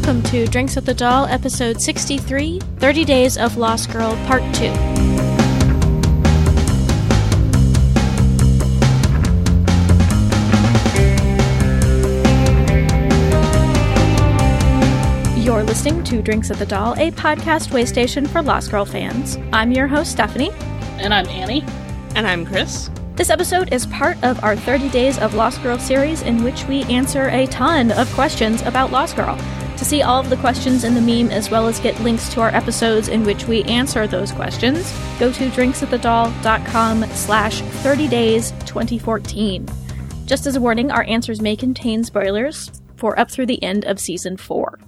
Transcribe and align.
Welcome 0.00 0.22
to 0.30 0.46
Drinks 0.46 0.76
with 0.76 0.86
the 0.86 0.94
Doll, 0.94 1.26
episode 1.26 1.78
63 1.78 2.58
30 2.78 3.04
Days 3.04 3.36
of 3.36 3.58
Lost 3.58 3.92
Girl, 3.92 4.16
part 4.26 4.40
2. 4.54 4.64
You're 15.38 15.62
listening 15.62 16.02
to 16.04 16.22
Drinks 16.22 16.50
at 16.50 16.56
the 16.56 16.64
Doll, 16.66 16.94
a 16.94 17.10
podcast 17.10 17.70
way 17.70 17.84
station 17.84 18.26
for 18.26 18.40
Lost 18.40 18.70
Girl 18.70 18.86
fans. 18.86 19.36
I'm 19.52 19.70
your 19.70 19.86
host, 19.86 20.12
Stephanie. 20.12 20.50
And 20.96 21.12
I'm 21.12 21.28
Annie. 21.28 21.62
And 22.14 22.26
I'm 22.26 22.46
Chris. 22.46 22.88
This 23.16 23.28
episode 23.28 23.70
is 23.70 23.84
part 23.84 24.16
of 24.24 24.42
our 24.42 24.56
30 24.56 24.88
Days 24.88 25.18
of 25.18 25.34
Lost 25.34 25.62
Girl 25.62 25.78
series, 25.78 26.22
in 26.22 26.42
which 26.42 26.64
we 26.64 26.84
answer 26.84 27.28
a 27.28 27.46
ton 27.48 27.92
of 27.92 28.10
questions 28.14 28.62
about 28.62 28.90
Lost 28.90 29.14
Girl. 29.14 29.38
To 29.80 29.86
see 29.86 30.02
all 30.02 30.20
of 30.20 30.28
the 30.28 30.36
questions 30.36 30.84
in 30.84 30.94
the 30.94 31.00
meme, 31.00 31.32
as 31.32 31.50
well 31.50 31.66
as 31.66 31.80
get 31.80 31.98
links 32.00 32.28
to 32.34 32.42
our 32.42 32.54
episodes 32.54 33.08
in 33.08 33.24
which 33.24 33.46
we 33.46 33.62
answer 33.62 34.06
those 34.06 34.30
questions, 34.30 34.92
go 35.18 35.32
to 35.32 35.48
drinksatthedoll.com 35.48 37.04
slash 37.06 37.62
30 37.62 38.08
days 38.08 38.50
2014. 38.66 39.66
Just 40.26 40.46
as 40.46 40.54
a 40.54 40.60
warning, 40.60 40.90
our 40.90 41.04
answers 41.04 41.40
may 41.40 41.56
contain 41.56 42.04
spoilers 42.04 42.70
for 42.96 43.18
up 43.18 43.30
through 43.30 43.46
the 43.46 43.62
end 43.62 43.86
of 43.86 43.98
season 43.98 44.36
4. 44.36 44.78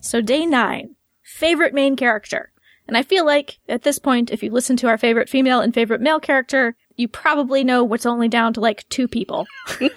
So, 0.00 0.20
day 0.20 0.46
9. 0.46 0.96
Favorite 1.22 1.72
main 1.72 1.94
character. 1.94 2.50
And 2.88 2.96
I 2.96 3.04
feel 3.04 3.24
like, 3.24 3.60
at 3.68 3.84
this 3.84 4.00
point, 4.00 4.32
if 4.32 4.42
you 4.42 4.50
listen 4.50 4.76
to 4.78 4.88
our 4.88 4.98
favorite 4.98 5.28
female 5.28 5.60
and 5.60 5.72
favorite 5.72 6.00
male 6.00 6.18
character, 6.18 6.74
you 6.96 7.06
probably 7.06 7.62
know 7.62 7.84
what's 7.84 8.04
only 8.04 8.26
down 8.26 8.52
to 8.54 8.60
like 8.60 8.84
two 8.88 9.06
people. 9.06 9.46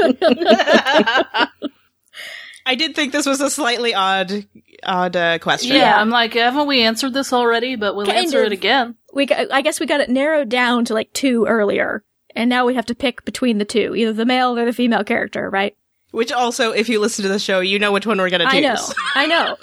I 2.71 2.75
did 2.75 2.95
think 2.95 3.11
this 3.11 3.25
was 3.25 3.41
a 3.41 3.49
slightly 3.49 3.93
odd, 3.93 4.45
odd 4.81 5.17
uh, 5.17 5.39
question. 5.39 5.75
Yeah, 5.75 5.99
I'm 5.99 6.09
like, 6.09 6.35
haven't 6.35 6.67
we 6.67 6.83
answered 6.83 7.13
this 7.13 7.33
already? 7.33 7.75
But 7.75 7.97
we'll 7.97 8.05
Kind 8.05 8.19
answer 8.19 8.39
of. 8.39 8.45
it 8.45 8.53
again. 8.53 8.95
We, 9.13 9.25
got, 9.25 9.51
I 9.51 9.61
guess 9.61 9.81
we 9.81 9.85
got 9.85 9.99
it 9.99 10.09
narrowed 10.09 10.47
down 10.47 10.85
to 10.85 10.93
like 10.93 11.11
two 11.11 11.45
earlier, 11.47 12.05
and 12.33 12.49
now 12.49 12.65
we 12.65 12.75
have 12.75 12.85
to 12.85 12.95
pick 12.95 13.25
between 13.25 13.57
the 13.57 13.65
two, 13.65 13.93
either 13.93 14.13
the 14.13 14.25
male 14.25 14.57
or 14.57 14.63
the 14.63 14.71
female 14.71 15.03
character, 15.03 15.49
right? 15.49 15.75
Which 16.11 16.31
also, 16.31 16.71
if 16.71 16.87
you 16.87 17.01
listen 17.01 17.23
to 17.23 17.29
the 17.29 17.39
show, 17.39 17.59
you 17.59 17.77
know 17.77 17.91
which 17.91 18.05
one 18.07 18.17
we're 18.19 18.29
gonna 18.29 18.49
choose. 18.49 18.55
I 18.55 18.61
know, 18.61 18.93
I 19.15 19.25
know. 19.25 19.57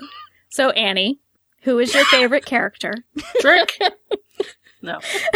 So 0.51 0.69
Annie, 0.73 1.19
who 1.63 1.79
is 1.79 1.95
your 1.95 2.05
favorite 2.05 2.45
character? 2.45 2.93
Trick. 3.41 3.73
no. 4.83 5.01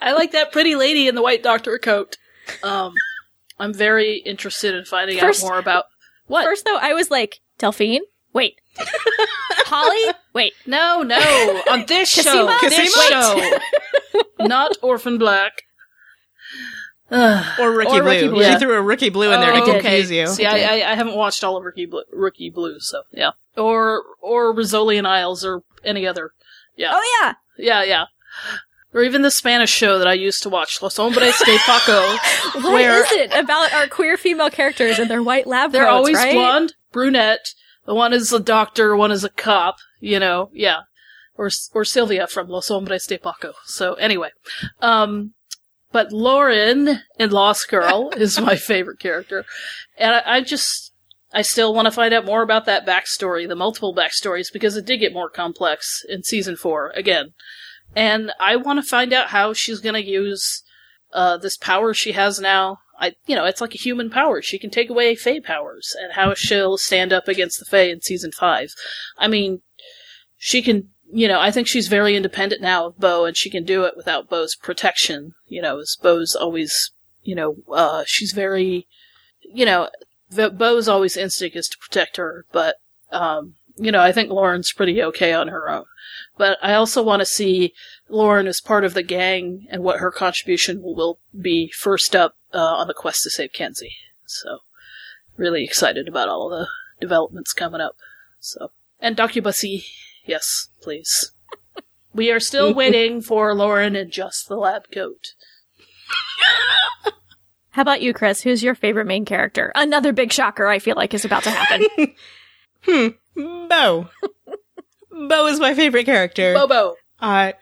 I 0.00 0.12
like 0.12 0.32
that 0.32 0.52
pretty 0.52 0.74
lady 0.74 1.06
in 1.06 1.14
the 1.14 1.22
white 1.22 1.42
doctor 1.42 1.78
coat. 1.78 2.16
Um, 2.62 2.94
I'm 3.62 3.72
very 3.72 4.16
interested 4.18 4.74
in 4.74 4.84
finding 4.84 5.18
First- 5.18 5.44
out 5.44 5.48
more 5.48 5.58
about 5.58 5.84
what. 6.26 6.44
First, 6.44 6.64
though, 6.64 6.76
I 6.78 6.92
was 6.94 7.10
like 7.10 7.40
Delphine. 7.58 8.02
Wait, 8.32 8.56
Holly. 8.78 10.14
Wait, 10.34 10.54
No, 10.66 11.02
no, 11.02 11.16
on 11.70 11.84
this 11.86 12.08
show, 12.10 12.22
Cosima? 12.48 12.58
this 12.62 12.94
Cosima? 12.94 13.60
show, 14.10 14.28
not 14.46 14.76
Orphan 14.82 15.18
Black. 15.18 15.62
Or 17.12 17.70
Rookie 17.72 17.90
Or 17.90 18.02
Blue. 18.02 18.10
Rookie 18.10 18.28
Blue. 18.28 18.42
She 18.44 18.56
threw 18.58 18.74
a 18.74 18.80
Rookie 18.82 19.10
Blue 19.10 19.30
in 19.32 19.40
there 19.40 19.52
to 19.52 19.60
Oh, 19.62 19.72
confuse 19.72 20.10
you. 20.10 20.26
See, 20.28 20.46
I, 20.46 20.78
I, 20.80 20.92
I 20.92 20.94
haven't 20.94 21.14
watched 21.14 21.44
all 21.44 21.58
of 21.58 21.64
Rookie 21.64 21.84
Blue, 21.84 22.04
Rookie 22.10 22.48
Blue, 22.48 22.80
so 22.80 23.02
yeah. 23.12 23.32
Or 23.56 24.02
or 24.22 24.54
Rizzoli 24.54 24.96
and 24.96 25.06
Isles 25.06 25.44
or 25.44 25.62
any 25.84 26.06
other. 26.06 26.32
Yeah, 26.74 26.92
oh 26.94 27.18
yeah, 27.20 27.34
yeah, 27.58 27.84
yeah. 27.84 28.04
Or 28.94 29.02
even 29.02 29.22
the 29.22 29.30
Spanish 29.30 29.70
show 29.70 29.98
that 29.98 30.06
I 30.06 30.12
used 30.12 30.42
to 30.42 30.50
watch, 30.50 30.82
Los 30.82 30.96
Hombres 30.98 31.38
de 31.38 31.56
Paco. 31.58 32.16
What 32.60 32.72
Where- 32.74 33.04
is 33.04 33.12
it 33.12 33.32
about 33.32 33.72
our 33.72 33.86
queer 33.86 34.16
female 34.18 34.50
characters 34.50 34.98
and 34.98 35.10
their 35.10 35.22
white 35.22 35.46
lab 35.46 35.72
They're 35.72 35.84
coats, 35.84 35.92
always 35.92 36.16
right? 36.16 36.34
blonde, 36.34 36.74
brunette. 36.92 37.54
The 37.86 37.94
one 37.94 38.12
is 38.12 38.32
a 38.32 38.38
doctor, 38.40 38.94
one 38.94 39.10
is 39.10 39.24
a 39.24 39.30
cop. 39.30 39.76
You 40.00 40.18
know, 40.20 40.50
yeah. 40.52 40.80
Or 41.36 41.48
or 41.72 41.84
Sylvia 41.84 42.26
from 42.26 42.48
Los 42.48 42.68
Hombres 42.68 43.06
de 43.06 43.16
Paco. 43.16 43.54
So 43.64 43.94
anyway, 43.94 44.30
um, 44.82 45.32
but 45.90 46.12
Lauren 46.12 47.00
in 47.18 47.30
Lost 47.30 47.68
Girl 47.70 48.10
is 48.16 48.38
my 48.38 48.56
favorite 48.56 48.98
character, 48.98 49.44
and 49.96 50.14
I, 50.14 50.22
I 50.26 50.40
just 50.42 50.92
I 51.32 51.40
still 51.40 51.74
want 51.74 51.86
to 51.86 51.90
find 51.92 52.12
out 52.12 52.26
more 52.26 52.42
about 52.42 52.66
that 52.66 52.86
backstory, 52.86 53.48
the 53.48 53.56
multiple 53.56 53.94
backstories, 53.94 54.52
because 54.52 54.76
it 54.76 54.84
did 54.84 54.98
get 54.98 55.14
more 55.14 55.30
complex 55.30 56.04
in 56.06 56.22
season 56.22 56.56
four 56.56 56.90
again, 56.90 57.32
and 57.94 58.32
I 58.40 58.56
want 58.56 58.82
to 58.82 58.88
find 58.88 59.12
out 59.12 59.28
how 59.28 59.52
she's 59.52 59.80
going 59.80 59.94
to 59.94 60.10
use 60.10 60.62
uh, 61.12 61.36
this 61.36 61.56
power 61.56 61.92
she 61.94 62.12
has 62.12 62.40
now. 62.40 62.78
I, 62.98 63.14
you 63.26 63.34
know, 63.34 63.44
it's 63.44 63.60
like 63.60 63.74
a 63.74 63.78
human 63.78 64.10
power. 64.10 64.40
She 64.42 64.58
can 64.58 64.70
take 64.70 64.88
away 64.88 65.16
Fae 65.16 65.40
powers, 65.40 65.96
and 66.00 66.12
how 66.12 66.34
she'll 66.34 66.78
stand 66.78 67.12
up 67.12 67.26
against 67.26 67.58
the 67.58 67.64
Fae 67.64 67.90
in 67.90 68.00
season 68.00 68.30
five. 68.30 68.70
I 69.18 69.26
mean, 69.26 69.62
she 70.36 70.62
can, 70.62 70.90
you 71.12 71.26
know, 71.26 71.40
I 71.40 71.50
think 71.50 71.66
she's 71.66 71.88
very 71.88 72.14
independent 72.14 72.62
now 72.62 72.86
of 72.86 72.98
Bo, 72.98 73.24
and 73.24 73.36
she 73.36 73.50
can 73.50 73.64
do 73.64 73.84
it 73.84 73.96
without 73.96 74.28
Bo's 74.28 74.54
protection. 74.54 75.32
You 75.46 75.62
know, 75.62 75.80
as 75.80 75.96
Bo's 76.00 76.36
always, 76.36 76.92
you 77.22 77.34
know, 77.34 77.56
uh, 77.72 78.04
she's 78.06 78.32
very, 78.32 78.86
you 79.40 79.66
know, 79.66 79.88
Bo's 80.30 80.88
always 80.88 81.16
instinct 81.16 81.56
is 81.56 81.68
to 81.68 81.78
protect 81.78 82.16
her, 82.16 82.46
but, 82.52 82.76
um, 83.10 83.54
you 83.76 83.90
know, 83.90 84.00
I 84.00 84.12
think 84.12 84.30
Lauren's 84.30 84.72
pretty 84.72 85.02
okay 85.02 85.32
on 85.32 85.48
her 85.48 85.68
own. 85.68 85.84
But 86.38 86.58
I 86.62 86.74
also 86.74 87.02
want 87.02 87.20
to 87.20 87.26
see 87.26 87.74
Lauren 88.08 88.46
as 88.46 88.60
part 88.60 88.84
of 88.84 88.94
the 88.94 89.02
gang 89.02 89.66
and 89.70 89.82
what 89.82 90.00
her 90.00 90.10
contribution 90.10 90.82
will, 90.82 90.94
will 90.94 91.18
be 91.38 91.70
first 91.70 92.16
up 92.16 92.36
uh, 92.54 92.58
on 92.58 92.88
the 92.88 92.94
quest 92.94 93.22
to 93.24 93.30
save 93.30 93.52
Kenzie. 93.52 93.96
So, 94.26 94.58
really 95.36 95.64
excited 95.64 96.08
about 96.08 96.28
all 96.28 96.52
of 96.52 96.58
the 96.58 96.68
developments 97.00 97.52
coming 97.52 97.80
up. 97.80 97.96
So, 98.40 98.70
and 99.00 99.16
Docubusy, 99.16 99.84
yes, 100.24 100.68
please. 100.80 101.32
We 102.14 102.30
are 102.30 102.40
still 102.40 102.72
waiting 102.82 103.20
for 103.20 103.54
Lauren 103.54 103.94
and 103.96 104.10
just 104.10 104.48
the 104.48 104.56
lab 104.56 104.90
coat. 104.90 105.34
How 107.70 107.82
about 107.82 108.02
you, 108.02 108.12
Chris? 108.12 108.42
Who's 108.42 108.62
your 108.62 108.74
favorite 108.74 109.06
main 109.06 109.24
character? 109.24 109.72
Another 109.74 110.12
big 110.12 110.32
shocker 110.32 110.66
I 110.66 110.78
feel 110.78 110.96
like 110.96 111.14
is 111.14 111.24
about 111.24 111.44
to 111.44 111.50
happen. 111.50 112.14
Hmm. 112.84 113.10
Bo. 113.68 114.08
Bo 115.12 115.46
is 115.46 115.60
my 115.60 115.74
favorite 115.74 116.04
character. 116.06 116.54
Bobo. 116.54 116.96
Uh, 117.20 117.52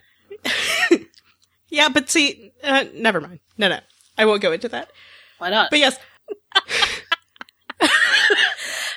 yeah, 1.69 1.89
but 1.89 2.09
see, 2.09 2.53
uh, 2.63 2.85
never 2.95 3.21
mind. 3.21 3.41
No, 3.59 3.69
no. 3.69 3.81
I 4.17 4.25
won't 4.25 4.43
go 4.43 4.53
into 4.53 4.69
that. 4.69 4.91
Why 5.39 5.51
not? 5.51 5.71
But 5.71 5.79
yes, 5.81 5.99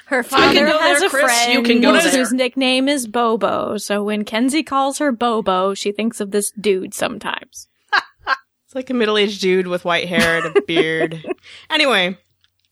Her 0.06 0.22
father 0.22 0.68
has 0.68 1.00
there, 1.00 1.08
a 1.08 1.10
Chris. 1.10 1.24
friend 1.24 1.54
You 1.54 1.64
can 1.64 1.82
go 1.82 1.94
whose 1.98 2.12
there. 2.12 2.30
nickname 2.34 2.88
is 2.88 3.08
Bobo. 3.08 3.78
So 3.78 4.04
when 4.04 4.26
Kenzie 4.26 4.62
calls 4.62 5.00
her 5.00 5.12
Bobo, 5.12 5.74
she 5.74 5.92
thinks 5.92 6.20
of 6.20 6.32
this 6.32 6.52
dude 6.52 6.94
sometimes. 6.94 7.68
it's 8.28 8.76
like 8.76 8.90
a 8.90 8.94
middle-aged 8.94 9.42
dude 9.42 9.68
with 9.68 9.86
white 9.86 10.08
hair 10.08 10.46
and 10.46 10.56
a 10.56 10.62
beard. 10.62 11.26
anyway, 11.70 12.18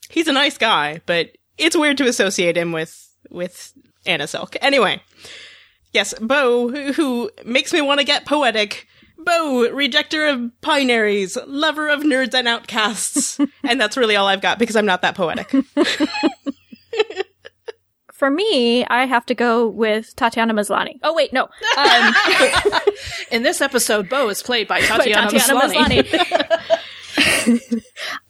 he's 0.09 0.28
a 0.28 0.34
nice 0.34 0.58
guy, 0.58 1.02
but 1.06 1.30
it's 1.58 1.75
weird 1.75 1.98
to 1.98 2.08
associate 2.08 2.58
him 2.58 2.72
with, 2.74 3.09
with 3.30 3.74
Anna 4.06 4.28
Silk. 4.28 4.56
Anyway. 4.62 5.02
Yes, 5.94 6.13
Bo, 6.19 6.69
who- 6.69 6.94
who 6.94 7.31
makes 7.46 7.74
me 7.74 7.81
want 7.81 8.00
to 8.00 8.06
get 8.06 8.25
poetic. 8.25 8.88
Bo, 9.18 9.68
rejecter 9.72 10.31
of 10.34 10.52
binaries, 10.63 11.38
lover 11.46 11.90
of 11.90 12.02
nerds 12.02 12.34
and 12.34 12.47
outcasts. 12.47 13.40
and 13.63 13.79
that's 13.79 13.96
really 13.97 14.16
all 14.16 14.25
I've 14.28 14.41
got 14.41 14.57
because 14.57 14.75
I'm 14.75 14.85
not 14.85 15.01
that 15.03 15.16
poetic. 15.16 15.51
For 18.13 18.30
me, 18.30 18.85
I 18.85 19.06
have 19.07 19.25
to 19.28 19.35
go 19.35 19.68
with 19.68 20.16
Tatiana 20.16 20.53
Maslany. 20.53 21.00
Oh 21.01 21.13
wait, 21.16 21.34
no. 21.34 21.50
Um, 21.78 22.13
In 23.31 23.41
this 23.41 23.62
episode, 23.62 24.09
Bo 24.09 24.30
is 24.30 24.44
played 24.44 24.68
by 24.68 24.80
by 24.81 24.85
Tatiana, 24.85 25.31
Tatiana 25.31 25.59
Maslany. 25.59 26.03
Maslany. 26.03 27.81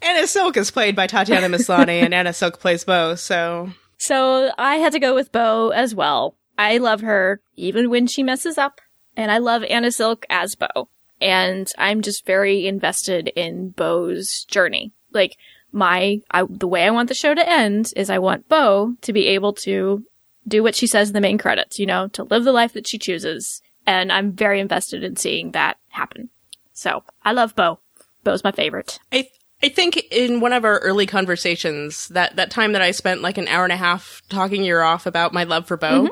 Anna 0.02 0.28
Silk 0.28 0.56
is 0.56 0.72
played 0.72 0.96
by 0.96 1.08
Tatiana 1.08 1.48
Maslany, 1.50 2.02
and 2.02 2.14
Anna 2.14 2.32
Silk 2.32 2.60
plays 2.62 2.86
Bo, 2.86 3.16
so 3.16 3.70
So 3.98 4.52
I 4.58 4.76
had 4.78 4.94
to 4.94 5.00
go 5.00 5.14
with 5.14 5.32
Bo 5.34 5.70
as 5.70 5.94
well. 5.94 6.38
I 6.62 6.78
love 6.78 7.02
her 7.02 7.42
even 7.56 7.90
when 7.90 8.06
she 8.06 8.22
messes 8.22 8.58
up, 8.60 8.82
and 9.18 9.32
I 9.32 9.40
love 9.40 9.64
Anna 9.64 9.92
Silk 9.92 10.28
as 10.30 10.56
Bo. 10.56 10.90
And 11.20 11.72
I'm 11.78 12.02
just 12.02 12.26
very 12.26 12.68
invested 12.68 13.30
in 13.30 13.72
Bo's 13.72 14.46
journey. 14.46 14.94
Like 15.12 15.38
my, 15.72 16.22
I, 16.30 16.44
the 16.48 16.68
way 16.68 16.84
I 16.84 16.92
want 16.92 17.10
the 17.10 17.16
show 17.16 17.34
to 17.34 17.50
end 17.50 17.92
is 17.96 18.12
I 18.12 18.20
want 18.20 18.48
Bo 18.48 18.96
to 19.02 19.12
be 19.12 19.28
able 19.28 19.54
to 19.54 20.06
do 20.48 20.62
what 20.62 20.76
she 20.76 20.86
says 20.86 21.10
in 21.10 21.14
the 21.14 21.22
main 21.22 21.40
credits, 21.40 21.80
you 21.80 21.88
know, 21.88 22.08
to 22.10 22.24
live 22.24 22.44
the 22.44 22.52
life 22.52 22.74
that 22.74 22.88
she 22.88 23.00
chooses. 23.00 23.62
And 23.88 24.12
I'm 24.12 24.32
very 24.32 24.60
invested 24.60 25.04
in 25.04 25.16
seeing 25.16 25.52
that 25.52 25.78
happen. 25.90 26.30
So 26.74 27.04
I 27.24 27.32
love 27.32 27.56
Bo. 27.56 27.80
Bo's 28.24 28.44
my 28.44 28.52
favorite. 28.52 29.00
I 29.12 29.28
I 29.64 29.70
think 29.70 29.98
in 30.12 30.40
one 30.40 30.54
of 30.54 30.66
our 30.66 30.80
early 30.80 31.06
conversations, 31.06 32.08
that 32.10 32.36
that 32.36 32.50
time 32.50 32.72
that 32.72 32.82
I 32.82 32.92
spent 32.92 33.22
like 33.22 33.38
an 33.38 33.48
hour 33.48 33.64
and 33.64 33.74
a 33.74 33.78
half 33.78 34.22
talking 34.30 34.64
your 34.64 34.84
off 34.84 35.06
about 35.06 35.34
my 35.34 35.44
love 35.44 35.68
for 35.68 35.78
Bo, 35.78 36.10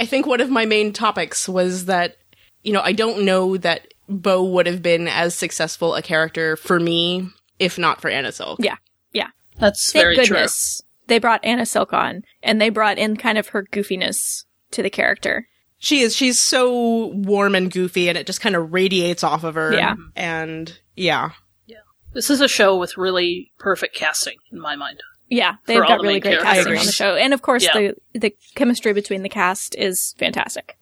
I 0.00 0.06
think 0.06 0.26
one 0.26 0.40
of 0.40 0.50
my 0.50 0.64
main 0.64 0.92
topics 0.92 1.48
was 1.48 1.84
that 1.84 2.16
you 2.64 2.72
know 2.72 2.80
I 2.80 2.92
don't 2.92 3.24
know 3.24 3.56
that 3.58 3.86
Bo 4.08 4.42
would 4.42 4.66
have 4.66 4.82
been 4.82 5.06
as 5.06 5.34
successful 5.34 5.94
a 5.94 6.02
character 6.02 6.56
for 6.56 6.80
me 6.80 7.28
if 7.58 7.78
not 7.78 8.00
for 8.00 8.08
Anna 8.10 8.32
Silk. 8.32 8.58
Yeah. 8.60 8.76
Yeah. 9.12 9.28
That's 9.58 9.92
Thank 9.92 10.02
very 10.02 10.16
goodness 10.16 10.82
they 11.10 11.18
brought 11.18 11.44
Anna 11.44 11.66
Silk 11.66 11.92
on, 11.92 12.22
and 12.42 12.58
they 12.60 12.70
brought 12.70 12.96
in 12.96 13.16
kind 13.16 13.36
of 13.36 13.48
her 13.48 13.64
goofiness 13.64 14.44
to 14.70 14.82
the 14.82 14.88
character. 14.88 15.46
She 15.78 16.00
is. 16.00 16.16
She's 16.16 16.38
so 16.42 17.08
warm 17.08 17.54
and 17.54 17.70
goofy, 17.70 18.08
and 18.08 18.16
it 18.16 18.26
just 18.26 18.40
kind 18.40 18.56
of 18.56 18.72
radiates 18.72 19.22
off 19.22 19.44
of 19.44 19.56
her. 19.56 19.74
Yeah. 19.74 19.96
And 20.16 20.78
yeah. 20.96 21.32
yeah. 21.66 21.78
This 22.14 22.30
is 22.30 22.40
a 22.40 22.48
show 22.48 22.78
with 22.78 22.96
really 22.96 23.52
perfect 23.58 23.94
casting 23.94 24.36
in 24.50 24.60
my 24.60 24.76
mind. 24.76 25.02
Yeah, 25.30 25.54
they've 25.66 25.80
got 25.80 25.98
the 25.98 26.02
really 26.02 26.20
great 26.20 26.40
characters. 26.40 26.54
casting 26.66 26.78
on 26.78 26.86
the 26.86 26.92
show, 26.92 27.14
and 27.14 27.32
of 27.32 27.40
course 27.40 27.64
Yeah. 27.64 27.92
the 28.12 28.18
the 28.18 28.34
chemistry 28.56 28.92
between 28.92 29.22
the 29.22 29.28
cast 29.28 29.74
is 29.76 30.14
fantastic. 30.18 30.76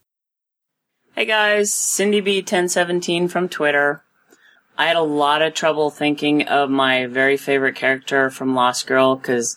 Hey 1.14 1.26
guys, 1.26 1.72
Cindy 1.72 2.22
B1017 2.22 3.30
from 3.30 3.48
Twitter. 3.48 4.02
I 4.78 4.86
had 4.86 4.96
a 4.96 5.02
lot 5.02 5.42
of 5.42 5.54
trouble 5.54 5.90
thinking 5.90 6.46
of 6.48 6.70
my 6.70 7.06
very 7.06 7.36
favorite 7.36 7.74
character 7.74 8.30
from 8.30 8.54
Lost 8.54 8.86
Girl 8.86 9.16
because 9.16 9.56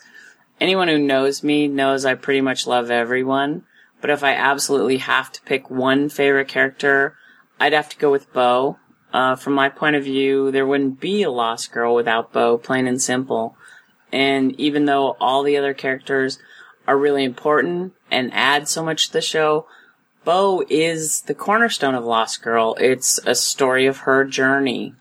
anyone 0.59 0.87
who 0.87 0.97
knows 0.97 1.43
me 1.43 1.67
knows 1.67 2.03
I 2.05 2.15
pretty 2.15 2.41
much 2.41 2.67
love 2.67 2.91
everyone. 2.91 3.63
But 4.01 4.09
if 4.09 4.23
I 4.23 4.33
absolutely 4.33 4.97
have 4.97 5.31
to 5.33 5.41
pick 5.43 5.69
one 5.69 6.09
favorite 6.09 6.47
character, 6.47 7.15
I'd 7.59 7.73
have 7.73 7.87
to 7.89 7.97
go 7.97 8.09
with 8.11 8.33
Bo. 8.33 8.77
Uh, 9.13 9.35
from 9.35 9.53
my 9.53 9.69
point 9.69 9.95
of 9.95 10.03
view, 10.03 10.49
there 10.51 10.65
wouldn't 10.65 10.99
be 10.99 11.21
a 11.21 11.29
Lost 11.29 11.71
Girl 11.71 11.93
without 11.93 12.33
Bo, 12.33 12.57
plain 12.57 12.87
and 12.87 12.99
simple. 13.01 13.55
And 14.11 14.59
even 14.59 14.85
though 14.85 15.15
all 15.19 15.43
the 15.43 15.57
other 15.57 15.73
characters 15.73 16.39
are 16.87 16.97
really 16.97 17.23
important 17.23 17.93
and 18.09 18.33
add 18.33 18.67
so 18.67 18.83
much 18.83 19.07
to 19.07 19.13
the 19.13 19.21
show, 19.21 19.67
Bo 20.23 20.63
is 20.69 21.21
the 21.21 21.33
cornerstone 21.33 21.95
of 21.95 22.05
Lost 22.05 22.41
Girl. 22.41 22.75
It's 22.79 23.19
a 23.25 23.33
story 23.33 23.87
of 23.87 23.99
her 23.99 24.23
journey. 24.23 24.93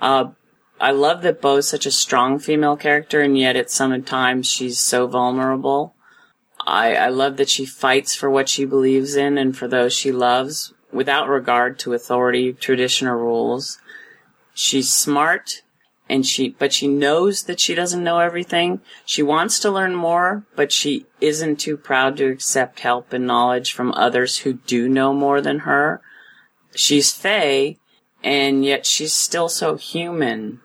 Uh, 0.00 0.32
I 0.80 0.90
love 0.90 1.22
that 1.22 1.40
Bo's 1.40 1.68
such 1.68 1.86
a 1.86 1.92
strong 1.92 2.38
female 2.38 2.76
character, 2.76 3.20
and 3.20 3.38
yet 3.38 3.56
at 3.56 3.70
some 3.70 4.02
times 4.02 4.48
she's 4.48 4.80
so 4.80 5.06
vulnerable. 5.06 5.94
I, 6.66 6.96
I 6.96 7.08
love 7.08 7.36
that 7.36 7.48
she 7.48 7.64
fights 7.64 8.14
for 8.14 8.28
what 8.28 8.48
she 8.48 8.64
believes 8.64 9.14
in 9.14 9.38
and 9.38 9.56
for 9.56 9.68
those 9.68 9.94
she 9.94 10.12
loves, 10.12 10.74
without 10.92 11.28
regard 11.28 11.78
to 11.80 11.94
authority, 11.94 12.52
tradition, 12.52 13.06
or 13.06 13.16
rules. 13.16 13.78
She's 14.54 14.92
smart, 14.92 15.61
and 16.12 16.26
she, 16.26 16.50
but 16.50 16.74
she 16.74 16.88
knows 16.88 17.44
that 17.44 17.58
she 17.58 17.74
doesn't 17.74 18.04
know 18.04 18.18
everything. 18.18 18.82
She 19.06 19.22
wants 19.22 19.58
to 19.60 19.70
learn 19.70 19.94
more, 19.94 20.44
but 20.54 20.70
she 20.70 21.06
isn't 21.22 21.56
too 21.56 21.78
proud 21.78 22.18
to 22.18 22.26
accept 22.26 22.80
help 22.80 23.14
and 23.14 23.26
knowledge 23.26 23.72
from 23.72 23.92
others 23.92 24.40
who 24.40 24.52
do 24.52 24.90
know 24.90 25.14
more 25.14 25.40
than 25.40 25.60
her. 25.60 26.02
She's 26.76 27.14
Fae, 27.14 27.78
and 28.22 28.62
yet 28.62 28.84
she's 28.84 29.14
still 29.14 29.48
so 29.48 29.76
human. 29.76 30.60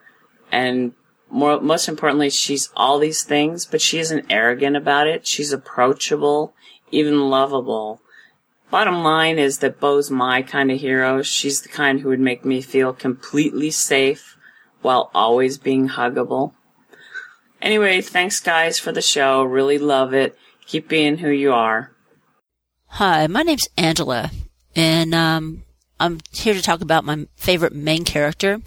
And 0.52 0.92
more, 1.30 1.62
most 1.62 1.88
importantly, 1.88 2.30
she's 2.30 2.70
all 2.76 3.00
these 3.00 3.24
things, 3.24 3.66
but 3.66 3.80
she 3.80 4.00
isn't 4.00 4.26
arrogant 4.30 4.76
about 4.76 5.08
it. 5.08 5.26
She's 5.26 5.54
approachable, 5.54 6.56
even 6.92 7.30
lovable. 7.30 8.02
Bottom 8.70 9.02
line 9.02 9.40
is 9.40 9.60
that 9.60 9.80
Bo's 9.80 10.12
my 10.12 10.42
kind 10.42 10.72
of 10.72 10.82
hero. 10.82 11.22
She's 11.22 11.62
the 11.62 11.70
kind 11.70 12.02
who 12.02 12.10
would 12.10 12.20
make 12.20 12.44
me 12.44 12.62
feel 12.62 12.92
completely 12.92 13.72
safe 13.72 14.37
while 14.82 15.12
always 15.14 15.58
being 15.58 15.90
huggable. 15.90 16.54
Anyway, 17.62 18.02
thanks 18.02 18.40
guys 18.40 18.78
for 18.80 18.92
the 18.92 19.02
show. 19.02 19.44
Really 19.44 19.78
love 19.78 20.14
it. 20.14 20.38
Keep 20.66 20.88
being 20.88 21.18
who 21.18 21.30
you 21.30 21.54
are. 21.54 21.92
Hi, 22.88 23.28
my 23.28 23.42
name's 23.42 23.68
Angela, 23.78 24.32
and 24.76 25.14
um, 25.14 25.64
I'm 26.00 26.20
here 26.32 26.54
to 26.54 26.62
talk 26.62 26.82
about 26.82 27.04
my 27.04 27.28
favorite 27.36 27.74
main 27.74 28.06
character. 28.06 28.62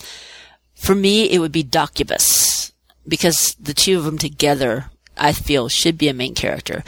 For 0.75 0.95
me, 0.95 1.31
it 1.31 1.39
would 1.39 1.53
be 1.53 1.65
Docubus, 1.65 2.73
because 3.07 3.55
the 3.61 3.75
two 3.75 3.99
of 3.99 4.05
them 4.05 4.19
together, 4.19 4.91
I 5.17 5.33
feel, 5.33 5.69
should 5.69 5.97
be 5.97 6.09
a 6.09 6.15
main 6.15 6.35
character. 6.35 6.85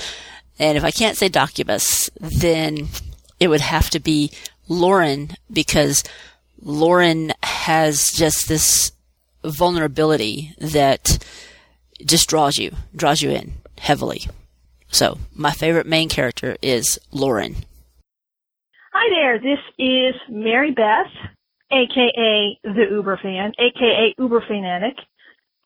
And 0.58 0.76
if 0.76 0.84
I 0.84 0.90
can't 0.90 1.16
say 1.16 1.28
Docubus, 1.28 2.10
then 2.20 2.88
it 3.40 3.48
would 3.48 3.60
have 3.60 3.90
to 3.90 4.00
be 4.00 4.30
Lauren, 4.68 5.30
because 5.50 6.04
Lauren 6.60 7.32
has 7.42 8.12
just 8.12 8.48
this 8.48 8.92
vulnerability 9.44 10.54
that 10.58 11.24
just 12.04 12.28
draws 12.28 12.58
you, 12.58 12.72
draws 12.94 13.22
you 13.22 13.30
in 13.30 13.54
heavily. 13.78 14.22
So 14.88 15.18
my 15.34 15.52
favorite 15.52 15.86
main 15.86 16.08
character 16.08 16.56
is 16.62 16.98
Lauren. 17.12 17.56
Hi 18.92 19.08
there, 19.10 19.38
this 19.38 19.58
is 19.78 20.14
Mary 20.28 20.70
Beth, 20.70 21.10
aka 21.72 22.58
the 22.62 22.86
Uber 22.90 23.18
fan, 23.22 23.52
aka 23.58 24.14
Uber 24.18 24.44
fanatic. 24.46 24.96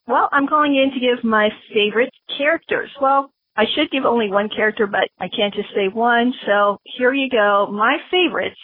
Well, 0.07 0.29
I'm 0.31 0.47
calling 0.47 0.75
in 0.75 0.91
to 0.91 0.99
give 0.99 1.23
my 1.25 1.49
favorite 1.73 2.13
characters. 2.37 2.89
Well, 3.01 3.29
I 3.57 3.65
should 3.75 3.91
give 3.91 4.05
only 4.05 4.29
one 4.31 4.47
character, 4.47 4.87
but 4.87 5.09
I 5.19 5.27
can't 5.27 5.53
just 5.53 5.69
say 5.75 5.89
one, 5.91 6.33
so 6.45 6.77
here 6.83 7.13
you 7.13 7.29
go. 7.29 7.67
My 7.71 7.97
favorites 8.09 8.59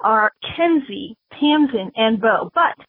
are 0.00 0.32
Kenzie, 0.56 1.16
Tamsin, 1.38 1.90
and 1.96 2.20
Bo, 2.20 2.50
but 2.54 2.86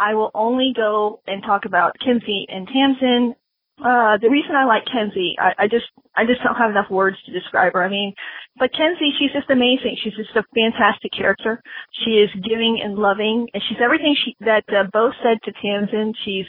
I 0.00 0.14
will 0.14 0.30
only 0.34 0.72
go 0.74 1.20
and 1.26 1.42
talk 1.42 1.66
about 1.66 1.96
Kenzie 2.02 2.46
and 2.48 2.66
Tamsin. 2.66 3.34
Uh, 3.78 4.18
the 4.20 4.28
reason 4.30 4.56
I 4.56 4.64
like 4.64 4.84
Kenzie, 4.90 5.36
I, 5.38 5.64
I 5.64 5.68
just, 5.68 5.86
I 6.16 6.24
just 6.26 6.42
don't 6.42 6.56
have 6.56 6.70
enough 6.70 6.90
words 6.90 7.16
to 7.26 7.32
describe 7.32 7.72
her. 7.74 7.84
I 7.84 7.88
mean, 7.88 8.14
but 8.58 8.72
Kenzie, 8.72 9.12
she's 9.18 9.32
just 9.32 9.48
amazing. 9.50 9.96
She's 10.02 10.16
just 10.16 10.36
a 10.36 10.44
fantastic 10.54 11.12
character. 11.12 11.62
She 12.04 12.12
is 12.20 12.30
giving 12.42 12.80
and 12.82 12.96
loving, 12.96 13.48
and 13.54 13.62
she's 13.68 13.78
everything 13.82 14.16
she, 14.24 14.36
that 14.40 14.64
uh, 14.68 14.84
Bo 14.92 15.12
said 15.22 15.38
to 15.44 15.52
Tamsin. 15.62 16.14
She's, 16.24 16.46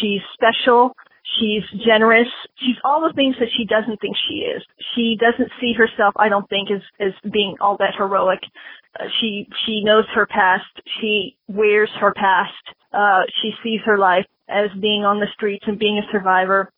she's 0.00 0.20
special. 0.34 0.94
She's 1.38 1.62
generous. 1.86 2.28
She's 2.58 2.76
all 2.84 3.00
the 3.00 3.14
things 3.14 3.36
that 3.40 3.48
she 3.56 3.64
doesn't 3.64 4.00
think 4.00 4.14
she 4.28 4.44
is. 4.44 4.62
She 4.94 5.16
doesn't 5.18 5.50
see 5.60 5.72
herself, 5.72 6.14
I 6.16 6.28
don't 6.28 6.48
think, 6.48 6.70
as, 6.70 6.82
as 7.00 7.12
being 7.32 7.56
all 7.60 7.76
that 7.78 7.94
heroic. 7.96 8.40
Uh, 8.98 9.04
she, 9.20 9.48
she 9.64 9.82
knows 9.82 10.04
her 10.14 10.26
past. 10.26 10.68
She 11.00 11.36
wears 11.48 11.90
her 11.98 12.12
past. 12.12 12.52
Uh, 12.92 13.22
she 13.40 13.52
sees 13.62 13.80
her 13.86 13.96
life 13.96 14.26
as 14.48 14.68
being 14.80 15.04
on 15.04 15.18
the 15.18 15.26
streets 15.34 15.64
and 15.66 15.78
being 15.78 15.98
a 15.98 16.12
survivor, 16.12 16.70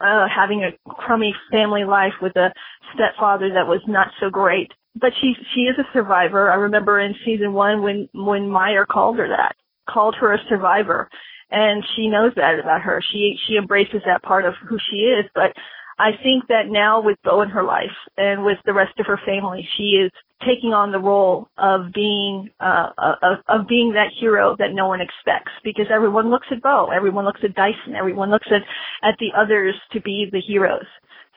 uh, 0.00 0.26
having 0.28 0.64
a 0.64 0.90
crummy 0.90 1.32
family 1.52 1.84
life 1.84 2.14
with 2.20 2.34
a 2.36 2.52
stepfather 2.94 3.50
that 3.54 3.68
was 3.68 3.80
not 3.86 4.08
so 4.20 4.28
great. 4.28 4.72
But 4.96 5.12
she, 5.20 5.34
she 5.54 5.62
is 5.62 5.78
a 5.78 5.92
survivor. 5.92 6.50
I 6.50 6.56
remember 6.56 7.00
in 7.00 7.14
season 7.24 7.52
one 7.52 7.82
when, 7.82 8.08
when 8.12 8.50
Meyer 8.50 8.86
called 8.86 9.18
her 9.18 9.28
that, 9.28 9.54
called 9.88 10.16
her 10.20 10.34
a 10.34 10.38
survivor 10.48 11.08
and 11.50 11.84
she 11.94 12.08
knows 12.08 12.32
that 12.36 12.58
about 12.58 12.82
her. 12.82 13.02
She 13.12 13.36
she 13.46 13.56
embraces 13.56 14.02
that 14.06 14.22
part 14.22 14.44
of 14.44 14.54
who 14.68 14.78
she 14.90 14.96
is. 14.96 15.26
But 15.34 15.52
I 15.98 16.10
think 16.22 16.48
that 16.48 16.68
now 16.68 17.00
with 17.02 17.18
Bo 17.22 17.42
in 17.42 17.50
her 17.50 17.62
life 17.62 17.94
and 18.16 18.44
with 18.44 18.58
the 18.66 18.72
rest 18.72 18.98
of 18.98 19.06
her 19.06 19.20
family, 19.24 19.66
she 19.76 20.02
is 20.04 20.10
taking 20.44 20.72
on 20.72 20.90
the 20.90 20.98
role 20.98 21.48
of 21.56 21.92
being 21.92 22.50
uh, 22.60 22.90
of, 22.98 23.38
of 23.48 23.68
being 23.68 23.92
that 23.92 24.10
hero 24.18 24.56
that 24.58 24.72
no 24.72 24.88
one 24.88 25.00
expects 25.00 25.52
because 25.62 25.86
everyone 25.94 26.30
looks 26.30 26.48
at 26.50 26.62
Bo, 26.62 26.90
everyone 26.90 27.24
looks 27.24 27.40
at 27.44 27.54
Dyson, 27.54 27.94
everyone 27.96 28.30
looks 28.30 28.48
at 28.50 28.62
at 29.08 29.16
the 29.20 29.30
others 29.36 29.74
to 29.92 30.00
be 30.00 30.28
the 30.30 30.40
heroes, 30.40 30.86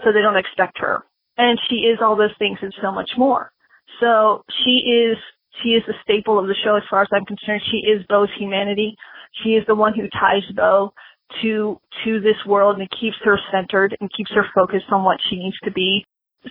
so 0.03 0.11
they 0.11 0.21
don't 0.21 0.37
expect 0.37 0.77
her. 0.79 1.03
And 1.37 1.59
she 1.69 1.85
is 1.85 1.99
all 2.01 2.15
those 2.15 2.35
things 2.39 2.57
and 2.61 2.73
so 2.81 2.91
much 2.91 3.11
more. 3.17 3.51
So 3.99 4.43
she 4.63 4.81
is 4.89 5.17
she 5.63 5.69
is 5.69 5.83
the 5.87 5.93
staple 6.03 6.39
of 6.39 6.47
the 6.47 6.55
show 6.63 6.75
as 6.75 6.83
far 6.89 7.01
as 7.01 7.07
I'm 7.13 7.25
concerned. 7.25 7.61
She 7.71 7.77
is 7.77 8.05
Bo's 8.09 8.29
humanity. 8.37 8.95
She 9.43 9.51
is 9.51 9.65
the 9.67 9.75
one 9.75 9.93
who 9.93 10.07
ties 10.09 10.43
Bo 10.55 10.93
to 11.41 11.79
to 12.05 12.19
this 12.21 12.37
world 12.45 12.79
and 12.79 12.89
keeps 12.89 13.17
her 13.23 13.37
centered 13.51 13.95
and 13.99 14.09
keeps 14.15 14.31
her 14.33 14.45
focused 14.55 14.85
on 14.91 15.03
what 15.03 15.19
she 15.29 15.37
needs 15.37 15.57
to 15.63 15.71
be. 15.71 16.05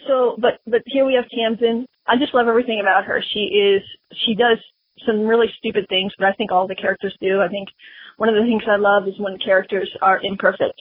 So, 0.07 0.37
but 0.38 0.61
but 0.66 0.83
here 0.87 1.07
we 1.07 1.14
have 1.14 1.28
Tamsin. 1.31 1.87
I 2.07 2.16
just 2.16 2.35
love 2.35 2.49
everything 2.49 2.81
about 2.81 3.05
her. 3.05 3.23
She 3.33 3.40
is 3.40 3.83
she 4.25 4.35
does 4.35 4.59
some 5.07 5.26
really 5.26 5.49
stupid 5.59 5.87
things, 5.88 6.12
but 6.19 6.26
I 6.26 6.33
think 6.33 6.52
all 6.52 6.66
the 6.66 6.75
characters 6.75 7.16
do. 7.21 7.40
I 7.40 7.49
think 7.49 7.69
one 8.16 8.28
of 8.28 8.35
the 8.35 8.43
things 8.43 8.62
I 8.66 8.76
love 8.76 9.09
is 9.09 9.14
when 9.19 9.38
characters 9.38 9.90
are 10.02 10.21
imperfect, 10.23 10.81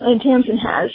and 0.00 0.20
Tamsin 0.20 0.58
has 0.58 0.90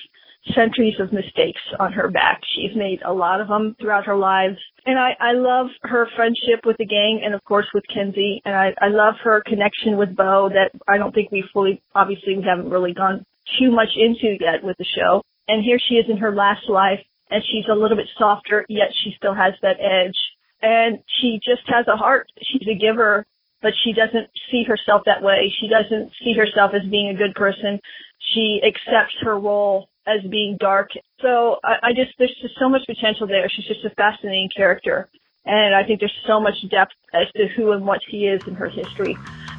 centuries 0.56 1.00
of 1.00 1.14
mistakes 1.14 1.62
on 1.80 1.94
her 1.94 2.10
back. 2.10 2.42
She's 2.56 2.76
made 2.76 3.02
a 3.06 3.14
lot 3.14 3.42
of 3.42 3.48
them 3.48 3.76
throughout 3.80 4.06
her 4.06 4.16
lives. 4.16 4.58
And 4.86 4.98
I, 4.98 5.12
I 5.20 5.34
love 5.34 5.68
her 5.84 6.08
friendship 6.16 6.66
with 6.66 6.78
the 6.78 6.86
gang 6.86 7.22
and 7.24 7.34
of 7.34 7.44
course 7.44 7.68
with 7.74 7.84
Kenzie. 7.94 8.42
And 8.46 8.56
I, 8.56 8.74
I 8.82 8.88
love 8.88 9.16
her 9.24 9.44
connection 9.46 9.98
with 9.98 10.16
Bo 10.16 10.50
that 10.50 10.72
I 10.88 10.98
don't 10.98 11.14
think 11.14 11.32
we 11.32 11.44
fully, 11.54 11.82
obviously 11.94 12.38
we 12.38 12.44
haven't 12.44 12.72
really 12.72 12.94
gone 12.94 13.26
too 13.60 13.72
much 13.72 13.90
into 13.96 14.38
yet 14.40 14.64
with 14.64 14.78
the 14.78 14.86
show. 14.96 15.22
And 15.48 15.64
here 15.64 15.80
she 15.80 15.96
is 15.96 16.06
in 16.10 16.18
her 16.18 16.34
last 16.34 16.68
life 16.70 17.00
and 17.30 17.44
she's 17.50 17.66
a 17.72 17.76
little 17.76 17.98
bit 17.98 18.08
softer, 18.18 18.66
yet 18.68 18.90
she 19.04 19.14
still 19.16 19.34
has 19.34 19.54
that 19.62 19.78
edge. 19.80 20.18
And 20.62 21.00
she 21.22 21.40
just 21.44 21.64
has 21.68 21.88
a 21.88 21.98
heart. 21.98 22.32
She's 22.42 22.68
a 22.68 22.78
giver, 22.78 23.26
but 23.62 23.74
she 23.84 23.94
doesn't 23.94 24.30
see 24.52 24.64
herself 24.68 25.04
that 25.06 25.24
way. 25.24 25.54
She 25.60 25.68
doesn't 25.68 26.12
see 26.24 26.34
herself 26.38 26.72
as 26.74 26.88
being 26.90 27.10
a 27.10 27.18
good 27.18 27.34
person. 27.36 27.80
She 28.34 28.62
accepts 28.64 29.16
her 29.22 29.40
role 29.40 29.90
as 30.08 30.22
being 30.30 30.58
dark. 30.60 30.90
So 31.22 31.58
I, 31.64 31.90
I 31.90 31.94
just, 31.94 32.12
there's 32.18 32.36
just 32.42 32.56
so 32.60 32.70
much 32.70 32.82
potential 32.88 33.28
there. 33.28 33.50
She's 33.50 33.66
just 33.66 33.86
a 33.86 33.90
fascinating 33.92 34.50
character. 34.56 35.10
And 35.46 35.74
I 35.76 35.84
think 35.84 36.00
there's 36.00 36.16
so 36.28 36.40
much 36.40 36.56
depth 36.70 36.94
as 37.14 37.28
to 37.36 37.48
who 37.56 37.72
and 37.72 37.86
what 37.86 38.00
she 38.10 38.26
is 38.26 38.42
in 38.48 38.56
her 38.56 38.70
history 38.70 39.18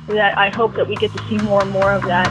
that 0.09 0.37
I 0.39 0.51
hope 0.51 0.75
that 0.75 0.89
we 0.89 0.97
get 0.97 1.13
to 1.13 1.19
see 1.29 1.39
more 1.39 1.63
and 1.63 1.71
more 1.71 1.93
of 1.93 2.03
that. 2.03 2.29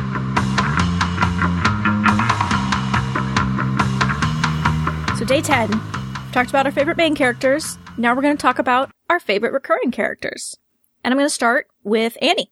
So, 5.18 5.26
day 5.26 5.42
10. 5.42 5.70
We've 5.70 6.32
talked 6.32 6.50
about 6.50 6.66
our 6.66 6.72
favorite 6.72 6.98
main 6.98 7.16
characters. 7.16 7.78
Now 7.98 8.16
we're 8.16 8.22
going 8.22 8.36
to 8.36 8.42
talk 8.42 8.58
about 8.58 8.90
our 9.10 9.20
favorite 9.20 9.54
recurring 9.54 9.92
characters. 9.92 10.56
And 11.04 11.14
I'm 11.14 11.18
going 11.18 11.28
to 11.28 11.34
start 11.34 11.68
with 11.84 12.18
Annie. 12.22 12.52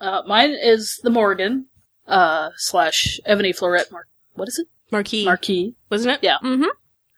Uh, 0.00 0.22
mine 0.26 0.50
is 0.50 0.98
the 1.02 1.10
Morrigan, 1.10 1.66
uh, 2.06 2.50
slash 2.56 3.20
Evony 3.26 3.56
Fleurette 3.56 3.92
Mar- 3.92 4.06
what 4.34 4.48
is 4.48 4.58
it? 4.58 4.66
Marquis, 4.90 5.24
Marquis. 5.24 5.74
wasn't 5.90 6.14
it? 6.14 6.20
Yeah. 6.22 6.38
Mm-hmm. 6.42 6.68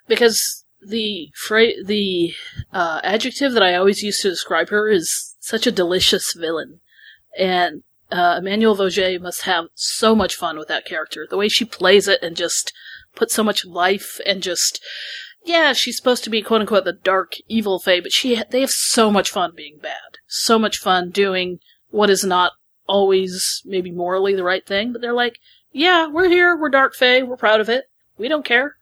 Because 0.08 0.64
the 0.86 1.30
fra- 1.34 1.84
the, 1.84 2.32
uh, 2.72 3.00
adjective 3.04 3.52
that 3.52 3.62
I 3.62 3.74
always 3.74 4.02
use 4.02 4.20
to 4.22 4.30
describe 4.30 4.70
her 4.70 4.88
is 4.88 5.36
such 5.40 5.66
a 5.66 5.72
delicious 5.72 6.32
villain. 6.34 6.80
And, 7.38 7.82
uh, 8.10 8.40
Emmanuelle 8.40 8.76
Vaugier 8.76 9.20
must 9.20 9.42
have 9.42 9.66
so 9.74 10.16
much 10.16 10.34
fun 10.34 10.58
with 10.58 10.68
that 10.68 10.84
character. 10.84 11.26
The 11.28 11.36
way 11.36 11.48
she 11.48 11.64
plays 11.64 12.08
it 12.08 12.22
and 12.22 12.36
just 12.36 12.72
puts 13.14 13.34
so 13.34 13.44
much 13.44 13.64
life 13.64 14.20
and 14.26 14.42
just, 14.42 14.80
yeah, 15.44 15.72
she's 15.72 15.96
supposed 15.96 16.24
to 16.24 16.30
be 16.30 16.42
quote 16.42 16.60
unquote 16.60 16.84
the 16.84 16.92
dark 16.92 17.34
evil 17.48 17.78
fae, 17.78 18.00
but 18.00 18.12
she, 18.12 18.42
they 18.50 18.60
have 18.60 18.70
so 18.70 19.10
much 19.10 19.30
fun 19.30 19.52
being 19.56 19.78
bad. 19.80 20.18
So 20.26 20.58
much 20.58 20.78
fun 20.78 21.10
doing 21.10 21.58
what 21.90 22.10
is 22.10 22.24
not 22.24 22.52
always 22.86 23.62
maybe 23.64 23.92
morally 23.92 24.34
the 24.34 24.44
right 24.44 24.66
thing, 24.66 24.92
but 24.92 25.00
they're 25.00 25.12
like, 25.12 25.38
yeah, 25.72 26.06
we're 26.08 26.28
here, 26.28 26.56
we're 26.56 26.68
dark 26.68 26.94
fae, 26.94 27.22
we're 27.22 27.36
proud 27.36 27.60
of 27.60 27.68
it, 27.68 27.84
we 28.18 28.28
don't 28.28 28.44
care. 28.44 28.76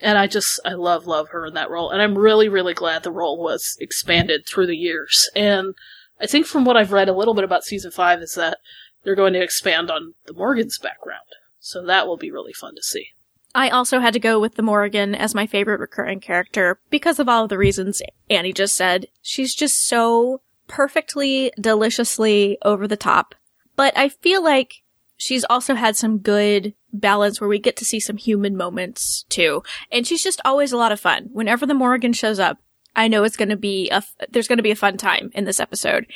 And 0.00 0.18
I 0.18 0.26
just, 0.26 0.60
I 0.64 0.74
love, 0.74 1.06
love 1.06 1.28
her 1.30 1.46
in 1.46 1.54
that 1.54 1.70
role. 1.70 1.90
And 1.90 2.02
I'm 2.02 2.18
really, 2.18 2.48
really 2.48 2.74
glad 2.74 3.02
the 3.02 3.12
role 3.12 3.42
was 3.42 3.76
expanded 3.80 4.46
through 4.46 4.66
the 4.66 4.76
years. 4.76 5.30
And 5.36 5.74
I 6.20 6.26
think 6.26 6.46
from 6.46 6.64
what 6.64 6.76
I've 6.76 6.92
read 6.92 7.08
a 7.08 7.14
little 7.14 7.34
bit 7.34 7.44
about 7.44 7.64
season 7.64 7.90
five 7.90 8.20
is 8.20 8.34
that 8.34 8.58
they're 9.02 9.14
going 9.14 9.32
to 9.34 9.42
expand 9.42 9.90
on 9.90 10.14
the 10.26 10.32
Morrigan's 10.32 10.78
background. 10.78 11.26
So 11.60 11.84
that 11.86 12.06
will 12.06 12.16
be 12.16 12.30
really 12.30 12.52
fun 12.52 12.74
to 12.74 12.82
see. 12.82 13.08
I 13.54 13.70
also 13.70 14.00
had 14.00 14.12
to 14.14 14.20
go 14.20 14.40
with 14.40 14.56
the 14.56 14.62
Morrigan 14.62 15.14
as 15.14 15.34
my 15.34 15.46
favorite 15.46 15.80
recurring 15.80 16.20
character 16.20 16.80
because 16.90 17.20
of 17.20 17.28
all 17.28 17.44
of 17.44 17.50
the 17.50 17.58
reasons 17.58 18.02
Annie 18.28 18.52
just 18.52 18.74
said. 18.74 19.06
She's 19.22 19.54
just 19.54 19.86
so 19.86 20.40
perfectly, 20.66 21.52
deliciously 21.58 22.58
over 22.62 22.88
the 22.88 22.96
top. 22.96 23.34
But 23.76 23.96
I 23.96 24.08
feel 24.08 24.42
like 24.42 24.82
she's 25.16 25.44
also 25.44 25.74
had 25.74 25.96
some 25.96 26.18
good 26.18 26.74
balance 26.92 27.40
where 27.40 27.48
we 27.48 27.58
get 27.58 27.76
to 27.76 27.84
see 27.84 28.00
some 28.00 28.16
human 28.16 28.56
moments 28.56 29.24
too. 29.28 29.62
And 29.90 30.06
she's 30.06 30.22
just 30.22 30.40
always 30.44 30.72
a 30.72 30.76
lot 30.76 30.92
of 30.92 31.00
fun. 31.00 31.28
Whenever 31.32 31.66
the 31.66 31.74
Morrigan 31.74 32.12
shows 32.12 32.38
up, 32.38 32.58
I 32.96 33.08
know 33.08 33.24
it's 33.24 33.36
going 33.36 33.48
to 33.48 33.56
be 33.56 33.90
a, 33.90 33.96
f- 33.96 34.14
there's 34.30 34.48
going 34.48 34.58
to 34.58 34.62
be 34.62 34.70
a 34.70 34.76
fun 34.76 34.96
time 34.96 35.30
in 35.34 35.44
this 35.44 35.60
episode. 35.60 36.06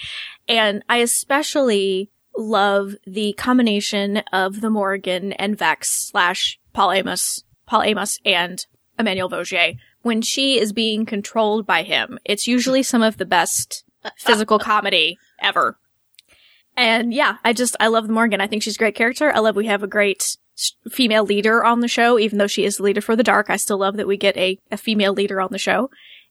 And 0.47 0.85
I 0.89 0.99
especially 0.99 2.11
love 2.37 2.95
the 3.07 3.33
combination 3.33 4.19
of 4.33 4.61
the 4.61 4.71
Morrigan 4.71 5.33
and 5.33 5.59
Vex 5.59 6.09
slash 6.09 6.61
Paul 6.73 6.93
Amos, 6.93 7.43
Paul 7.67 7.83
Amos 7.83 8.19
and 8.25 8.65
Emmanuelle 8.99 9.31
Vaugier. 9.31 9.75
When 10.03 10.23
she 10.23 10.61
is 10.61 10.73
being 10.73 11.05
controlled 11.05 11.67
by 11.67 11.83
him, 11.83 12.19
it's 12.25 12.47
usually 12.47 12.85
some 12.85 13.03
of 13.03 13.17
the 13.17 13.27
best 13.27 13.85
physical 14.17 14.61
comedy 14.61 15.19
ever. 15.41 15.77
And 16.79 17.13
yeah, 17.13 17.39
I 17.45 17.53
just, 17.53 17.77
I 17.81 17.89
love 17.89 18.07
the 18.07 18.13
Morrigan. 18.13 18.41
I 18.41 18.47
think 18.47 18.63
she's 18.63 18.77
a 18.77 18.79
great 18.79 18.95
character. 18.95 19.35
I 19.35 19.41
love 19.41 19.57
we 19.57 19.67
have 19.67 19.83
a 19.83 19.89
great 19.89 20.37
female 20.89 21.25
leader 21.25 21.65
on 21.65 21.81
the 21.81 21.89
show, 21.89 22.21
even 22.21 22.39
though 22.39 22.47
she 22.47 22.65
is 22.65 22.77
the 22.77 22.85
leader 22.85 23.01
for 23.01 23.17
the 23.17 23.25
dark. 23.25 23.51
I 23.51 23.57
still 23.57 23.79
love 23.79 23.97
that 23.97 24.07
we 24.07 24.17
get 24.17 24.37
a, 24.37 24.61
a 24.71 24.77
female 24.77 25.13
leader 25.13 25.41
on 25.41 25.49
the 25.51 25.59
show. 25.59 25.91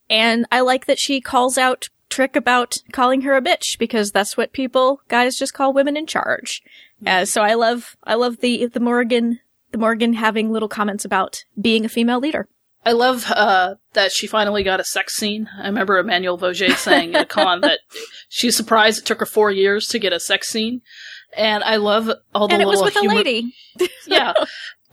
And 0.09 0.45
I 0.49 0.61
like 0.61 0.85
that 0.85 0.99
she 0.99 1.19
calls 1.19 1.57
out 1.57 1.89
Trick 2.09 2.37
about 2.37 2.77
calling 2.93 3.21
her 3.21 3.35
a 3.35 3.41
bitch 3.41 3.77
because 3.77 4.11
that's 4.11 4.37
what 4.37 4.53
people, 4.53 5.01
guys 5.09 5.37
just 5.37 5.53
call 5.53 5.73
women 5.73 5.97
in 5.97 6.07
charge. 6.07 6.63
Uh, 7.05 7.25
so 7.25 7.41
I 7.41 7.55
love, 7.55 7.97
I 8.05 8.15
love 8.15 8.37
the, 8.39 8.67
the 8.67 8.79
Morrigan, 8.79 9.41
the 9.71 9.77
Morrigan 9.77 10.13
having 10.13 10.49
little 10.49 10.69
comments 10.69 11.03
about 11.03 11.43
being 11.59 11.83
a 11.83 11.89
female 11.89 12.21
leader. 12.21 12.47
I 12.87 12.93
love 12.93 13.29
uh, 13.29 13.75
that 13.95 14.13
she 14.13 14.27
finally 14.27 14.63
got 14.63 14.79
a 14.79 14.83
sex 14.85 15.17
scene. 15.17 15.49
I 15.61 15.67
remember 15.67 16.01
Emmanuelle 16.01 16.39
Vaugier 16.39 16.73
saying 16.73 17.15
at 17.15 17.23
a 17.23 17.25
con 17.25 17.59
that 17.59 17.79
she's 18.29 18.55
surprised 18.55 18.99
it 18.99 19.05
took 19.05 19.19
her 19.19 19.25
four 19.25 19.51
years 19.51 19.89
to 19.89 19.99
get 19.99 20.13
a 20.13 20.21
sex 20.21 20.47
scene, 20.47 20.79
and 21.35 21.65
I 21.65 21.75
love 21.75 22.09
all 22.33 22.47
the 22.47 22.53
and 22.53 22.61
it 22.61 22.65
was 22.65 22.79
little 22.79 22.85
with 22.85 22.95
a 22.95 22.99
humor- 23.01 23.15
lady. 23.15 23.53
yeah, 24.07 24.31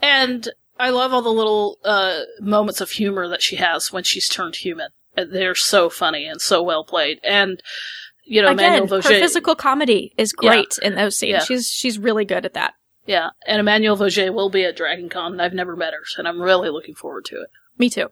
and 0.01 0.49
I 0.77 0.89
love 0.89 1.13
all 1.13 1.21
the 1.21 1.29
little 1.29 1.77
uh, 1.85 2.23
moments 2.41 2.81
of 2.81 2.89
humor 2.89 3.29
that 3.29 3.41
she 3.41 3.55
has 3.55 3.93
when 3.93 4.03
she's 4.03 4.27
turned 4.27 4.57
human. 4.57 4.89
They're 5.15 5.55
so 5.55 5.89
funny 5.89 6.25
and 6.25 6.41
so 6.41 6.61
well 6.61 6.83
played, 6.83 7.21
and 7.23 7.63
you 8.25 8.41
know, 8.41 8.51
Again, 8.51 8.87
Emmanuelle 8.87 9.03
her 9.05 9.09
physical 9.09 9.55
comedy 9.55 10.11
is 10.17 10.33
great 10.33 10.73
in 10.81 10.95
those 10.95 11.17
scenes. 11.17 11.31
Yeah. 11.31 11.43
She's 11.45 11.67
she's 11.67 11.97
really 11.97 12.25
good 12.25 12.45
at 12.45 12.55
that. 12.55 12.73
yeah, 13.05 13.29
and 13.47 13.65
Emmanuelle 13.65 13.97
Vaugier 13.97 14.33
will 14.33 14.49
be 14.49 14.65
at 14.65 14.75
Dragon 14.75 15.07
Con. 15.07 15.39
I've 15.39 15.53
never 15.53 15.77
met 15.77 15.93
her, 15.93 16.03
and 16.17 16.27
I'm 16.27 16.41
really 16.41 16.69
looking 16.69 16.95
forward 16.95 17.23
to 17.27 17.35
it. 17.41 17.47
Me 17.77 17.89
too. 17.89 18.09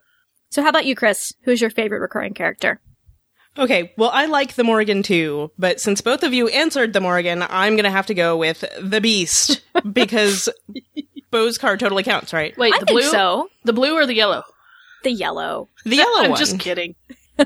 So 0.50 0.62
how 0.62 0.68
about 0.68 0.86
you, 0.86 0.94
Chris? 0.94 1.32
Who's 1.44 1.60
your 1.60 1.70
favorite 1.70 2.00
recurring 2.00 2.34
character? 2.34 2.80
Okay, 3.56 3.92
well, 3.96 4.10
I 4.12 4.26
like 4.26 4.54
the 4.54 4.64
Morrigan 4.64 5.02
too, 5.04 5.52
but 5.58 5.80
since 5.80 6.00
both 6.00 6.22
of 6.24 6.34
you 6.34 6.48
answered 6.48 6.92
the 6.92 7.00
Morrigan, 7.00 7.44
I'm 7.48 7.76
gonna 7.76 7.90
have 7.90 8.06
to 8.06 8.14
go 8.14 8.36
with 8.36 8.64
the 8.80 9.00
Beast 9.00 9.62
because 9.92 10.48
Bo's 11.30 11.56
card 11.56 11.78
totally 11.78 12.02
counts, 12.02 12.32
right? 12.32 12.56
Wait, 12.58 12.74
I 12.74 12.80
the 12.80 12.86
think 12.86 13.00
blue, 13.00 13.10
so. 13.10 13.48
the 13.64 13.72
blue 13.72 13.94
or 13.94 14.06
the 14.06 14.14
yellow? 14.14 14.42
The 15.04 15.12
yellow. 15.12 15.68
The 15.84 15.96
yellow 15.96 16.22
I'm 16.24 16.30
one. 16.30 16.38
just 16.38 16.58
kidding. 16.58 16.96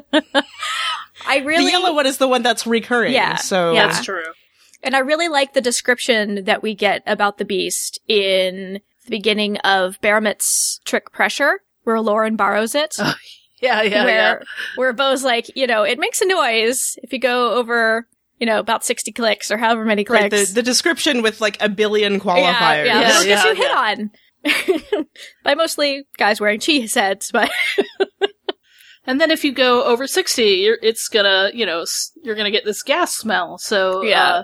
I 1.27 1.39
really 1.45 1.65
The 1.67 1.71
yellow 1.73 1.95
one 1.95 2.07
is 2.07 2.19
the 2.19 2.29
one 2.29 2.43
that's 2.43 2.67
recurring. 2.67 3.13
Yeah, 3.13 3.37
So 3.37 3.73
yeah. 3.73 3.89
That's 3.89 4.05
true. 4.05 4.25
and 4.83 4.95
I 4.95 5.01
really 5.01 5.29
like 5.29 5.53
the 5.53 5.61
description 5.61 6.45
that 6.45 6.63
we 6.63 6.75
get 6.75 7.03
about 7.07 7.39
the 7.39 7.45
beast 7.45 8.01
in 8.09 8.81
the 9.05 9.11
beginning 9.11 9.57
of 9.59 10.01
Barometz 10.01 10.81
trick 10.85 11.11
pressure, 11.13 11.61
where 11.89 12.01
Lauren 12.01 12.37
borrows 12.37 12.75
it. 12.75 12.95
Yeah, 13.61 13.83
yeah, 13.83 14.05
where 14.05 14.15
yeah. 14.39 14.45
where 14.77 14.93
Bo's 14.93 15.25
like, 15.25 15.47
you 15.57 15.67
know, 15.67 15.83
it 15.83 15.99
makes 15.99 16.21
a 16.21 16.27
noise 16.27 16.95
if 17.03 17.13
you 17.13 17.19
go 17.19 17.55
over, 17.55 18.07
you 18.39 18.47
know, 18.47 18.61
about 18.61 18.85
sixty 18.85 19.11
clicks 19.11 19.51
or 19.51 19.57
however 19.59 19.85
many 19.85 20.05
clicks. 20.05 20.23
right, 20.23 20.31
the, 20.31 20.49
the 20.55 20.63
description 20.63 21.23
with 21.23 21.41
like 21.41 21.61
a 21.61 21.69
billion 21.69 22.21
qualifiers. 22.21 22.37
Yeah, 22.37 22.85
yeah, 22.85 23.01
Yeah, 23.01 23.23
yeah, 23.25 23.45
you 23.47 23.55
hit 23.57 23.73
on. 23.77 25.05
By 25.45 25.57
mostly 25.57 26.05
guys 26.19 26.41
wearing 26.41 26.61
cheese 26.61 26.95
heads, 26.95 27.33
but 27.33 27.51
And 29.09 29.21
then 29.21 29.31
if 29.33 29.43
you 29.43 29.53
go 29.53 29.83
over 29.85 30.07
60, 30.07 30.43
you're, 30.45 30.79
it's 30.83 31.09
gonna, 31.09 31.51
you 31.55 31.67
know, 31.67 31.85
you're 32.23 32.37
gonna 32.37 32.53
get 32.53 32.65
this 32.65 32.83
gas 32.85 33.17
smell. 33.17 33.59
So, 33.59 34.03
Yeah. 34.03 34.25
uh, 34.25 34.43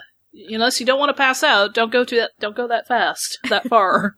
unless 0.49 0.81
you 0.81 0.87
don't 0.87 0.99
want 0.99 1.11
to 1.11 1.15
pass 1.23 1.45
out, 1.45 1.73
don't 1.75 1.93
go 1.93 2.03
to 2.03 2.17
that, 2.17 2.31
don't 2.41 2.57
go 2.57 2.67
that 2.67 2.89
fast, 2.89 3.39
that 3.49 3.69
far. 3.69 4.15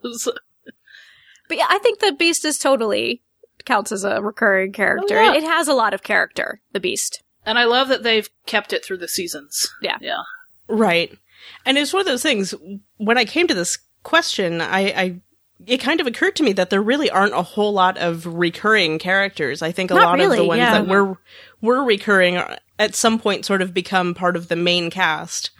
So- 1.47 1.49
but 1.49 1.59
yeah, 1.59 1.67
I 1.69 1.79
think 1.79 2.00
the 2.00 2.12
beast 2.12 2.45
is 2.45 2.59
totally 2.59 3.23
counts 3.65 3.93
as 3.93 4.05
a 4.05 4.23
recurring 4.23 4.71
oh, 4.71 4.73
character. 4.73 5.19
Oh, 5.19 5.33
yeah. 5.33 5.35
It 5.35 5.45
has 5.45 5.69
a 5.69 5.75
lot 5.75 5.95
of 5.95 6.03
character, 6.03 6.61
the 6.73 6.81
beast. 6.81 7.23
and 7.45 7.59
I 7.59 7.65
love 7.65 7.88
that 7.88 8.03
they've 8.03 8.29
kept 8.47 8.73
it 8.73 8.85
through 8.85 8.99
the 8.99 9.09
seasons. 9.09 9.69
Yeah. 9.81 9.99
Yeah. 10.00 10.23
Right. 10.69 11.17
And 11.65 11.79
it's 11.79 11.93
one 11.93 12.00
of 12.00 12.07
those 12.07 12.23
things, 12.23 12.55
when 12.97 13.19
I 13.19 13.25
came 13.25 13.47
to 13.47 13.55
this 13.55 13.79
question, 14.03 14.61
I, 14.61 14.81
I 14.81 15.21
it 15.65 15.79
kind 15.79 16.00
of 16.00 16.07
occurred 16.07 16.37
to 16.37 16.43
me 16.43 16.53
that 16.53 16.71
there 16.71 16.83
really 16.83 17.09
aren't 17.09 17.33
a 17.35 17.43
whole 17.43 17.73
lot 17.73 17.97
of 17.97 18.26
recurring 18.26 18.99
characters. 18.99 19.62
I 19.62 19.73
think 19.73 19.91
a 19.91 19.95
Not 19.95 20.03
lot 20.03 20.21
of 20.21 20.37
the 20.37 20.45
ones 20.45 20.59
yeah. 20.59 20.73
that 20.73 20.87
were 20.87 21.17
were 21.62 21.83
recurring 21.83 22.43
at 22.79 22.95
some 22.95 23.19
point 23.19 23.47
sort 23.47 23.62
of 23.62 23.73
become 23.73 24.12
part 24.12 24.37
of 24.37 24.49
the 24.49 24.57
main 24.57 24.91
cast. 24.91 25.50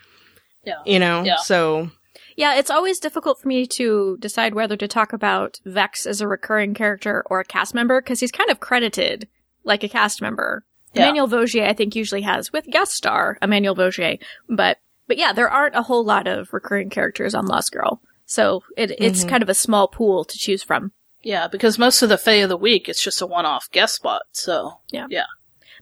Yeah. 0.65 0.83
You 0.85 0.99
know? 0.99 1.23
Yeah. 1.23 1.37
So 1.37 1.91
Yeah, 2.37 2.55
it's 2.57 2.71
always 2.71 3.01
difficult 3.01 3.41
for 3.41 3.49
me 3.49 3.67
to 3.67 4.19
decide 4.21 4.55
whether 4.55 4.77
to 4.77 4.87
talk 4.87 5.13
about 5.13 5.59
Vex 5.65 6.07
as 6.07 6.21
a 6.21 6.29
recurring 6.29 6.75
character 6.75 7.25
or 7.27 7.41
a 7.41 7.45
cast 7.45 7.75
member 7.75 8.01
because 8.01 8.21
he's 8.21 8.31
kind 8.31 8.51
of 8.51 8.61
credited 8.61 9.27
like 9.65 9.83
a 9.83 9.89
cast 9.89 10.21
member. 10.21 10.65
Yeah. 10.93 11.11
Emmanuelle 11.11 11.29
Vaugier, 11.29 11.67
I 11.67 11.73
think, 11.73 11.97
usually 11.97 12.23
has 12.23 12.53
with 12.53 12.67
guest 12.67 12.93
star 12.93 13.39
Emmanuelle 13.43 13.77
Vaugier, 13.77 14.19
but 14.49 14.79
but 15.09 15.19
yeah, 15.19 15.33
there 15.33 15.49
aren't 15.49 15.77
a 15.77 15.83
whole 15.83 16.05
lot 16.05 16.27
of 16.27 16.53
recurring 16.53 16.91
characters 16.91 17.35
on 17.35 17.47
Lost 17.47 17.73
Girl, 17.73 18.01
so 18.25 18.63
it, 18.77 18.91
it's 18.99 19.21
mm-hmm. 19.21 19.29
kind 19.29 19.43
of 19.43 19.49
a 19.49 19.55
small 19.55 19.89
pool 19.89 20.25
to 20.25 20.39
choose 20.39 20.63
from. 20.63 20.93
Yeah, 21.23 21.49
because 21.49 21.79
most 21.79 22.03
of 22.03 22.09
the 22.09 22.19
Fae 22.19 22.35
of 22.35 22.49
the 22.49 22.57
Week, 22.57 22.89
it's 22.89 23.03
just 23.03 23.21
a 23.21 23.27
one-off 23.27 23.71
guest 23.71 23.97
spot. 23.97 24.23
So, 24.33 24.81
Yeah. 24.91 25.07
yeah. 25.11 25.25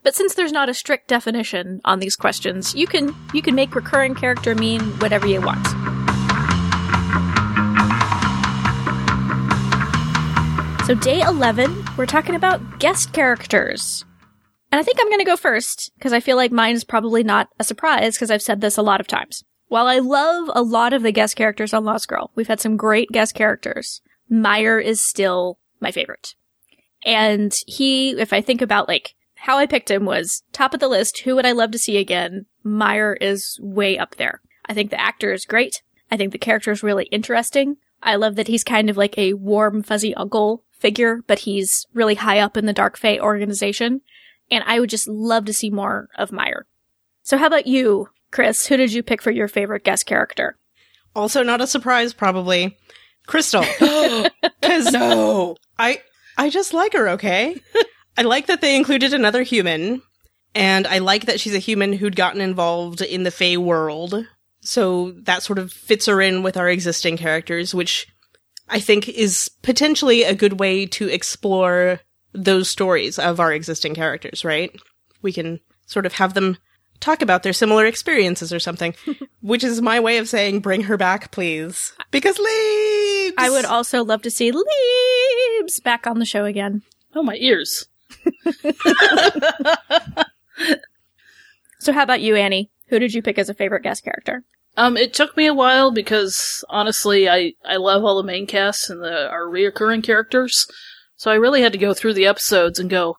But 0.02 0.14
since 0.14 0.34
there's 0.34 0.52
not 0.52 0.68
a 0.68 0.75
strict 0.75 1.08
definition 1.08 1.80
on 1.84 1.99
these 1.99 2.16
questions, 2.16 2.75
you 2.75 2.87
can 2.87 3.14
you 3.32 3.40
can 3.40 3.54
make 3.54 3.75
recurring 3.75 4.14
character 4.14 4.54
mean 4.54 4.80
whatever 4.99 5.26
you 5.26 5.40
want. 5.40 5.93
So 10.86 10.94
day 10.94 11.22
11, 11.22 11.82
we're 11.96 12.04
talking 12.04 12.34
about 12.34 12.78
guest 12.78 13.14
characters. 13.14 14.04
And 14.70 14.78
I 14.78 14.82
think 14.82 14.98
I'm 15.00 15.08
going 15.08 15.18
to 15.18 15.24
go 15.24 15.34
first 15.34 15.90
because 15.96 16.12
I 16.12 16.20
feel 16.20 16.36
like 16.36 16.52
mine 16.52 16.74
is 16.74 16.84
probably 16.84 17.24
not 17.24 17.48
a 17.58 17.64
surprise 17.64 18.16
because 18.16 18.30
I've 18.30 18.42
said 18.42 18.60
this 18.60 18.76
a 18.76 18.82
lot 18.82 19.00
of 19.00 19.06
times. 19.06 19.44
While 19.68 19.86
I 19.86 20.00
love 20.00 20.50
a 20.54 20.60
lot 20.60 20.92
of 20.92 21.02
the 21.02 21.10
guest 21.10 21.36
characters 21.36 21.72
on 21.72 21.86
Lost 21.86 22.06
Girl, 22.06 22.32
we've 22.34 22.48
had 22.48 22.60
some 22.60 22.76
great 22.76 23.08
guest 23.08 23.34
characters. 23.34 24.02
Meyer 24.28 24.78
is 24.78 25.00
still 25.00 25.58
my 25.80 25.90
favorite. 25.90 26.34
And 27.06 27.54
he, 27.66 28.10
if 28.10 28.34
I 28.34 28.42
think 28.42 28.60
about 28.60 28.86
like 28.86 29.14
how 29.36 29.56
I 29.56 29.64
picked 29.64 29.90
him 29.90 30.04
was 30.04 30.42
top 30.52 30.74
of 30.74 30.80
the 30.80 30.88
list. 30.88 31.20
Who 31.20 31.34
would 31.36 31.46
I 31.46 31.52
love 31.52 31.70
to 31.70 31.78
see 31.78 31.96
again? 31.96 32.44
Meyer 32.62 33.14
is 33.14 33.58
way 33.62 33.96
up 33.96 34.16
there. 34.16 34.42
I 34.66 34.74
think 34.74 34.90
the 34.90 35.00
actor 35.00 35.32
is 35.32 35.46
great. 35.46 35.82
I 36.10 36.18
think 36.18 36.32
the 36.32 36.38
character 36.38 36.72
is 36.72 36.82
really 36.82 37.06
interesting. 37.06 37.78
I 38.02 38.16
love 38.16 38.36
that 38.36 38.48
he's 38.48 38.64
kind 38.64 38.90
of 38.90 38.98
like 38.98 39.16
a 39.16 39.32
warm, 39.32 39.82
fuzzy 39.82 40.14
uncle 40.14 40.62
figure, 40.84 41.22
but 41.26 41.38
he's 41.38 41.86
really 41.94 42.14
high 42.14 42.40
up 42.40 42.58
in 42.58 42.66
the 42.66 42.74
Dark 42.74 42.98
Fae 42.98 43.18
organization. 43.18 44.02
And 44.50 44.62
I 44.66 44.80
would 44.80 44.90
just 44.90 45.08
love 45.08 45.46
to 45.46 45.54
see 45.54 45.70
more 45.70 46.10
of 46.18 46.30
Meyer. 46.30 46.66
So 47.22 47.38
how 47.38 47.46
about 47.46 47.66
you, 47.66 48.10
Chris? 48.30 48.66
Who 48.66 48.76
did 48.76 48.92
you 48.92 49.02
pick 49.02 49.22
for 49.22 49.30
your 49.30 49.48
favorite 49.48 49.82
guest 49.82 50.04
character? 50.04 50.58
Also, 51.16 51.42
not 51.42 51.62
a 51.62 51.66
surprise, 51.66 52.12
probably. 52.12 52.76
Crystal. 53.26 53.64
Because 54.60 54.84
No. 54.92 55.56
I 55.78 56.02
I 56.36 56.50
just 56.50 56.74
like 56.74 56.92
her, 56.92 57.08
okay? 57.10 57.58
I 58.18 58.22
like 58.22 58.46
that 58.46 58.60
they 58.60 58.76
included 58.76 59.14
another 59.14 59.42
human, 59.42 60.02
and 60.54 60.86
I 60.86 60.98
like 60.98 61.24
that 61.26 61.40
she's 61.40 61.54
a 61.54 61.58
human 61.58 61.94
who'd 61.94 62.16
gotten 62.16 62.42
involved 62.42 63.00
in 63.00 63.22
the 63.22 63.30
Fae 63.30 63.56
world. 63.56 64.26
So 64.60 65.12
that 65.22 65.42
sort 65.42 65.58
of 65.58 65.72
fits 65.72 66.06
her 66.06 66.20
in 66.20 66.42
with 66.42 66.56
our 66.56 66.68
existing 66.68 67.16
characters, 67.16 67.74
which 67.74 68.06
I 68.68 68.80
think 68.80 69.09
is 69.09 69.50
potentially 69.62 70.23
a 70.23 70.35
good 70.35 70.59
way 70.59 70.87
to 70.87 71.09
explore 71.09 72.00
those 72.33 72.68
stories 72.68 73.18
of 73.18 73.40
our 73.40 73.52
existing 73.52 73.94
characters, 73.94 74.44
right? 74.44 74.75
We 75.23 75.33
can 75.33 75.61
sort 75.87 76.06
of 76.06 76.14
have 76.14 76.35
them 76.35 76.56
talk 77.00 77.23
about 77.23 77.42
their 77.42 77.52
similar 77.52 77.87
experiences 77.87 78.52
or 78.52 78.59
something, 78.59 78.94
which 79.40 79.62
is 79.62 79.83
my 79.83 80.00
way 80.00 80.18
of 80.18 80.28
saying 80.28 80.61
bring 80.61 80.83
her 80.83 80.97
back, 80.97 81.30
please. 81.30 81.92
Because 82.11 82.38
Leaves! 82.38 83.35
I 83.38 83.50
would 83.50 83.64
also 83.64 84.04
love 84.04 84.23
to 84.23 84.30
see 84.30 84.52
Leaves 84.52 85.80
back 85.80 86.06
on 86.06 86.18
the 86.18 86.25
show 86.25 86.44
again. 86.44 86.83
Oh, 87.14 87.23
my 87.23 87.37
ears. 87.37 87.87
So 91.85 91.92
how 91.92 92.02
about 92.02 92.23
you, 92.23 92.35
Annie? 92.35 92.71
Who 92.94 93.00
did 93.00 93.12
you 93.12 93.22
pick 93.22 93.40
as 93.40 93.48
a 93.48 93.54
favorite 93.54 93.82
guest 93.82 94.04
character? 94.04 94.44
Um, 94.76 94.96
it 94.96 95.12
took 95.12 95.36
me 95.36 95.46
a 95.46 95.52
while 95.52 95.90
because 95.90 96.64
honestly, 96.68 97.28
I, 97.28 97.54
I 97.64 97.74
love 97.74 98.04
all 98.04 98.16
the 98.16 98.22
main 98.22 98.46
casts 98.46 98.88
and 98.88 99.02
the 99.02 99.28
our 99.28 99.46
reoccurring 99.46 100.04
characters. 100.04 100.68
So 101.16 101.32
I 101.32 101.34
really 101.34 101.60
had 101.60 101.72
to 101.72 101.78
go 101.78 101.92
through 101.92 102.14
the 102.14 102.26
episodes 102.26 102.78
and 102.78 102.88
go, 102.88 103.16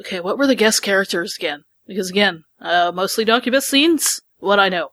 okay, 0.00 0.20
what 0.20 0.38
were 0.38 0.46
the 0.46 0.54
guest 0.54 0.80
characters 0.80 1.34
again? 1.36 1.64
Because 1.88 2.08
again, 2.08 2.44
uh, 2.60 2.92
mostly 2.94 3.24
Docubus 3.24 3.64
scenes, 3.64 4.20
what 4.38 4.60
I 4.60 4.68
know. 4.68 4.90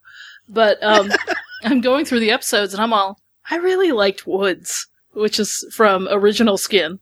But, 0.50 0.82
um, 0.82 1.12
I'm 1.64 1.82
going 1.82 2.04
through 2.04 2.22
the 2.22 2.32
episodes 2.32 2.74
and 2.74 2.82
I'm 2.82 2.92
all, 2.92 3.20
I 3.52 3.58
really 3.58 3.92
liked 3.92 4.26
Woods, 4.26 4.88
which 5.12 5.40
is 5.40 5.64
from 5.72 6.08
Original 6.10 6.58
Skin. 6.58 7.02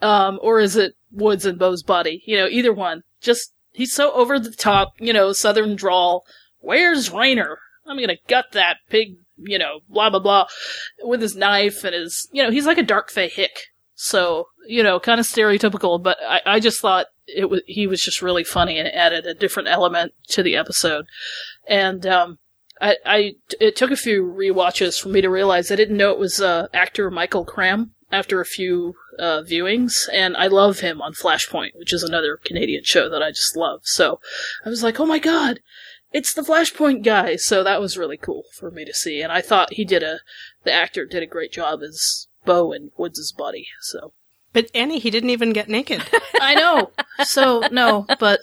Um, 0.00 0.38
or 0.40 0.58
is 0.58 0.74
it 0.76 0.94
Woods 1.10 1.44
and 1.44 1.58
Bo's 1.58 1.82
Body? 1.82 2.22
You 2.24 2.38
know, 2.38 2.48
either 2.48 2.72
one. 2.72 3.02
Just, 3.20 3.52
he's 3.72 3.92
so 3.92 4.10
over 4.12 4.38
the 4.38 4.52
top, 4.52 4.94
you 4.98 5.12
know, 5.12 5.34
southern 5.34 5.76
drawl. 5.76 6.24
Where's 6.62 7.10
Rainer? 7.10 7.58
I'm 7.86 7.98
gonna 7.98 8.16
gut 8.28 8.46
that 8.52 8.78
pig, 8.88 9.16
you 9.36 9.58
know, 9.58 9.80
blah 9.88 10.08
blah 10.08 10.20
blah, 10.20 10.46
with 11.02 11.20
his 11.20 11.36
knife 11.36 11.84
and 11.84 11.94
his, 11.94 12.28
you 12.32 12.42
know, 12.42 12.50
he's 12.50 12.66
like 12.66 12.78
a 12.78 12.82
dark 12.82 13.10
fae 13.10 13.28
hick. 13.28 13.58
So, 13.94 14.48
you 14.66 14.82
know, 14.82 14.98
kind 14.98 15.20
of 15.20 15.26
stereotypical, 15.26 16.02
but 16.02 16.18
I, 16.26 16.40
I 16.46 16.60
just 16.60 16.80
thought 16.80 17.06
it 17.26 17.48
was, 17.50 17.60
he 17.66 17.86
was 17.86 18.02
just 18.02 18.20
really 18.20 18.42
funny 18.42 18.78
and 18.78 18.88
added 18.88 19.26
a 19.26 19.34
different 19.34 19.68
element 19.68 20.12
to 20.30 20.42
the 20.42 20.56
episode. 20.56 21.06
And, 21.68 22.04
um, 22.06 22.38
I, 22.80 22.96
I, 23.06 23.32
it 23.60 23.76
took 23.76 23.92
a 23.92 23.96
few 23.96 24.24
rewatches 24.24 25.00
for 25.00 25.08
me 25.08 25.20
to 25.20 25.30
realize 25.30 25.70
I 25.70 25.76
didn't 25.76 25.98
know 25.98 26.10
it 26.10 26.18
was, 26.18 26.40
uh, 26.40 26.66
actor 26.74 27.12
Michael 27.12 27.44
Cram 27.44 27.92
after 28.10 28.40
a 28.40 28.44
few, 28.44 28.94
uh, 29.18 29.42
viewings, 29.42 30.08
and 30.12 30.36
I 30.36 30.46
love 30.46 30.80
him 30.80 31.00
on 31.02 31.12
Flashpoint, 31.12 31.76
which 31.76 31.92
is 31.92 32.02
another 32.02 32.38
Canadian 32.44 32.84
show 32.84 33.08
that 33.08 33.22
I 33.22 33.30
just 33.30 33.56
love. 33.56 33.80
So, 33.84 34.20
I 34.64 34.68
was 34.68 34.82
like, 34.82 34.98
oh 35.00 35.06
my 35.06 35.18
god, 35.18 35.60
it's 36.12 36.34
the 36.34 36.42
Flashpoint 36.42 37.02
guy. 37.02 37.36
So 37.36 37.64
that 37.64 37.80
was 37.80 37.98
really 37.98 38.16
cool 38.16 38.44
for 38.54 38.70
me 38.70 38.84
to 38.84 38.94
see, 38.94 39.20
and 39.22 39.32
I 39.32 39.40
thought 39.40 39.74
he 39.74 39.84
did 39.84 40.02
a, 40.02 40.20
the 40.64 40.72
actor 40.72 41.06
did 41.06 41.22
a 41.22 41.26
great 41.26 41.52
job 41.52 41.80
as 41.82 42.28
Bo 42.44 42.72
and 42.72 42.90
Woods' 42.96 43.32
buddy. 43.32 43.66
So 43.80 44.12
But 44.52 44.70
Annie, 44.74 44.98
he 44.98 45.10
didn't 45.10 45.30
even 45.30 45.52
get 45.52 45.68
naked. 45.68 46.02
I 46.40 46.54
know. 46.54 46.92
So 47.24 47.62
no, 47.70 48.06
but 48.18 48.40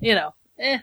you 0.00 0.14
know, 0.14 0.34
eh. 0.58 0.78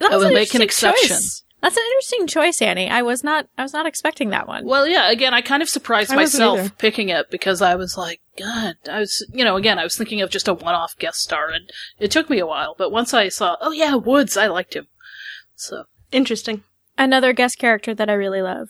That 0.00 0.12
I 0.12 0.16
was 0.16 0.26
an 0.26 0.34
make 0.34 0.54
an 0.54 0.62
exception. 0.62 1.08
choice. 1.08 1.42
That's 1.60 1.76
an 1.76 1.82
interesting 1.90 2.26
choice, 2.28 2.62
Annie. 2.62 2.88
I 2.88 3.02
was 3.02 3.24
not. 3.24 3.48
I 3.58 3.62
was 3.62 3.72
not 3.72 3.84
expecting 3.86 4.30
that 4.30 4.46
one. 4.46 4.64
Well, 4.64 4.86
yeah. 4.86 5.10
Again, 5.10 5.34
I 5.34 5.40
kind 5.40 5.62
of 5.62 5.68
surprised 5.68 6.12
I 6.12 6.16
myself 6.16 6.58
either. 6.60 6.70
picking 6.78 7.08
it 7.08 7.30
because 7.30 7.60
I 7.60 7.74
was 7.74 7.96
like, 7.96 8.20
God, 8.38 8.76
I 8.88 9.00
was, 9.00 9.26
you 9.32 9.44
know, 9.44 9.56
again, 9.56 9.78
I 9.78 9.82
was 9.84 9.96
thinking 9.96 10.20
of 10.20 10.30
just 10.30 10.46
a 10.46 10.54
one-off 10.54 10.96
guest 10.98 11.18
star, 11.20 11.48
and 11.50 11.68
it 11.98 12.10
took 12.12 12.30
me 12.30 12.38
a 12.38 12.46
while. 12.46 12.76
But 12.78 12.92
once 12.92 13.12
I 13.12 13.28
saw, 13.28 13.56
oh 13.60 13.72
yeah, 13.72 13.96
Woods, 13.96 14.36
I 14.36 14.46
liked 14.46 14.74
him. 14.76 14.86
So 15.56 15.84
Interesting. 16.12 16.62
Another 16.96 17.32
guest 17.32 17.58
character 17.58 17.92
that 17.94 18.08
I 18.08 18.14
really 18.14 18.40
love, 18.42 18.68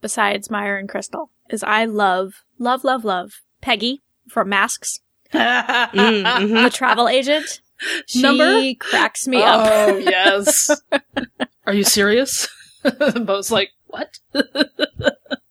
besides 0.00 0.50
Meyer 0.50 0.76
and 0.76 0.88
Crystal, 0.88 1.30
is 1.50 1.62
I 1.62 1.84
love, 1.84 2.42
love, 2.58 2.84
love, 2.84 3.04
love 3.04 3.40
Peggy 3.60 4.00
from 4.28 4.48
Masks, 4.48 4.98
Mm, 5.32 6.24
mhm. 6.24 6.64
the 6.64 6.70
travel 6.70 7.06
agent. 7.08 7.60
She 8.06 8.22
Number? 8.22 8.60
cracks 8.78 9.26
me 9.26 9.42
up. 9.42 9.60
Oh 9.70 9.96
yes. 9.98 10.70
Are 11.66 11.72
you 11.74 11.84
serious? 11.84 12.48
Bo's 13.24 13.50
like, 13.50 13.70
what? 13.86 14.18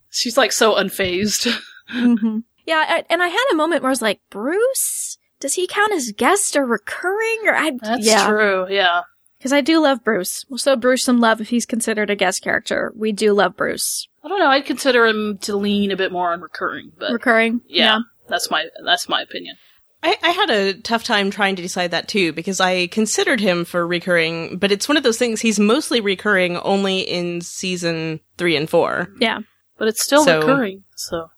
She's 0.10 0.38
like 0.38 0.52
so 0.52 0.76
unfazed. 0.76 1.52
hmm 1.90 2.40
Yeah, 2.66 2.84
I, 2.88 3.04
and 3.10 3.22
I 3.22 3.28
had 3.28 3.46
a 3.52 3.56
moment 3.56 3.82
where 3.84 3.90
I 3.90 3.92
was 3.92 4.02
like, 4.02 4.20
Bruce, 4.30 5.18
does 5.40 5.54
he 5.54 5.68
count 5.68 5.94
as 5.94 6.12
guest 6.12 6.56
or 6.56 6.66
recurring? 6.66 7.42
Or 7.46 7.56
I, 7.56 7.72
That's 7.82 8.06
yeah, 8.06 8.28
true. 8.28 8.68
Yeah. 8.70 9.02
because 9.38 9.54
I 9.54 9.62
do 9.62 9.80
love 9.82 10.04
Bruce. 10.04 10.46
We'll 10.50 10.58
show 10.58 10.76
Bruce 10.76 11.04
some 11.04 11.20
love 11.20 11.42
if 11.42 11.50
he's 11.50 11.66
considered 11.66 12.10
a 12.10 12.16
guest 12.16 12.42
character. 12.44 12.92
We 12.96 13.12
do 13.12 13.34
love 13.34 13.56
Bruce. 13.56 14.08
I 14.24 14.28
don't 14.28 14.40
know. 14.40 14.48
I'd 14.48 14.66
consider 14.66 15.06
him 15.06 15.38
to 15.44 15.56
lean 15.56 15.92
a 15.92 15.96
bit 15.98 16.12
more 16.12 16.34
on 16.34 16.42
recurring, 16.42 16.92
but 17.00 17.12
recurring, 17.12 17.62
yeah, 17.68 18.00
that's 18.28 18.52
my 18.52 18.66
that's 18.84 19.08
my 19.08 19.22
opinion. 19.22 19.56
I, 20.02 20.16
I 20.24 20.30
had 20.30 20.50
a 20.50 20.74
tough 20.76 21.04
time 21.04 21.30
trying 21.30 21.56
to 21.58 21.62
decide 21.62 21.92
that 21.92 22.08
too 22.08 22.32
because 22.34 22.60
I 22.62 22.88
considered 22.88 23.40
him 23.40 23.66
for 23.66 23.86
recurring, 23.86 24.58
but 24.58 24.72
it's 24.72 24.88
one 24.88 24.96
of 24.98 25.04
those 25.04 25.18
things 25.18 25.42
he's 25.42 25.60
mostly 25.60 26.00
recurring 26.00 26.58
only 26.58 27.00
in 27.02 27.42
season 27.42 28.20
three 28.38 28.56
and 28.56 28.70
four. 28.70 29.10
yeah, 29.20 29.40
But 29.78 29.90
it's 29.90 30.02
still 30.04 30.24
So- 30.24 30.40
recurring. 30.40 30.84
So 30.96 31.30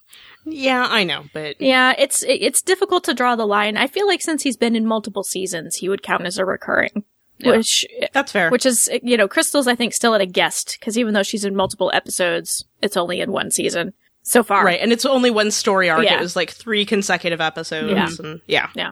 Yeah, 0.46 0.88
I 0.90 1.04
know, 1.04 1.26
but 1.34 1.60
yeah. 1.62 1.94
It's 1.98 2.24
it- 2.24 2.42
it's 2.42 2.62
difficult 2.62 3.04
to 3.06 3.14
draw 3.14 3.36
the 3.36 3.46
line. 3.48 3.78
I 3.78 3.88
feel 3.88 4.08
like 4.08 4.22
since 4.22 4.44
he's 4.44 4.58
been 4.58 4.76
in 4.76 4.86
multiple 4.88 5.24
seasons, 5.24 5.76
he 5.78 5.90
would 5.90 6.02
count 6.04 6.26
as 6.26 6.38
a 6.38 6.46
recurring. 6.46 7.04
Yeah. 7.40 7.58
Which 7.58 7.86
that's 8.14 8.32
fair. 8.32 8.52
which 8.52 8.68
is 8.68 8.88
you 9.02 9.18
know 9.18 9.28
crystal's 9.28 9.68
i 9.68 9.74
think 9.74 9.96
still 9.96 10.14
at 10.14 10.22
a 10.22 10.28
guest 10.28 10.78
because 10.80 10.96
even 10.96 11.16
though 11.16 11.24
she's 11.24 11.44
in 11.44 11.56
multiple 11.56 11.90
episodes 11.92 12.66
it's 12.84 12.96
only 12.96 13.20
in 13.20 13.32
one 13.32 13.50
season 13.50 13.94
so 14.24 14.44
far 14.44 14.64
right, 14.66 14.80
and 14.80 14.92
it's 14.92 15.06
only 15.06 15.30
one 15.32 15.52
story 15.52 15.90
arc. 15.90 16.04
Yeah. 16.04 16.16
It 16.16 16.22
was 16.22 16.36
like 16.36 16.52
three 16.52 16.86
consecutive 16.86 17.42
episodes. 17.42 17.92
Yeah. 17.92 18.26
And 18.26 18.42
yeah. 18.48 18.70
yeah. 18.76 18.92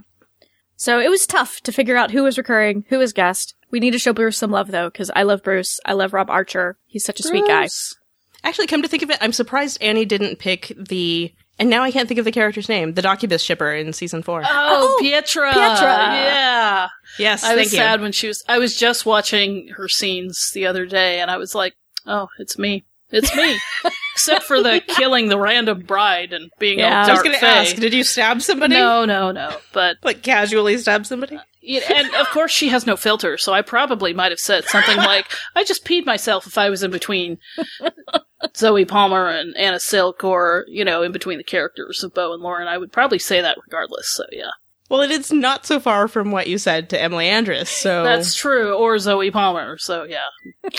so 0.75 0.99
it 0.99 1.09
was 1.09 1.25
tough 1.25 1.61
to 1.61 1.71
figure 1.71 1.95
out 1.97 2.11
who 2.11 2.23
was 2.23 2.37
recurring 2.37 2.85
who 2.89 2.97
was 2.97 3.13
guest 3.13 3.55
we 3.71 3.79
need 3.79 3.91
to 3.91 3.99
show 3.99 4.13
bruce 4.13 4.37
some 4.37 4.51
love 4.51 4.71
though 4.71 4.89
because 4.89 5.11
i 5.15 5.21
love 5.23 5.43
bruce 5.43 5.79
i 5.85 5.93
love 5.93 6.13
rob 6.13 6.29
archer 6.29 6.77
he's 6.87 7.05
such 7.05 7.19
a 7.19 7.23
sweet 7.23 7.45
guy 7.45 7.67
Actually, 8.43 8.67
come 8.67 8.81
to 8.81 8.87
think 8.87 9.03
of 9.03 9.09
it, 9.09 9.17
I'm 9.19 9.33
surprised 9.33 9.81
Annie 9.81 10.05
didn't 10.05 10.39
pick 10.39 10.71
the, 10.77 11.33
and 11.59 11.69
now 11.69 11.83
I 11.83 11.91
can't 11.91 12.07
think 12.07 12.19
of 12.19 12.25
the 12.25 12.31
character's 12.31 12.69
name, 12.69 12.93
the 12.93 13.01
Docubus 13.01 13.43
shipper 13.43 13.73
in 13.73 13.91
season 13.91 14.23
four. 14.23 14.43
Oh, 14.45 14.47
Oh, 14.47 15.03
Pietra. 15.03 15.51
Pietra. 15.51 15.81
Yeah. 15.81 16.87
yes, 17.17 17.43
I 17.43 17.47
thank 17.47 17.59
was 17.59 17.73
you. 17.73 17.79
sad 17.79 17.99
when 17.99 18.13
she 18.13 18.27
was. 18.27 18.41
I 18.47 18.57
was 18.57 18.77
just 18.77 19.05
watching 19.05 19.67
her 19.75 19.89
scenes 19.89 20.51
the 20.53 20.67
other 20.67 20.85
day, 20.85 21.19
and 21.19 21.29
I 21.29 21.35
was 21.35 21.53
like, 21.53 21.73
"Oh, 22.05 22.29
it's 22.39 22.57
me. 22.57 22.85
It's 23.11 23.35
me." 23.35 23.57
Except 24.13 24.43
for 24.43 24.61
the 24.61 24.81
killing 24.85 25.29
the 25.29 25.39
random 25.39 25.81
bride 25.81 26.33
and 26.33 26.51
being 26.59 26.79
Yeah. 26.79 26.87
a 26.89 26.99
I 26.99 27.03
I 27.03 27.07
dark 27.07 27.23
was 27.23 27.23
going 27.23 27.39
to 27.39 27.45
ask, 27.45 27.75
did 27.77 27.93
you 27.93 28.03
stab 28.03 28.41
somebody? 28.41 28.73
No, 28.75 29.05
no, 29.05 29.31
no. 29.31 29.55
But 29.71 29.95
Like 30.03 30.21
casually 30.23 30.77
stab 30.77 31.05
somebody? 31.05 31.37
Uh, 31.37 31.41
yeah, 31.61 31.81
and 31.93 32.13
of 32.15 32.27
course 32.29 32.51
she 32.51 32.67
has 32.69 32.85
no 32.85 32.95
filter, 32.97 33.37
so 33.37 33.53
I 33.53 33.61
probably 33.61 34.13
might 34.13 34.31
have 34.31 34.39
said 34.39 34.63
something 34.65 34.97
like, 34.97 35.25
"I 35.55 35.63
just 35.63 35.85
peed 35.85 36.05
myself" 36.05 36.47
if 36.47 36.57
I 36.57 36.69
was 36.69 36.83
in 36.83 36.91
between 36.91 37.37
Zoe 38.55 38.85
Palmer 38.85 39.27
and 39.29 39.55
Anna 39.57 39.79
Silk, 39.79 40.23
or 40.23 40.65
you 40.67 40.83
know, 40.85 41.01
in 41.03 41.11
between 41.11 41.37
the 41.37 41.43
characters 41.43 42.03
of 42.03 42.13
Bo 42.13 42.33
and 42.33 42.41
Lauren. 42.41 42.67
I 42.67 42.77
would 42.77 42.91
probably 42.91 43.19
say 43.19 43.41
that 43.41 43.57
regardless. 43.65 44.09
So 44.13 44.23
yeah, 44.31 44.51
Well, 44.89 45.01
it 45.01 45.11
is 45.11 45.31
not 45.31 45.65
so 45.65 45.79
far 45.79 46.07
from 46.07 46.31
what 46.31 46.47
you 46.47 46.57
said 46.57 46.89
to 46.89 47.01
Emily 47.01 47.27
Andras, 47.27 47.69
so. 47.69 48.03
that's 48.03 48.33
true. 48.35 48.73
Or 48.73 48.97
Zoe 48.97 49.29
Palmer. 49.29 49.77
So 49.77 50.03
yeah, 50.05 50.27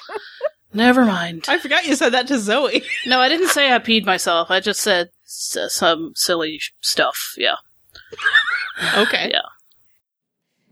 never 0.73 1.05
mind. 1.05 1.45
I 1.49 1.59
forgot 1.59 1.87
you 1.87 1.95
said 1.97 2.11
that 2.15 2.27
to 2.29 2.39
Zoe. 2.39 2.83
No, 3.07 3.21
I 3.21 3.29
didn't 3.29 3.49
say 3.49 3.73
I 3.73 3.79
peed 3.79 4.05
myself. 4.05 4.51
I 4.51 4.61
just 4.61 4.81
said 4.81 5.09
s- 5.25 5.57
some 5.69 6.13
silly 6.17 6.59
sh- 6.59 6.73
stuff. 6.81 7.35
Yeah, 7.37 7.57
okay. 8.97 9.31
yeah. 9.33 9.41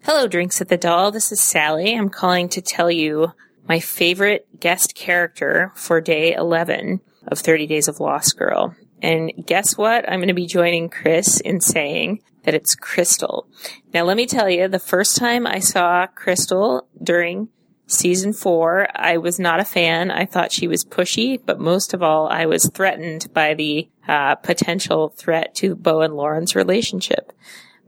Hello, 0.05 0.27
Drinks 0.27 0.61
at 0.61 0.69
the 0.69 0.77
Doll. 0.77 1.11
This 1.11 1.33
is 1.33 1.41
Sally. 1.41 1.95
I'm 1.95 2.09
calling 2.09 2.49
to 2.51 2.63
tell 2.63 2.91
you 2.91 3.33
my 3.69 3.81
favorite 3.81 4.47
guest 4.61 4.95
character 4.95 5.73
for 5.75 6.01
day 6.01 6.33
11 6.33 7.01
of 7.27 7.39
30 7.39 7.67
Days 7.67 7.89
of 7.89 8.01
Lost 8.01 8.39
Girl. 8.39 8.75
And 9.03 9.31
guess 9.47 9.77
what? 9.77 10.09
I'm 10.09 10.19
going 10.21 10.29
to 10.29 10.35
be 10.35 10.47
joining 10.47 10.89
Chris 10.89 11.41
in 11.41 11.61
saying 11.61 12.21
that 12.45 12.55
it's 12.55 12.75
Crystal. 12.75 13.47
Now, 13.93 14.05
let 14.05 14.17
me 14.17 14.27
tell 14.27 14.49
you, 14.49 14.67
the 14.69 14.79
first 14.79 15.17
time 15.17 15.47
I 15.47 15.59
saw 15.59 16.07
Crystal 16.07 16.89
during 17.03 17.49
Season 17.91 18.35
four, 18.35 18.87
I 18.95 19.17
was 19.17 19.41
not 19.41 19.61
a 19.61 19.65
fan. 19.65 20.11
I 20.11 20.27
thought 20.27 20.53
she 20.53 20.69
was 20.69 20.85
pushy, 20.85 21.41
but 21.45 21.59
most 21.59 21.95
of 21.95 22.03
all, 22.03 22.29
I 22.29 22.45
was 22.45 22.71
threatened 22.75 23.33
by 23.33 23.55
the 23.55 23.89
uh, 24.07 24.35
potential 24.35 25.09
threat 25.17 25.55
to 25.57 25.75
Bo 25.75 26.03
and 26.03 26.15
Lauren's 26.15 26.55
relationship. 26.55 27.33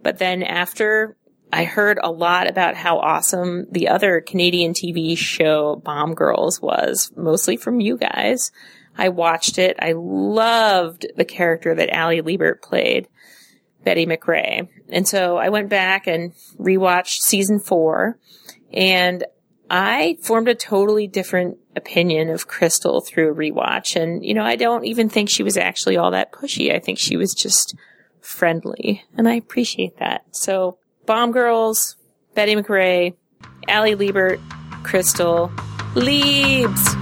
But 0.02 0.18
then 0.18 0.42
after 0.42 1.16
I 1.52 1.64
heard 1.64 1.98
a 2.02 2.10
lot 2.10 2.48
about 2.48 2.76
how 2.76 2.98
awesome 2.98 3.66
the 3.70 3.88
other 3.88 4.22
Canadian 4.22 4.72
TV 4.72 5.18
show 5.18 5.76
Bomb 5.76 6.14
Girls 6.14 6.62
was, 6.62 7.12
mostly 7.14 7.56
from 7.56 7.80
you 7.80 7.98
guys. 7.98 8.52
I 8.96 9.08
watched 9.10 9.58
it. 9.58 9.76
I 9.80 9.92
loved 9.96 11.06
the 11.16 11.24
character 11.24 11.74
that 11.74 11.94
Ali 11.94 12.22
Liebert 12.22 12.62
played, 12.62 13.08
Betty 13.84 14.06
McRae. 14.06 14.68
And 14.88 15.06
so 15.06 15.36
I 15.36 15.48
went 15.48 15.68
back 15.68 16.06
and 16.06 16.32
rewatched 16.58 17.20
season 17.20 17.60
four 17.60 18.18
and 18.72 19.24
I 19.72 20.18
formed 20.20 20.48
a 20.48 20.54
totally 20.56 21.06
different 21.06 21.58
opinion 21.76 22.28
of 22.28 22.48
Crystal 22.48 23.00
through 23.00 23.30
a 23.30 23.34
rewatch. 23.34 23.94
And, 23.94 24.24
you 24.24 24.34
know, 24.34 24.42
I 24.42 24.56
don't 24.56 24.84
even 24.84 25.08
think 25.08 25.30
she 25.30 25.44
was 25.44 25.56
actually 25.56 25.96
all 25.96 26.10
that 26.10 26.32
pushy. 26.32 26.74
I 26.74 26.80
think 26.80 26.98
she 26.98 27.16
was 27.16 27.32
just 27.32 27.76
friendly 28.20 29.04
and 29.16 29.28
I 29.28 29.34
appreciate 29.34 29.98
that. 29.98 30.22
So 30.32 30.78
Bomb 31.06 31.30
Girls, 31.30 31.94
Betty 32.34 32.56
McRae, 32.56 33.14
Ali 33.68 33.94
Liebert, 33.94 34.40
Crystal, 34.82 35.52
Liebs. 35.94 36.96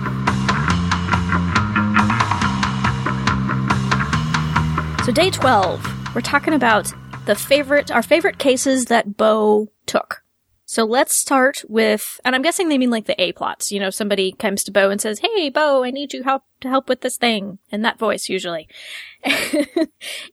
So 5.06 5.12
day 5.12 5.30
12, 5.30 6.14
we're 6.14 6.20
talking 6.20 6.52
about 6.52 6.92
the 7.24 7.34
favorite, 7.34 7.90
our 7.90 8.02
favorite 8.02 8.38
cases 8.38 8.86
that 8.86 9.16
Bo 9.16 9.72
took. 9.86 10.22
So 10.70 10.84
let's 10.84 11.16
start 11.16 11.64
with, 11.66 12.20
and 12.26 12.34
I'm 12.34 12.42
guessing 12.42 12.68
they 12.68 12.76
mean 12.76 12.90
like 12.90 13.06
the 13.06 13.18
A 13.18 13.32
plots. 13.32 13.72
You 13.72 13.80
know, 13.80 13.88
somebody 13.88 14.32
comes 14.32 14.62
to 14.64 14.70
Bo 14.70 14.90
and 14.90 15.00
says, 15.00 15.20
"Hey, 15.20 15.48
Bo, 15.48 15.82
I 15.82 15.90
need 15.90 16.12
you 16.12 16.24
help 16.24 16.42
to 16.60 16.68
help 16.68 16.90
with 16.90 17.00
this 17.00 17.16
thing," 17.16 17.58
in 17.70 17.80
that 17.82 17.98
voice 17.98 18.28
usually. 18.28 18.68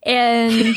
and 0.03 0.75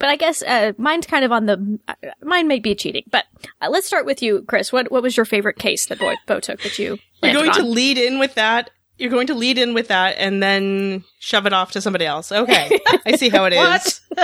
but 0.00 0.08
I 0.08 0.16
guess 0.16 0.42
uh, 0.42 0.72
mine's 0.78 1.06
kind 1.06 1.24
of 1.24 1.30
on 1.30 1.46
the 1.46 1.78
uh, 1.86 1.94
mine 2.24 2.48
may 2.48 2.58
be 2.58 2.74
cheating. 2.74 3.04
But 3.08 3.26
uh, 3.60 3.68
let's 3.70 3.86
start 3.86 4.04
with 4.04 4.20
you, 4.20 4.42
Chris. 4.48 4.72
What 4.72 4.90
what 4.90 5.04
was 5.04 5.16
your 5.16 5.26
favorite 5.26 5.58
case 5.58 5.86
that 5.86 6.00
Bo, 6.00 6.16
Bo 6.26 6.40
took 6.40 6.60
that 6.62 6.76
you? 6.76 6.98
You're 7.22 7.34
going 7.34 7.50
landed 7.50 7.62
to 7.62 7.68
lead 7.68 7.98
in 7.98 8.18
with 8.18 8.34
that. 8.34 8.70
You're 8.98 9.10
going 9.10 9.28
to 9.28 9.34
lead 9.34 9.58
in 9.58 9.74
with 9.74 9.86
that 9.88 10.16
and 10.18 10.42
then 10.42 11.04
shove 11.20 11.46
it 11.46 11.52
off 11.52 11.70
to 11.72 11.80
somebody 11.80 12.04
else. 12.04 12.32
Okay. 12.32 12.80
I 13.06 13.14
see 13.14 13.28
how 13.28 13.44
it 13.44 13.52
is. 13.52 14.00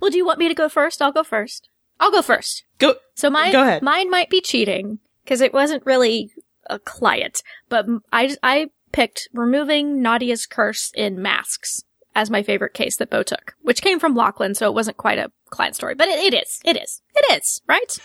Well, 0.00 0.12
do 0.12 0.16
you 0.16 0.24
want 0.24 0.38
me 0.38 0.46
to 0.46 0.54
go 0.54 0.68
first? 0.68 1.02
I'll 1.02 1.10
go 1.10 1.24
first. 1.24 1.68
I'll 2.00 2.10
go 2.10 2.22
first. 2.22 2.64
Go 2.78 2.96
So 3.14 3.30
mine, 3.30 3.52
Go 3.52 3.62
ahead. 3.62 3.82
mine 3.82 4.10
might 4.10 4.30
be 4.30 4.40
cheating 4.40 4.98
because 5.24 5.40
it 5.40 5.52
wasn't 5.52 5.86
really 5.86 6.32
a 6.68 6.78
client, 6.78 7.42
but 7.68 7.86
I, 8.12 8.36
I 8.42 8.70
picked 8.92 9.28
removing 9.32 10.02
Nadia's 10.02 10.46
curse 10.46 10.90
in 10.94 11.20
masks 11.22 11.82
as 12.14 12.30
my 12.30 12.42
favorite 12.42 12.74
case 12.74 12.96
that 12.98 13.08
Bo 13.10 13.22
took, 13.22 13.54
which 13.62 13.80
came 13.82 13.98
from 13.98 14.14
Lachlan, 14.14 14.54
so 14.54 14.66
it 14.66 14.74
wasn't 14.74 14.96
quite 14.98 15.18
a 15.18 15.32
client 15.50 15.74
story, 15.76 15.94
but 15.94 16.08
it, 16.08 16.18
it 16.32 16.42
is, 16.42 16.60
it 16.64 16.76
is, 16.76 17.00
it 17.14 17.32
is, 17.40 17.60
right? 17.68 17.96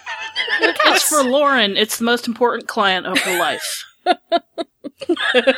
It's 0.61 1.09
for 1.09 1.23
Lauren. 1.23 1.75
It's 1.75 1.97
the 1.97 2.05
most 2.05 2.27
important 2.27 2.67
client 2.67 3.05
of 3.05 3.17
her 3.19 3.39
life. 3.39 3.85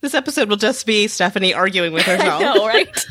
This 0.00 0.12
episode 0.12 0.50
will 0.50 0.58
just 0.58 0.84
be 0.84 1.08
Stephanie 1.08 1.54
arguing 1.54 1.94
with 1.94 2.02
herself. 2.06 2.42
I 2.42 2.54
know, 2.54 2.66
right? 2.66 3.06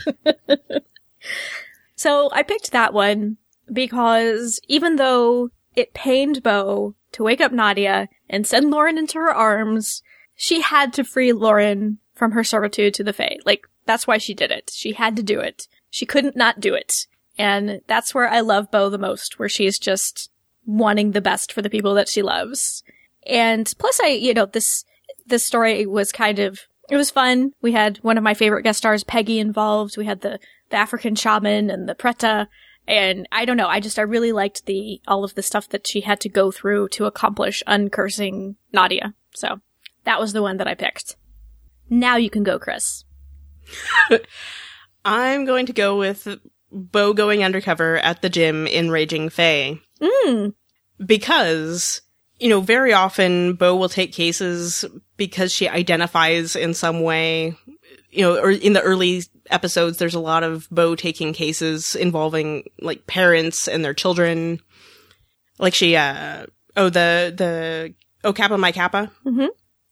so 1.96 2.30
I 2.32 2.44
picked 2.44 2.72
that 2.72 2.94
one 2.94 3.38
because 3.74 4.60
even 4.68 4.96
though 4.98 5.50
it 5.76 5.94
pained 5.94 6.44
Bo 6.44 6.96
to 7.14 7.24
wake 7.24 7.42
up 7.42 7.52
Nadia 7.52 8.10
and 8.30 8.46
send 8.46 8.70
Lauren 8.72 8.98
into 8.98 9.18
her 9.18 9.34
arms, 9.34 10.02
she 10.36 10.62
had 10.62 10.94
to 10.94 11.04
free 11.04 11.34
Lauren 11.34 12.00
from 12.14 12.32
her 12.32 12.44
servitude 12.44 12.94
to 12.96 13.04
the 13.04 13.14
Fae. 13.14 13.38
Like, 13.46 13.68
that's 13.86 14.08
why 14.08 14.18
she 14.18 14.34
did 14.34 14.52
it. 14.52 14.72
She 14.74 14.94
had 14.94 15.16
to 15.16 15.24
do 15.24 15.40
it. 15.40 15.68
She 15.90 16.06
couldn't 16.06 16.36
not 16.36 16.60
do 16.60 16.74
it. 16.74 17.08
And 17.38 17.82
that's 17.88 18.14
where 18.14 18.30
I 18.30 18.42
love 18.42 18.72
Bo 18.72 18.90
the 18.90 18.98
most, 18.98 19.40
where 19.40 19.50
she's 19.50 19.80
just 19.80 20.30
wanting 20.66 21.12
the 21.12 21.22
best 21.22 21.52
for 21.52 21.62
the 21.62 21.70
people 21.70 21.94
that 21.96 22.08
she 22.08 22.22
loves. 22.22 22.84
And 23.26 23.72
plus 23.78 24.00
I, 24.02 24.10
you 24.10 24.34
know, 24.34 24.46
this, 24.46 24.86
this 25.26 25.44
story 25.44 25.86
was 25.86 26.12
kind 26.12 26.40
of, 26.40 26.62
it 26.90 26.98
was 26.98 27.12
fun. 27.12 27.54
We 27.62 27.72
had 27.72 27.98
one 27.98 28.18
of 28.18 28.24
my 28.24 28.34
favorite 28.34 28.64
guest 28.64 28.78
stars, 28.78 29.04
Peggy, 29.04 29.40
involved. 29.40 29.98
We 29.98 30.06
had 30.06 30.22
the, 30.22 30.40
the 30.70 30.78
African 30.78 31.16
shaman 31.16 31.70
and 31.70 31.88
the 31.88 31.96
Preta. 31.96 32.48
And 32.88 33.28
I 33.32 33.46
don't 33.46 33.58
know, 33.58 33.68
I 33.68 33.80
just, 33.80 33.98
I 33.98 34.04
really 34.04 34.32
liked 34.32 34.66
the, 34.66 35.02
all 35.08 35.24
of 35.24 35.36
the 35.36 35.42
stuff 35.42 35.70
that 35.70 35.88
she 35.88 36.02
had 36.02 36.20
to 36.22 36.30
go 36.30 36.52
through 36.52 36.90
to 36.90 37.06
accomplish 37.06 37.64
uncursing 37.66 38.56
Nadia. 38.74 39.14
So 39.34 39.62
that 40.04 40.20
was 40.20 40.34
the 40.34 40.42
one 40.42 40.58
that 40.58 40.68
I 40.68 40.76
picked. 40.76 41.16
Now 41.90 42.18
you 42.18 42.30
can 42.30 42.44
go, 42.44 42.60
Chris. 42.60 43.06
I'm 45.06 45.46
going 45.46 45.66
to 45.68 45.74
go 45.74 45.98
with 45.98 46.28
Bo 46.72 47.14
going 47.14 47.44
undercover 47.44 47.98
at 47.98 48.22
the 48.22 48.30
gym 48.30 48.68
in 48.68 48.90
Raging 48.90 49.30
Fae. 49.30 49.80
Mm. 50.02 50.54
because 51.06 52.02
you 52.40 52.50
know 52.50 52.60
very 52.60 52.92
often 52.92 53.54
bo 53.54 53.76
will 53.76 53.88
take 53.88 54.12
cases 54.12 54.84
because 55.16 55.54
she 55.54 55.70
identifies 55.70 56.58
in 56.58 56.74
some 56.74 57.02
way 57.02 57.56
you 58.12 58.22
know 58.22 58.38
or 58.38 58.52
in 58.52 58.74
the 58.74 58.82
early 58.82 59.24
episodes 59.50 59.98
there's 59.98 60.14
a 60.16 60.20
lot 60.20 60.44
of 60.44 60.68
bo 60.72 60.96
taking 60.96 61.34
cases 61.34 61.96
involving 61.96 62.64
like 62.80 63.06
parents 63.08 63.68
and 63.68 63.84
their 63.84 63.94
children 63.94 64.60
like 65.60 65.74
she 65.74 65.96
uh 65.96 66.46
oh 66.78 66.90
the 66.90 67.34
the 67.36 67.94
oh 68.24 68.34
kappa 68.34 68.58
my 68.58 68.72
kappa 68.72 69.12
Mm-hmm. 69.26 69.48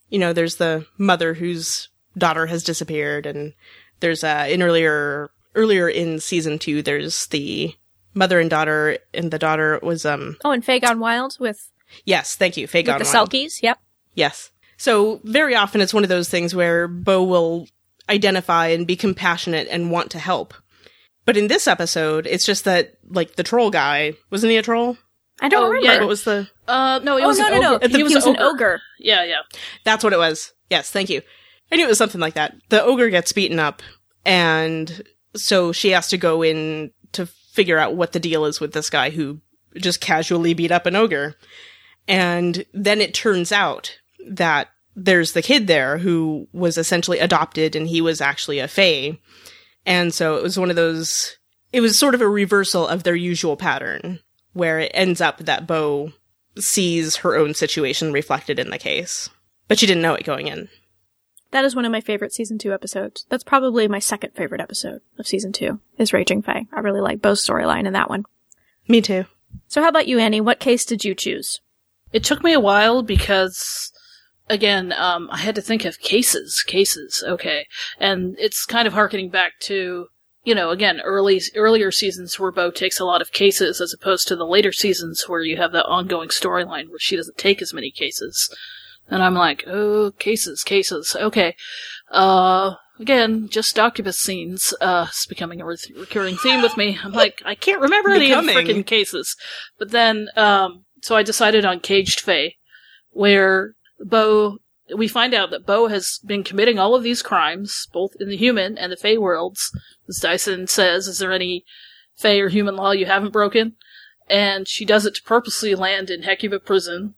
you 0.09 0.19
know 0.19 0.33
there's 0.33 0.55
the 0.55 0.85
mother 0.97 1.33
whose 1.33 1.89
daughter 2.17 2.45
has 2.47 2.63
disappeared 2.63 3.25
and 3.25 3.53
there's 3.99 4.23
uh 4.23 4.47
in 4.49 4.61
earlier 4.61 5.31
earlier 5.55 5.89
in 5.89 6.19
season 6.19 6.57
two 6.57 6.81
there's 6.81 7.25
the 7.27 7.75
mother 8.13 8.39
and 8.39 8.49
daughter 8.49 8.97
and 9.13 9.31
the 9.31 9.39
daughter 9.39 9.79
was 9.83 10.05
um 10.05 10.37
Oh, 10.43 10.51
and 10.51 10.63
Fae 10.65 10.79
Gone 10.79 10.99
Wild 10.99 11.37
with, 11.39 11.69
Yes, 12.05 12.35
thank 12.35 12.55
you. 12.57 12.67
Fae 12.67 12.81
Gone 12.83 12.99
the 12.99 13.09
Wild. 13.13 13.29
Selkies. 13.31 13.61
Yep. 13.61 13.79
Yes. 14.15 14.51
So 14.77 15.19
very 15.23 15.55
often 15.55 15.79
it's 15.81 15.93
one 15.93 16.03
of 16.03 16.09
those 16.09 16.29
things 16.29 16.55
where 16.55 16.87
Bo 16.87 17.23
will 17.23 17.67
identify 18.09 18.67
and 18.67 18.87
be 18.87 18.95
compassionate 18.95 19.67
and 19.69 19.91
want 19.91 20.11
to 20.11 20.19
help. 20.19 20.53
But 21.25 21.37
in 21.37 21.47
this 21.47 21.67
episode, 21.67 22.25
it's 22.27 22.45
just 22.45 22.65
that 22.65 22.93
like 23.09 23.35
the 23.35 23.43
troll 23.43 23.69
guy 23.71 24.13
wasn't 24.29 24.51
he 24.51 24.57
a 24.57 24.61
troll? 24.63 24.97
I 25.41 25.49
don't 25.49 25.63
Oh, 25.63 25.67
remember. 25.69 25.87
yeah. 25.93 25.99
What 25.99 26.07
was 26.07 26.23
the? 26.23 26.47
Uh, 26.67 26.99
no, 27.03 27.17
it 27.17 27.23
oh, 27.23 27.27
was 27.27 27.39
no, 27.39 27.45
an 27.47 27.51
no, 27.53 27.59
no. 27.59 27.75
ogre. 27.75 27.87
He, 27.89 28.03
was, 28.03 28.25
an 28.25 28.39
ogre. 28.39 28.81
Yeah, 28.99 29.23
yeah. 29.23 29.41
That's 29.83 30.03
what 30.03 30.13
it 30.13 30.19
was. 30.19 30.53
Yes, 30.69 30.89
thank 30.91 31.09
you. 31.09 31.21
I 31.71 31.75
knew 31.77 31.85
it 31.85 31.89
was 31.89 31.97
something 31.97 32.21
like 32.21 32.35
that. 32.35 32.55
The 32.69 32.83
ogre 32.83 33.09
gets 33.09 33.31
beaten 33.33 33.57
up, 33.59 33.81
and 34.25 35.01
so 35.35 35.71
she 35.71 35.89
has 35.91 36.09
to 36.09 36.17
go 36.17 36.43
in 36.43 36.91
to 37.13 37.25
figure 37.25 37.77
out 37.77 37.95
what 37.95 38.11
the 38.11 38.19
deal 38.19 38.45
is 38.45 38.59
with 38.59 38.73
this 38.73 38.89
guy 38.89 39.09
who 39.09 39.41
just 39.77 40.01
casually 40.01 40.53
beat 40.53 40.71
up 40.71 40.85
an 40.85 40.95
ogre. 40.95 41.35
And 42.07 42.65
then 42.73 42.99
it 43.01 43.13
turns 43.13 43.51
out 43.51 43.97
that 44.29 44.69
there's 44.95 45.33
the 45.33 45.41
kid 45.41 45.67
there 45.67 45.97
who 45.97 46.47
was 46.51 46.77
essentially 46.77 47.19
adopted 47.19 47.75
and 47.75 47.87
he 47.87 48.01
was 48.01 48.21
actually 48.21 48.59
a 48.59 48.67
fae. 48.67 49.17
And 49.85 50.13
so 50.13 50.35
it 50.35 50.43
was 50.43 50.59
one 50.59 50.69
of 50.69 50.75
those, 50.75 51.37
it 51.71 51.81
was 51.81 51.97
sort 51.97 52.15
of 52.15 52.21
a 52.21 52.29
reversal 52.29 52.87
of 52.87 53.03
their 53.03 53.15
usual 53.15 53.57
pattern 53.57 54.19
where 54.53 54.79
it 54.79 54.91
ends 54.93 55.21
up 55.21 55.37
that 55.39 55.65
Bo 55.65 56.11
sees 56.57 57.17
her 57.17 57.35
own 57.35 57.53
situation 57.53 58.11
reflected 58.11 58.59
in 58.59 58.69
the 58.69 58.77
case. 58.77 59.29
But 59.67 59.79
she 59.79 59.87
didn't 59.87 60.03
know 60.03 60.13
it 60.13 60.25
going 60.25 60.47
in. 60.47 60.67
That 61.51 61.65
is 61.65 61.75
one 61.75 61.85
of 61.85 61.91
my 61.91 62.01
favorite 62.01 62.33
season 62.33 62.57
two 62.57 62.73
episodes. 62.73 63.25
That's 63.29 63.43
probably 63.43 63.87
my 63.87 63.99
second 63.99 64.31
favorite 64.35 64.61
episode 64.61 65.01
of 65.17 65.27
season 65.27 65.51
two 65.51 65.79
is 65.97 66.13
Raging 66.13 66.41
Fae. 66.41 66.65
I 66.71 66.79
really 66.79 67.01
like 67.01 67.21
Bo's 67.21 67.45
storyline 67.45 67.85
in 67.85 67.93
that 67.93 68.09
one. 68.09 68.23
Me 68.87 69.01
too. 69.01 69.25
So 69.67 69.81
how 69.81 69.89
about 69.89 70.07
you, 70.07 70.19
Annie? 70.19 70.41
What 70.41 70.59
case 70.59 70.85
did 70.85 71.03
you 71.03 71.13
choose? 71.13 71.59
It 72.13 72.23
took 72.23 72.43
me 72.43 72.53
a 72.53 72.59
while 72.59 73.03
because, 73.03 73.90
again, 74.51 74.93
um, 74.93 75.29
I 75.31 75.37
had 75.37 75.55
to 75.55 75.61
think 75.61 75.85
of 75.85 75.99
cases, 75.99 76.63
cases, 76.67 77.23
okay. 77.25 77.65
And 77.99 78.35
it's 78.37 78.65
kind 78.65 78.85
of 78.85 78.93
harkening 78.93 79.29
back 79.29 79.53
to, 79.61 80.07
you 80.43 80.53
know, 80.53 80.69
again, 80.71 80.99
early, 80.99 81.41
earlier 81.55 81.89
seasons 81.89 82.37
where 82.37 82.51
Bo 82.51 82.69
takes 82.69 82.99
a 82.99 83.05
lot 83.05 83.21
of 83.21 83.31
cases 83.31 83.79
as 83.79 83.93
opposed 83.93 84.27
to 84.27 84.35
the 84.35 84.45
later 84.45 84.73
seasons 84.73 85.23
where 85.27 85.41
you 85.41 85.55
have 85.57 85.71
the 85.71 85.85
ongoing 85.85 86.29
storyline 86.29 86.89
where 86.89 86.99
she 86.99 87.15
doesn't 87.15 87.37
take 87.37 87.61
as 87.61 87.73
many 87.73 87.91
cases. 87.91 88.53
And 89.07 89.23
I'm 89.23 89.35
like, 89.35 89.63
oh, 89.67 90.11
cases, 90.19 90.63
cases, 90.63 91.15
okay. 91.19 91.55
Uh, 92.11 92.75
again, 92.99 93.47
just 93.49 93.75
Docubus 93.75 94.15
scenes, 94.15 94.73
uh, 94.81 95.05
it's 95.07 95.25
becoming 95.25 95.61
a 95.61 95.65
re- 95.65 95.77
recurring 95.97 96.35
theme 96.35 96.61
with 96.61 96.75
me. 96.75 96.99
I'm 97.01 97.13
like, 97.13 97.41
I 97.45 97.55
can't 97.55 97.81
remember 97.81 98.09
any 98.11 98.31
of 98.33 98.45
the 98.45 98.51
freaking 98.51 98.85
cases. 98.85 99.35
But 99.79 99.91
then, 99.91 100.27
um, 100.35 100.85
so 101.01 101.15
I 101.15 101.23
decided 101.23 101.63
on 101.63 101.79
Caged 101.79 102.19
Fae, 102.19 102.55
where 103.11 103.75
Bo, 104.03 104.57
we 104.95 105.07
find 105.07 105.33
out 105.33 105.51
that 105.51 105.65
Bo 105.65 105.87
has 105.87 106.19
been 106.25 106.43
committing 106.43 106.79
all 106.79 106.95
of 106.95 107.03
these 107.03 107.21
crimes, 107.21 107.87
both 107.93 108.11
in 108.19 108.29
the 108.29 108.37
human 108.37 108.77
and 108.77 108.91
the 108.91 108.97
Fae 108.97 109.17
worlds. 109.17 109.71
As 110.09 110.17
Dyson 110.17 110.67
says, 110.67 111.07
is 111.07 111.19
there 111.19 111.31
any 111.31 111.63
Fae 112.17 112.39
or 112.39 112.49
human 112.49 112.75
law 112.75 112.91
you 112.91 113.05
haven't 113.05 113.31
broken? 113.31 113.75
And 114.29 114.67
she 114.67 114.85
does 114.85 115.05
it 115.05 115.15
to 115.15 115.23
purposely 115.23 115.75
land 115.75 116.09
in 116.09 116.23
Hecuba 116.23 116.59
prison. 116.59 117.15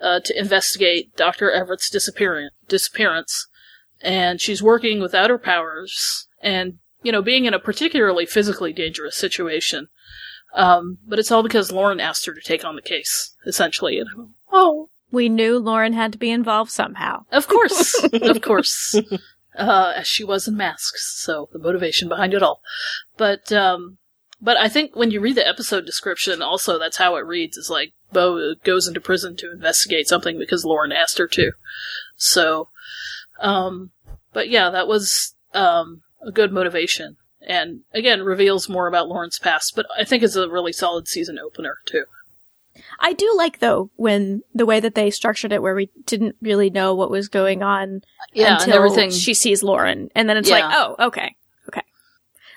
uh, 0.00 0.20
to 0.20 0.38
investigate 0.38 1.14
Dr. 1.16 1.50
Everett's 1.50 1.90
disappearance, 1.90 2.54
disappearance, 2.68 3.46
and 4.00 4.40
she's 4.40 4.62
working 4.62 5.00
without 5.00 5.30
her 5.30 5.38
powers 5.38 6.26
and, 6.42 6.78
you 7.02 7.12
know, 7.12 7.22
being 7.22 7.44
in 7.44 7.54
a 7.54 7.58
particularly 7.58 8.26
physically 8.26 8.72
dangerous 8.72 9.16
situation. 9.16 9.88
Um, 10.54 10.98
but 11.06 11.18
it's 11.18 11.30
all 11.30 11.42
because 11.42 11.70
Lauren 11.70 12.00
asked 12.00 12.26
her 12.26 12.34
to 12.34 12.40
take 12.40 12.64
on 12.64 12.76
the 12.76 12.82
case, 12.82 13.36
essentially. 13.46 13.98
And, 13.98 14.08
oh, 14.50 14.88
We 15.12 15.28
knew 15.28 15.58
Lauren 15.58 15.92
had 15.92 16.12
to 16.12 16.18
be 16.18 16.30
involved 16.30 16.70
somehow. 16.70 17.24
of 17.32 17.48
course, 17.48 17.94
of 18.12 18.40
course, 18.42 18.94
uh, 19.56 19.92
as 19.96 20.06
she 20.06 20.24
was 20.24 20.46
in 20.46 20.56
Masks. 20.56 21.20
So 21.22 21.48
the 21.52 21.58
motivation 21.58 22.08
behind 22.08 22.34
it 22.34 22.42
all. 22.42 22.60
But 23.16 23.52
um, 23.52 23.98
but 24.40 24.56
I 24.56 24.68
think 24.68 24.96
when 24.96 25.10
you 25.10 25.20
read 25.20 25.36
the 25.36 25.46
episode 25.46 25.84
description, 25.84 26.42
also 26.42 26.78
that's 26.78 26.96
how 26.96 27.16
it 27.16 27.26
reads. 27.26 27.56
Is 27.56 27.70
like 27.70 27.92
Bo 28.12 28.54
goes 28.64 28.86
into 28.88 29.00
prison 29.00 29.36
to 29.36 29.52
investigate 29.52 30.08
something 30.08 30.38
because 30.38 30.64
Lauren 30.64 30.92
asked 30.92 31.18
her 31.18 31.28
to. 31.28 31.52
So, 32.16 32.68
um, 33.40 33.90
but 34.32 34.48
yeah, 34.48 34.70
that 34.70 34.88
was 34.88 35.34
um 35.54 36.02
a 36.24 36.32
good 36.32 36.52
motivation. 36.52 37.16
And 37.42 37.80
again, 37.94 38.22
reveals 38.22 38.68
more 38.68 38.86
about 38.86 39.08
Lauren's 39.08 39.38
past, 39.38 39.74
but 39.74 39.86
I 39.98 40.04
think 40.04 40.22
it's 40.22 40.36
a 40.36 40.48
really 40.48 40.72
solid 40.72 41.08
season 41.08 41.38
opener 41.38 41.78
too. 41.86 42.04
I 42.98 43.12
do 43.12 43.32
like 43.36 43.58
though 43.58 43.90
when 43.96 44.42
the 44.54 44.66
way 44.66 44.80
that 44.80 44.94
they 44.94 45.10
structured 45.10 45.52
it, 45.52 45.62
where 45.62 45.74
we 45.74 45.90
didn't 46.06 46.36
really 46.40 46.70
know 46.70 46.94
what 46.94 47.10
was 47.10 47.28
going 47.28 47.62
on 47.62 48.02
Yeah, 48.32 48.58
until 48.60 48.74
everything. 48.76 49.10
she 49.10 49.34
sees 49.34 49.62
Lauren, 49.62 50.08
and 50.14 50.28
then 50.28 50.36
it's 50.36 50.48
Yeah. 50.48 50.66
like, 50.68 50.74
oh, 50.76 51.06
okay, 51.06 51.36
okay. 51.68 51.82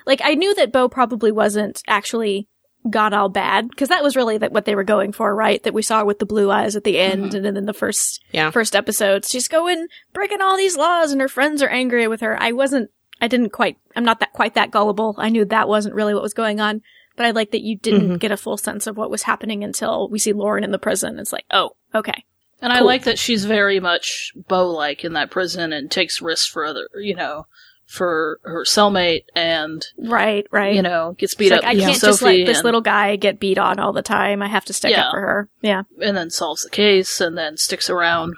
Like 0.06 0.20
I 0.24 0.34
knew 0.34 0.54
that 0.54 0.72
Bo 0.72 0.88
probably 0.88 1.32
wasn't 1.32 1.82
actually 1.86 2.48
got 2.90 3.14
all 3.14 3.30
bad 3.30 3.68
because 3.70 3.88
that 3.88 4.02
was 4.02 4.14
really 4.14 4.36
that 4.38 4.52
what 4.52 4.66
they 4.66 4.74
were 4.74 4.84
going 4.84 5.10
for, 5.12 5.34
right? 5.34 5.62
That 5.62 5.72
we 5.72 5.80
saw 5.82 6.04
with 6.04 6.18
the 6.18 6.26
blue 6.26 6.50
eyes 6.50 6.76
at 6.76 6.84
the 6.84 6.98
end, 6.98 7.28
Mm-hmm. 7.28 7.36
and 7.36 7.44
then 7.44 7.56
in 7.56 7.64
the 7.66 7.72
first 7.72 8.22
Yeah. 8.30 8.50
first 8.50 8.76
episodes, 8.76 9.30
she's 9.30 9.48
going 9.48 9.86
breaking 10.12 10.42
all 10.42 10.56
these 10.56 10.76
laws, 10.76 11.10
and 11.10 11.20
her 11.20 11.28
friends 11.28 11.62
are 11.62 11.68
angry 11.68 12.06
with 12.08 12.20
her. 12.20 12.36
I 12.40 12.52
wasn't, 12.52 12.90
I 13.22 13.28
didn't 13.28 13.50
quite, 13.50 13.78
I'm 13.96 14.04
not 14.04 14.20
that 14.20 14.32
quite 14.34 14.54
that 14.54 14.70
gullible. 14.70 15.14
I 15.18 15.30
knew 15.30 15.44
that 15.46 15.66
wasn't 15.68 15.94
really 15.94 16.12
what 16.14 16.22
was 16.22 16.34
going 16.34 16.60
on. 16.60 16.82
But 17.16 17.26
I 17.26 17.30
like 17.30 17.50
that 17.52 17.62
you 17.62 17.76
didn't 17.76 18.10
Mhm. 18.16 18.18
get 18.18 18.32
a 18.32 18.36
full 18.36 18.56
sense 18.56 18.86
of 18.86 18.96
what 18.96 19.10
was 19.10 19.22
happening 19.22 19.62
until 19.62 20.08
we 20.08 20.18
see 20.18 20.32
Lauren 20.32 20.64
in 20.64 20.72
the 20.72 20.78
prison. 20.78 21.18
It's 21.18 21.32
like, 21.32 21.46
oh, 21.50 21.70
okay. 21.94 22.24
And 22.60 22.72
I 22.72 22.80
like 22.80 23.04
that 23.04 23.18
she's 23.18 23.44
very 23.44 23.78
much 23.78 24.32
Bo-like 24.48 25.04
in 25.04 25.12
that 25.12 25.30
prison 25.30 25.72
and 25.72 25.90
takes 25.90 26.22
risks 26.22 26.46
for 26.46 26.64
other, 26.64 26.88
you 26.96 27.14
know, 27.14 27.46
for 27.86 28.40
her 28.42 28.64
cellmate 28.64 29.24
and, 29.36 29.84
Right, 29.98 30.46
right. 30.50 30.74
you 30.74 30.80
know, 30.82 31.14
gets 31.18 31.34
beat 31.34 31.52
It's 31.52 31.58
up 31.58 31.62
like, 31.64 31.76
I 31.76 31.80
can't 31.80 31.96
Sophie 31.96 32.06
just 32.10 32.22
let 32.22 32.46
this 32.46 32.58
and, 32.58 32.64
little 32.64 32.80
guy 32.80 33.16
get 33.16 33.38
beat 33.38 33.58
on 33.58 33.78
all 33.78 33.92
the 33.92 34.00
time. 34.02 34.42
I 34.42 34.48
have 34.48 34.64
to 34.64 34.72
stick 34.72 34.92
Yeah. 34.92 35.06
up 35.08 35.10
for 35.12 35.20
her. 35.20 35.48
Yeah. 35.60 35.82
and 36.00 36.16
then 36.16 36.30
solves 36.30 36.62
the 36.62 36.70
case 36.70 37.20
and 37.20 37.36
then 37.36 37.56
sticks 37.58 37.90
around 37.90 38.34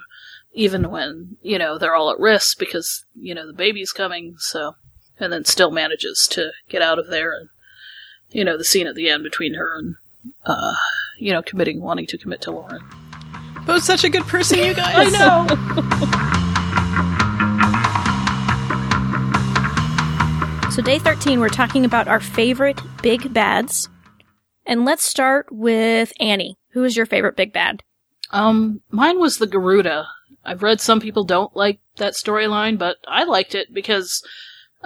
even 0.53 0.89
when, 0.91 1.37
you 1.41 1.57
know, 1.57 1.77
they're 1.77 1.95
all 1.95 2.11
at 2.11 2.19
risk 2.19 2.59
because, 2.59 3.05
you 3.15 3.33
know, 3.33 3.47
the 3.47 3.53
baby's 3.53 3.91
coming, 3.91 4.35
so, 4.39 4.75
and 5.19 5.31
then 5.31 5.45
still 5.45 5.71
manages 5.71 6.27
to 6.31 6.51
get 6.67 6.81
out 6.81 6.99
of 6.99 7.07
there 7.07 7.31
and, 7.31 7.47
you 8.31 8.43
know, 8.43 8.57
the 8.57 8.63
scene 8.63 8.87
at 8.87 8.95
the 8.95 9.09
end 9.09 9.23
between 9.23 9.53
her 9.55 9.77
and, 9.77 9.95
uh, 10.45 10.75
you 11.17 11.31
know, 11.31 11.41
committing, 11.41 11.81
wanting 11.81 12.07
to 12.07 12.17
commit 12.17 12.41
to 12.41 12.51
Lauren. 12.51 12.83
Bo's 13.65 13.83
such 13.83 14.03
a 14.03 14.09
good 14.09 14.23
person, 14.27 14.59
you 14.59 14.73
guys. 14.73 15.13
I 15.13 16.27
know! 16.27 16.33
So, 20.77 20.83
day 20.83 20.99
13, 20.99 21.39
we're 21.39 21.49
talking 21.49 21.85
about 21.85 22.07
our 22.07 22.19
favorite 22.19 22.79
big 23.01 23.33
bads. 23.33 23.89
And 24.63 24.85
let's 24.85 25.03
start 25.03 25.47
with 25.49 26.13
Annie. 26.19 26.59
Who 26.73 26.83
is 26.83 26.95
your 26.95 27.07
favorite 27.07 27.35
big 27.35 27.51
bad? 27.51 27.81
Um, 28.29 28.81
mine 28.91 29.19
was 29.19 29.39
the 29.39 29.47
Garuda. 29.47 30.07
I've 30.45 30.61
read 30.61 30.79
some 30.79 30.99
people 30.99 31.23
don't 31.23 31.55
like 31.55 31.79
that 31.95 32.13
storyline, 32.13 32.77
but 32.77 32.97
I 33.07 33.23
liked 33.23 33.55
it 33.55 33.73
because, 33.73 34.21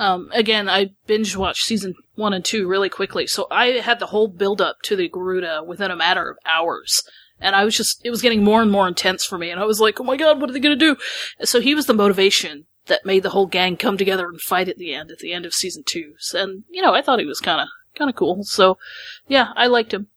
um, 0.01 0.31
again, 0.33 0.67
I 0.67 0.89
binge 1.05 1.37
watched 1.37 1.65
season 1.65 1.93
one 2.15 2.33
and 2.33 2.43
two 2.43 2.67
really 2.67 2.89
quickly, 2.89 3.27
so 3.27 3.45
I 3.51 3.67
had 3.81 3.99
the 3.99 4.07
whole 4.07 4.27
build 4.27 4.59
up 4.59 4.77
to 4.85 4.95
the 4.95 5.07
Garuda 5.07 5.63
within 5.63 5.91
a 5.91 5.95
matter 5.95 6.27
of 6.27 6.37
hours. 6.43 7.03
And 7.39 7.55
I 7.55 7.63
was 7.63 7.77
just, 7.77 8.01
it 8.03 8.09
was 8.09 8.23
getting 8.23 8.43
more 8.43 8.63
and 8.63 8.71
more 8.71 8.87
intense 8.87 9.23
for 9.23 9.37
me, 9.37 9.51
and 9.51 9.59
I 9.59 9.65
was 9.65 9.79
like, 9.79 9.99
oh 9.99 10.03
my 10.03 10.17
god, 10.17 10.41
what 10.41 10.49
are 10.49 10.53
they 10.53 10.59
gonna 10.59 10.75
do? 10.75 10.97
So 11.43 11.61
he 11.61 11.75
was 11.75 11.85
the 11.85 11.93
motivation 11.93 12.65
that 12.87 13.05
made 13.05 13.21
the 13.21 13.29
whole 13.29 13.45
gang 13.45 13.77
come 13.77 13.95
together 13.95 14.27
and 14.27 14.41
fight 14.41 14.67
at 14.67 14.77
the 14.77 14.91
end, 14.91 15.11
at 15.11 15.19
the 15.19 15.33
end 15.33 15.45
of 15.45 15.53
season 15.53 15.83
two. 15.85 16.15
And, 16.33 16.63
you 16.71 16.81
know, 16.81 16.95
I 16.95 17.03
thought 17.03 17.19
he 17.19 17.25
was 17.27 17.39
kinda, 17.39 17.67
kinda 17.93 18.13
cool. 18.13 18.43
So, 18.43 18.79
yeah, 19.27 19.49
I 19.55 19.67
liked 19.67 19.93
him. 19.93 20.07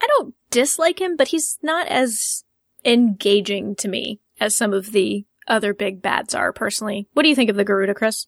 I 0.00 0.06
don't 0.06 0.34
dislike 0.50 1.02
him, 1.02 1.16
but 1.16 1.28
he's 1.28 1.58
not 1.60 1.86
as 1.88 2.44
engaging 2.82 3.74
to 3.76 3.88
me 3.88 4.20
as 4.40 4.56
some 4.56 4.72
of 4.72 4.92
the 4.92 5.26
other 5.46 5.74
big 5.74 6.00
bads 6.00 6.34
are 6.34 6.50
personally. 6.50 7.08
What 7.12 7.24
do 7.24 7.28
you 7.28 7.36
think 7.36 7.50
of 7.50 7.56
the 7.56 7.64
Garuda, 7.64 7.92
Chris? 7.92 8.26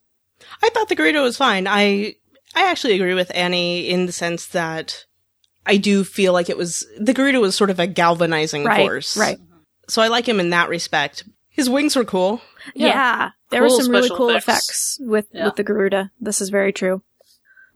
I 0.62 0.68
thought 0.70 0.88
the 0.88 0.94
Garuda 0.94 1.20
was 1.22 1.37
fine. 1.37 1.66
I 1.66 2.14
I 2.55 2.70
actually 2.70 2.94
agree 2.94 3.14
with 3.14 3.31
Annie 3.35 3.88
in 3.88 4.07
the 4.07 4.12
sense 4.12 4.46
that 4.49 5.05
I 5.66 5.77
do 5.77 6.05
feel 6.05 6.33
like 6.33 6.49
it 6.49 6.57
was 6.57 6.87
the 6.99 7.12
Garuda 7.14 7.40
was 7.40 7.55
sort 7.57 7.70
of 7.70 7.79
a 7.81 7.87
galvanizing 7.87 8.64
Right, 8.64 8.81
force. 8.87 9.16
right. 9.16 9.38
So 9.88 10.03
I 10.03 10.09
like 10.09 10.29
him 10.29 10.40
in 10.40 10.51
that 10.51 10.68
respect. 10.68 11.25
His 11.51 11.70
wings 11.70 11.96
were 11.96 12.05
cool. 12.05 12.40
Yeah, 12.75 13.31
there 13.51 13.66
Cool 13.66 13.77
were 13.79 13.83
some 13.83 13.92
really 13.92 14.09
cool 14.11 14.29
effects. 14.31 14.44
effects, 14.68 14.99
with 15.01 15.27
Yeah. 15.33 15.44
with 15.46 15.57
the 15.57 15.62
Garuda. 15.64 16.11
This 16.20 16.40
is 16.40 16.51
very 16.51 16.72
true. 16.72 17.03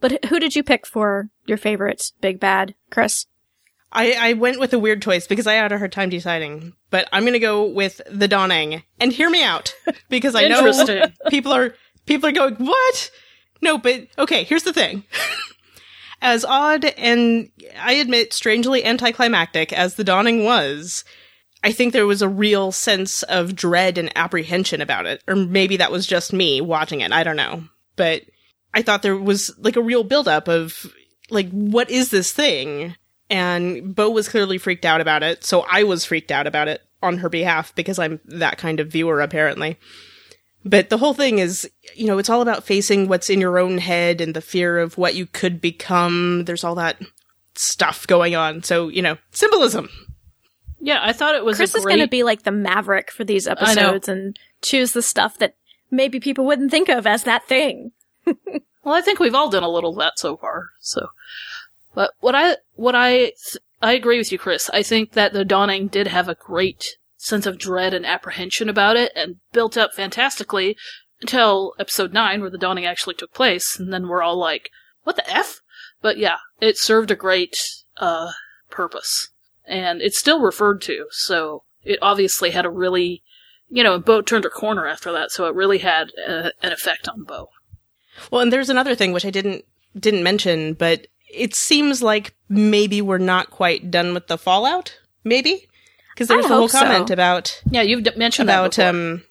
But 0.00 0.24
who 0.26 0.38
did 0.40 0.56
you 0.56 0.62
pick 0.62 0.86
for 0.86 1.28
your 1.46 1.58
favorite 1.58 2.12
big 2.20 2.40
bad, 2.40 2.74
Chris? 2.90 3.26
I, 3.92 4.12
I 4.12 4.32
went 4.34 4.60
with 4.60 4.72
a 4.72 4.78
weird 4.78 5.02
choice 5.02 5.26
because 5.26 5.46
I 5.48 5.54
had 5.54 5.72
a 5.72 5.78
hard 5.78 5.92
time 5.92 6.10
deciding, 6.10 6.74
but 6.90 7.08
I'm 7.12 7.24
gonna 7.24 7.38
go 7.40 7.64
with 7.66 8.00
the 8.10 8.28
Dawning. 8.28 8.82
And 9.00 9.12
hear 9.12 9.28
me 9.28 9.42
out, 9.42 9.74
because 10.08 10.34
I 10.34 10.46
know 10.48 10.72
people 11.28 11.52
are 11.52 11.74
people 12.10 12.28
are 12.28 12.32
going 12.32 12.56
what? 12.56 13.10
No, 13.62 13.78
but 13.78 14.08
okay. 14.18 14.42
Here's 14.42 14.64
the 14.64 14.72
thing. 14.72 15.04
as 16.22 16.44
odd 16.44 16.84
and 16.84 17.50
I 17.80 17.92
admit 17.94 18.32
strangely 18.32 18.84
anticlimactic 18.84 19.72
as 19.72 19.94
the 19.94 20.04
Dawning 20.04 20.44
was, 20.44 21.04
I 21.62 21.70
think 21.70 21.92
there 21.92 22.06
was 22.06 22.20
a 22.20 22.28
real 22.28 22.72
sense 22.72 23.22
of 23.24 23.54
dread 23.54 23.96
and 23.96 24.10
apprehension 24.16 24.80
about 24.80 25.06
it, 25.06 25.22
or 25.28 25.36
maybe 25.36 25.76
that 25.76 25.92
was 25.92 26.06
just 26.06 26.32
me 26.32 26.60
watching 26.60 27.00
it. 27.00 27.12
I 27.12 27.22
don't 27.22 27.36
know, 27.36 27.64
but 27.94 28.22
I 28.74 28.82
thought 28.82 29.02
there 29.02 29.16
was 29.16 29.54
like 29.58 29.76
a 29.76 29.82
real 29.82 30.02
buildup 30.02 30.48
of 30.48 30.92
like 31.30 31.48
what 31.50 31.90
is 31.90 32.10
this 32.10 32.32
thing? 32.32 32.96
And 33.28 33.94
Bo 33.94 34.10
was 34.10 34.28
clearly 34.28 34.58
freaked 34.58 34.84
out 34.84 35.00
about 35.00 35.22
it, 35.22 35.44
so 35.44 35.64
I 35.70 35.84
was 35.84 36.04
freaked 36.04 36.32
out 36.32 36.48
about 36.48 36.66
it 36.66 36.82
on 37.02 37.18
her 37.18 37.28
behalf 37.28 37.72
because 37.76 38.00
I'm 38.00 38.20
that 38.24 38.58
kind 38.58 38.80
of 38.80 38.88
viewer 38.88 39.20
apparently. 39.20 39.78
But 40.64 40.90
the 40.90 40.98
whole 40.98 41.14
thing 41.14 41.38
is, 41.38 41.68
you 41.94 42.06
know, 42.06 42.18
it's 42.18 42.28
all 42.28 42.42
about 42.42 42.64
facing 42.64 43.08
what's 43.08 43.30
in 43.30 43.40
your 43.40 43.58
own 43.58 43.78
head 43.78 44.20
and 44.20 44.34
the 44.34 44.42
fear 44.42 44.78
of 44.78 44.98
what 44.98 45.14
you 45.14 45.26
could 45.26 45.60
become. 45.60 46.44
There's 46.44 46.64
all 46.64 46.74
that 46.74 47.00
stuff 47.54 48.06
going 48.06 48.36
on. 48.36 48.62
So, 48.62 48.88
you 48.88 49.00
know, 49.00 49.16
symbolism. 49.30 49.88
Yeah, 50.78 51.00
I 51.02 51.12
thought 51.12 51.34
it 51.34 51.44
was 51.44 51.56
Chris 51.56 51.74
a 51.74 51.78
is 51.78 51.84
going 51.84 52.00
to 52.00 52.08
be 52.08 52.22
like 52.22 52.42
the 52.42 52.50
maverick 52.50 53.10
for 53.10 53.24
these 53.24 53.46
episodes 53.46 54.08
and 54.08 54.38
choose 54.62 54.92
the 54.92 55.02
stuff 55.02 55.38
that 55.38 55.54
maybe 55.90 56.20
people 56.20 56.44
wouldn't 56.44 56.70
think 56.70 56.88
of 56.88 57.06
as 57.06 57.24
that 57.24 57.46
thing. 57.46 57.92
Well, 58.82 58.94
I 58.94 59.02
think 59.02 59.20
we've 59.20 59.34
all 59.34 59.50
done 59.50 59.62
a 59.62 59.68
little 59.68 59.90
of 59.90 59.98
that 59.98 60.18
so 60.18 60.36
far. 60.36 60.70
So, 60.80 61.08
but 61.94 62.12
what 62.20 62.34
I 62.34 62.56
what 62.76 62.94
I 62.94 63.16
th- 63.18 63.58
I 63.82 63.92
agree 63.92 64.18
with 64.18 64.32
you, 64.32 64.38
Chris. 64.38 64.70
I 64.72 64.82
think 64.82 65.12
that 65.12 65.32
the 65.32 65.44
dawning 65.44 65.88
did 65.88 66.06
have 66.06 66.28
a 66.28 66.34
great 66.34 66.96
sense 67.20 67.46
of 67.46 67.58
dread 67.58 67.94
and 67.94 68.06
apprehension 68.06 68.68
about 68.68 68.96
it, 68.96 69.12
and 69.14 69.36
built 69.52 69.76
up 69.76 69.92
fantastically 69.94 70.76
until 71.20 71.74
episode 71.78 72.12
nine, 72.12 72.40
where 72.40 72.50
the 72.50 72.58
dawning 72.58 72.86
actually 72.86 73.14
took 73.14 73.32
place, 73.32 73.78
and 73.78 73.92
then 73.92 74.08
we're 74.08 74.22
all 74.22 74.38
like, 74.38 74.70
"What 75.04 75.16
the 75.16 75.30
f?" 75.30 75.60
But 76.00 76.16
yeah, 76.16 76.38
it 76.60 76.78
served 76.78 77.10
a 77.10 77.16
great 77.16 77.56
uh, 77.98 78.32
purpose, 78.70 79.30
and 79.66 80.00
it's 80.00 80.18
still 80.18 80.40
referred 80.40 80.80
to. 80.82 81.06
So 81.10 81.64
it 81.84 81.98
obviously 82.00 82.50
had 82.50 82.64
a 82.64 82.70
really, 82.70 83.22
you 83.68 83.82
know, 83.82 83.98
Bo 83.98 84.22
turned 84.22 84.44
her 84.44 84.50
corner 84.50 84.86
after 84.86 85.12
that, 85.12 85.30
so 85.30 85.46
it 85.46 85.54
really 85.54 85.78
had 85.78 86.10
uh 86.26 86.50
an 86.62 86.72
effect 86.72 87.08
on 87.08 87.24
Bo. 87.24 87.50
Well, 88.30 88.40
and 88.40 88.52
there's 88.52 88.70
another 88.70 88.94
thing 88.94 89.12
which 89.12 89.26
I 89.26 89.30
didn't 89.30 89.64
didn't 89.98 90.22
mention, 90.22 90.74
but 90.74 91.06
it 91.32 91.54
seems 91.54 92.02
like 92.02 92.34
maybe 92.48 93.00
we're 93.02 93.18
not 93.18 93.50
quite 93.50 93.90
done 93.90 94.14
with 94.14 94.26
the 94.26 94.38
fallout. 94.38 94.98
Maybe 95.22 95.68
because 96.20 96.28
there 96.28 96.36
I 96.36 96.40
was 96.40 96.46
the 96.48 96.52
whole 96.54 96.60
hope 96.64 96.70
so. 96.70 96.80
comment 96.80 97.10
about 97.10 97.62
Yeah, 97.70 97.80
you've 97.82 98.02
d- 98.04 98.10
mentioned 98.16 98.48
about 98.50 98.76
that 98.76 98.90
um, 98.90 99.22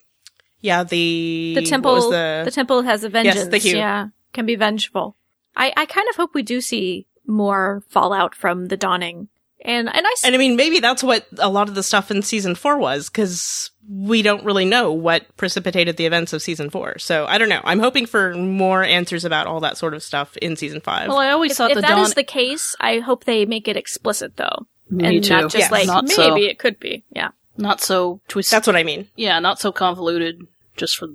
yeah 0.59 0.83
the 0.83 1.53
The 1.55 1.61
temple, 1.65 2.09
the, 2.09 2.41
the, 2.45 2.51
temple 2.51 2.81
has 2.81 3.03
a 3.03 3.09
vengeance. 3.09 3.47
thank 3.49 3.63
you. 3.65 3.77
Yeah, 3.77 4.07
can 4.33 4.45
be 4.47 4.55
vengeful. 4.55 5.15
I, 5.55 5.71
I 5.77 5.85
kind 5.85 6.07
of 6.09 6.15
hope 6.15 6.33
we 6.33 6.41
do 6.43 6.61
see 6.61 7.05
more 7.27 7.83
fallout 7.89 8.33
from 8.33 8.67
the 8.69 8.77
dawning, 8.77 9.27
and 9.63 9.87
and 9.87 10.07
I 10.07 10.11
s- 10.11 10.23
and 10.25 10.33
I 10.33 10.37
mean 10.39 10.55
maybe 10.55 10.79
that's 10.79 11.03
what 11.03 11.27
a 11.37 11.49
lot 11.49 11.69
of 11.69 11.75
the 11.75 11.83
stuff 11.83 12.09
in 12.11 12.21
season 12.23 12.55
four 12.55 12.77
was 12.79 13.09
because 13.09 13.71
we 13.87 14.21
don't 14.21 14.43
really 14.45 14.65
know 14.65 14.91
what 14.91 15.25
precipitated 15.37 15.97
the 15.97 16.05
events 16.05 16.31
of 16.33 16.41
season 16.41 16.69
four. 16.69 16.97
So 16.99 17.25
I 17.27 17.37
don't 17.37 17.49
know. 17.49 17.61
I'm 17.63 17.79
hoping 17.79 18.05
for 18.05 18.33
more 18.35 18.83
answers 18.83 19.25
about 19.25 19.47
all 19.47 19.59
that 19.61 19.77
sort 19.77 19.93
of 19.95 20.01
stuff 20.03 20.37
in 20.37 20.55
season 20.55 20.79
five. 20.81 21.07
well, 21.09 21.17
I 21.17 21.29
always 21.31 21.51
if, 21.51 21.57
thought 21.57 21.71
if 21.71 21.75
the 21.75 21.81
that 21.81 21.89
dawn. 21.95 22.05
is 22.05 22.13
the 22.13 22.23
case, 22.23 22.75
I 22.79 22.99
hope 22.99 23.23
they 23.25 23.45
make 23.45 23.67
it 23.67 23.75
explicit 23.77 24.37
though, 24.37 24.67
Me 24.89 25.17
and 25.17 25.23
too. 25.23 25.33
not 25.33 25.41
just 25.43 25.55
Yes. 25.57 25.71
like 25.71 25.87
Not 25.87 26.05
maybe 26.05 26.15
so. 26.15 26.35
it 26.37 26.59
could 26.59 26.79
be. 26.79 27.03
Yeah, 27.11 27.29
Not 27.57 27.81
so 27.81 28.21
twisty. 28.27 28.53
That's 28.55 28.67
what 28.67 28.75
I 28.75 28.83
mean. 28.83 29.07
yeah, 29.15 29.39
not 29.39 29.59
so 29.59 29.71
convoluted 29.71 30.47
just 30.77 30.95
for 30.97 31.07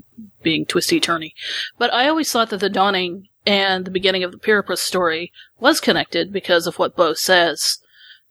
being 0.42 0.66
twisty 0.66 1.00
turny. 1.00 1.32
But 1.78 1.92
I 1.92 2.08
always 2.08 2.30
thought 2.30 2.50
that 2.50 2.60
the 2.60 2.68
dawning 2.68 3.28
and 3.46 3.84
the 3.84 3.90
beginning 3.90 4.22
of 4.24 4.32
the 4.32 4.38
Pyrrhus 4.38 4.80
story 4.82 5.32
was 5.58 5.80
connected 5.80 6.32
because 6.32 6.66
of 6.66 6.78
what 6.78 6.96
Bo 6.96 7.14
says 7.14 7.78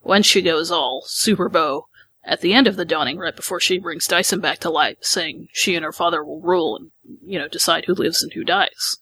when 0.01 0.21
she 0.23 0.41
goes 0.41 0.71
all 0.71 1.03
super 1.05 1.49
Bo 1.49 1.87
at 2.23 2.41
the 2.41 2.53
end 2.53 2.67
of 2.67 2.75
the 2.77 2.85
dawning, 2.85 3.17
right 3.17 3.35
before 3.35 3.59
she 3.59 3.77
brings 3.79 4.07
Dyson 4.07 4.39
back 4.39 4.59
to 4.59 4.69
life, 4.69 4.97
saying 5.01 5.47
she 5.51 5.75
and 5.75 5.83
her 5.83 5.91
father 5.91 6.23
will 6.23 6.39
rule 6.39 6.77
and, 6.77 6.91
you 7.25 7.37
know, 7.37 7.47
decide 7.49 7.85
who 7.85 7.93
lives 7.93 8.23
and 8.23 8.31
who 8.33 8.43
dies. 8.45 8.97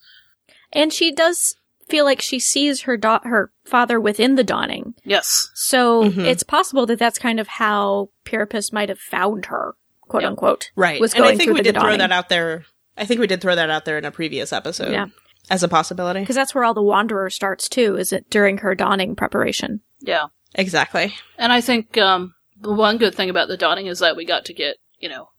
And 0.74 0.92
she 0.92 1.12
does 1.12 1.56
feel 1.92 2.06
like 2.06 2.22
she 2.22 2.40
sees 2.40 2.82
her 2.82 2.98
da- 2.98 3.20
her 3.24 3.52
father 3.66 4.00
within 4.00 4.36
the 4.36 4.44
dawning. 4.44 4.96
Yes. 5.04 5.50
So 5.54 6.06
Mhm. 6.06 6.26
it's 6.26 6.44
possible 6.44 6.86
that 6.88 6.98
that's 7.00 7.20
kind 7.20 7.40
of 7.40 7.48
how 7.48 8.10
Pyrrhus 8.26 8.72
might 8.74 8.90
have 8.90 9.00
found 9.00 9.46
her, 9.48 9.76
quote 10.02 10.24
Yeah. 10.24 10.30
unquote. 10.30 10.72
Right. 10.76 11.00
Was 11.00 11.14
and 11.14 11.24
I 11.26 11.36
think 11.36 11.54
we 11.54 11.62
did 11.62 11.76
throw 11.76 11.84
dawning. 11.84 12.00
that 12.00 12.12
out 12.12 12.30
there. 12.30 12.66
I 12.98 13.06
think 13.06 13.20
we 13.20 13.28
did 13.28 13.42
throw 13.42 13.56
that 13.56 13.70
out 13.70 13.86
there 13.86 13.98
in 13.98 14.06
a 14.06 14.12
previous 14.12 14.52
episode. 14.52 14.92
Yeah. 14.92 15.08
As 15.50 15.64
a 15.64 15.68
possibility. 15.68 16.20
Because 16.22 16.36
that's 16.36 16.54
where 16.56 16.64
all 16.64 16.74
the 16.74 16.82
Wanderer 16.84 17.30
starts 17.30 17.68
too, 17.68 17.98
is 17.98 18.12
it 18.14 18.30
during 18.30 18.60
her 18.60 18.74
dawning 18.76 19.16
preparation? 19.16 19.82
Yeah. 20.00 20.28
Exactly. 20.56 21.16
And 21.38 21.52
I 21.54 21.62
think 21.62 21.98
um, 21.98 22.34
the 22.60 22.72
one 22.74 22.98
good 22.98 23.16
thing 23.16 23.30
about 23.30 23.48
the 23.48 23.58
dawning 23.58 23.88
is 23.88 24.00
that 24.00 24.16
we 24.16 24.26
got 24.26 24.46
to 24.46 24.54
get, 24.54 24.78
you 25.00 25.10
know, 25.10 25.30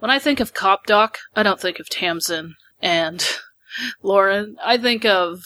when 0.00 0.10
I 0.10 0.18
think 0.18 0.40
of 0.40 0.52
Cop 0.52 0.86
Doc, 0.86 1.18
I 1.36 1.42
don't 1.42 1.60
think 1.60 1.78
of 1.78 1.88
Tamsin 1.88 2.54
and 2.80 3.24
Lauren. 4.02 4.56
I 4.62 4.76
think 4.78 5.04
of 5.04 5.40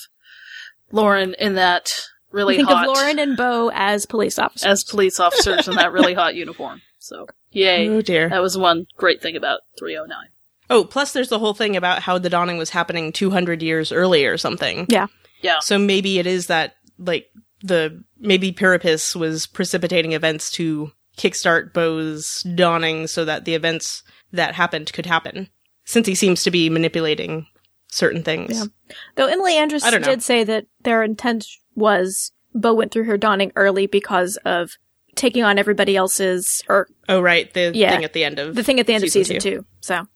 Lauren 0.93 1.35
in 1.39 1.55
that 1.55 1.91
really 2.31 2.55
I 2.55 2.57
think 2.59 2.69
hot 2.69 2.89
of 2.89 2.95
Lauren 2.95 3.19
and 3.19 3.37
Bo 3.37 3.71
as 3.73 4.07
police 4.07 4.39
officers. 4.39 4.65
as 4.65 4.85
police 4.85 5.19
officers 5.21 5.69
in 5.69 5.75
that 5.77 5.93
really 5.93 6.15
hot 6.15 6.35
uniform. 6.35 6.83
So, 6.99 7.27
yay. 7.51 7.89
Oh 7.89 8.03
dear. 8.03 8.29
That 8.29 8.43
was 8.43 8.59
one 8.59 8.87
great 8.97 9.23
thing 9.23 9.37
about 9.37 9.61
309. 9.79 10.29
Oh, 10.69 10.85
plus 10.85 11.13
there's 11.13 11.29
the 11.29 11.39
whole 11.39 11.55
thing 11.55 11.77
about 11.77 12.03
how 12.03 12.19
the 12.19 12.31
dawning 12.31 12.59
was 12.59 12.71
happening 12.71 13.13
200 13.13 13.63
years 13.63 13.93
earlier 13.93 14.33
or 14.33 14.39
something. 14.39 14.87
yeah. 14.89 15.07
Yeah. 15.43 15.59
So 15.61 15.79
maybe 15.79 16.19
it 16.19 16.27
is 16.27 16.47
that, 16.47 16.75
like, 16.99 17.27
the, 17.63 18.03
maybe 18.19 18.53
Pyrrhus 18.53 19.15
was 19.15 19.47
precipitating 19.47 20.13
events 20.13 20.51
to 20.53 20.91
kickstart 21.19 21.73
Bo's 21.73 22.43
dawning 22.55 23.07
so 23.07 23.25
that 23.27 23.45
the 23.45 23.55
events 23.55 24.03
that 24.33 24.55
happened 24.55 24.93
could 24.93 25.07
happen. 25.07 25.49
Since 25.85 26.07
he 26.09 26.15
seems 26.15 26.43
to 26.43 26.51
be 26.51 26.69
manipulating 26.71 27.47
certain 27.89 28.23
things. 28.23 28.59
Yeah. 28.59 28.95
Though 29.15 29.27
Emily 29.27 29.57
Andras 29.57 29.85
I 29.85 29.91
don't 29.91 30.03
know. 30.03 30.09
did 30.09 30.23
say 30.23 30.45
that 30.45 30.67
their 30.83 31.03
intent 31.03 31.47
was 31.75 32.33
Bo 32.55 32.75
went 32.75 32.93
through 32.93 33.05
her 33.05 33.17
dawning 33.17 33.53
early 33.57 33.87
because 33.87 34.37
of 34.45 34.73
taking 35.15 35.43
on 35.43 35.59
everybody 35.59 35.97
else's 35.97 36.63
or 36.69 36.89
Oh, 37.09 37.21
right. 37.21 37.53
The 37.53 37.73
Yeah. 37.75 37.93
thing 37.93 38.05
at 38.05 38.13
the 38.13 38.25
end 38.25 38.39
of 38.39 38.55
the 38.55 38.63
thing 38.63 38.81
at 38.81 38.87
the 38.87 38.95
end 38.95 39.03
Season 39.03 39.21
of 39.21 39.27
season 39.27 39.41
two. 39.41 39.67
So, 39.81 40.07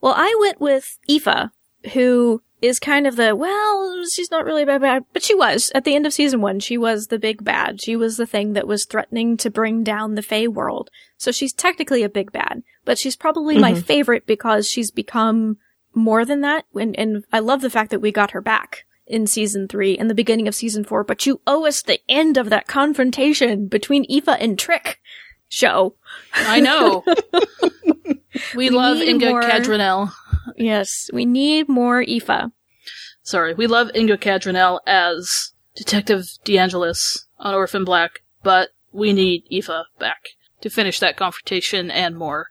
well, 0.00 0.14
I 0.16 0.36
went 0.40 0.60
with 0.60 0.98
Aoife, 1.08 1.50
who 1.92 2.42
is 2.60 2.80
kind 2.80 3.06
of 3.06 3.16
the 3.16 3.36
well, 3.36 4.04
she's 4.10 4.30
not 4.30 4.44
really 4.44 4.64
bad, 4.64 4.80
bad, 4.80 5.04
but 5.12 5.22
she 5.22 5.34
was 5.34 5.70
at 5.74 5.84
the 5.84 5.94
end 5.94 6.06
of 6.06 6.12
season 6.12 6.40
one. 6.40 6.60
She 6.60 6.78
was 6.78 7.08
the 7.08 7.18
big 7.18 7.44
bad. 7.44 7.80
She 7.80 7.94
was 7.94 8.16
the 8.16 8.26
thing 8.26 8.54
that 8.54 8.66
was 8.66 8.86
threatening 8.86 9.36
to 9.38 9.50
bring 9.50 9.84
down 9.84 10.14
the 10.14 10.22
Fae 10.22 10.48
world. 10.48 10.90
So 11.18 11.30
she's 11.30 11.52
technically 11.52 12.02
a 12.02 12.08
big 12.08 12.32
bad, 12.32 12.62
but 12.84 12.98
she's 12.98 13.16
probably 13.16 13.58
my 13.58 13.72
mm-hmm. 13.72 13.80
favorite 13.80 14.26
because 14.26 14.68
she's 14.68 14.90
become 14.90 15.58
more 15.94 16.24
than 16.24 16.40
that. 16.42 16.66
And, 16.74 16.98
and 16.98 17.24
I 17.32 17.38
love 17.40 17.60
the 17.60 17.70
fact 17.70 17.90
that 17.90 18.00
we 18.00 18.12
got 18.12 18.32
her 18.32 18.40
back 18.40 18.84
in 19.06 19.26
season 19.26 19.68
three 19.68 19.96
and 19.96 20.08
the 20.08 20.14
beginning 20.14 20.48
of 20.48 20.54
season 20.54 20.84
four. 20.84 21.04
But 21.04 21.26
you 21.26 21.40
owe 21.46 21.66
us 21.66 21.82
the 21.82 22.00
end 22.08 22.36
of 22.36 22.50
that 22.50 22.66
confrontation 22.66 23.66
between 23.66 24.06
Aoife 24.10 24.36
and 24.40 24.58
Trick 24.58 25.00
show. 25.48 25.94
I 26.32 26.60
know. 26.60 27.04
we, 28.54 28.70
love 28.70 28.98
need 28.98 29.08
Inga 29.08 29.30
more- 29.30 29.42
Cadranel. 29.42 30.12
Yes, 30.56 31.10
we 31.12 31.24
need 31.24 31.68
more 31.68 32.02
Aoife. 32.02 32.50
Sorry, 33.22 33.54
we 33.54 33.66
love 33.66 33.90
Inga 33.94 34.18
Cadranel 34.18 34.80
as 34.86 35.52
Detective 35.74 36.24
DeAngelis 36.44 37.24
on 37.38 37.54
Orphan 37.54 37.84
Black, 37.84 38.20
but 38.42 38.70
we 38.92 39.12
need 39.12 39.44
Aoife 39.50 39.86
back 39.98 40.30
to 40.60 40.70
finish 40.70 40.98
that 40.98 41.16
confrontation 41.16 41.90
and 41.90 42.16
more. 42.16 42.48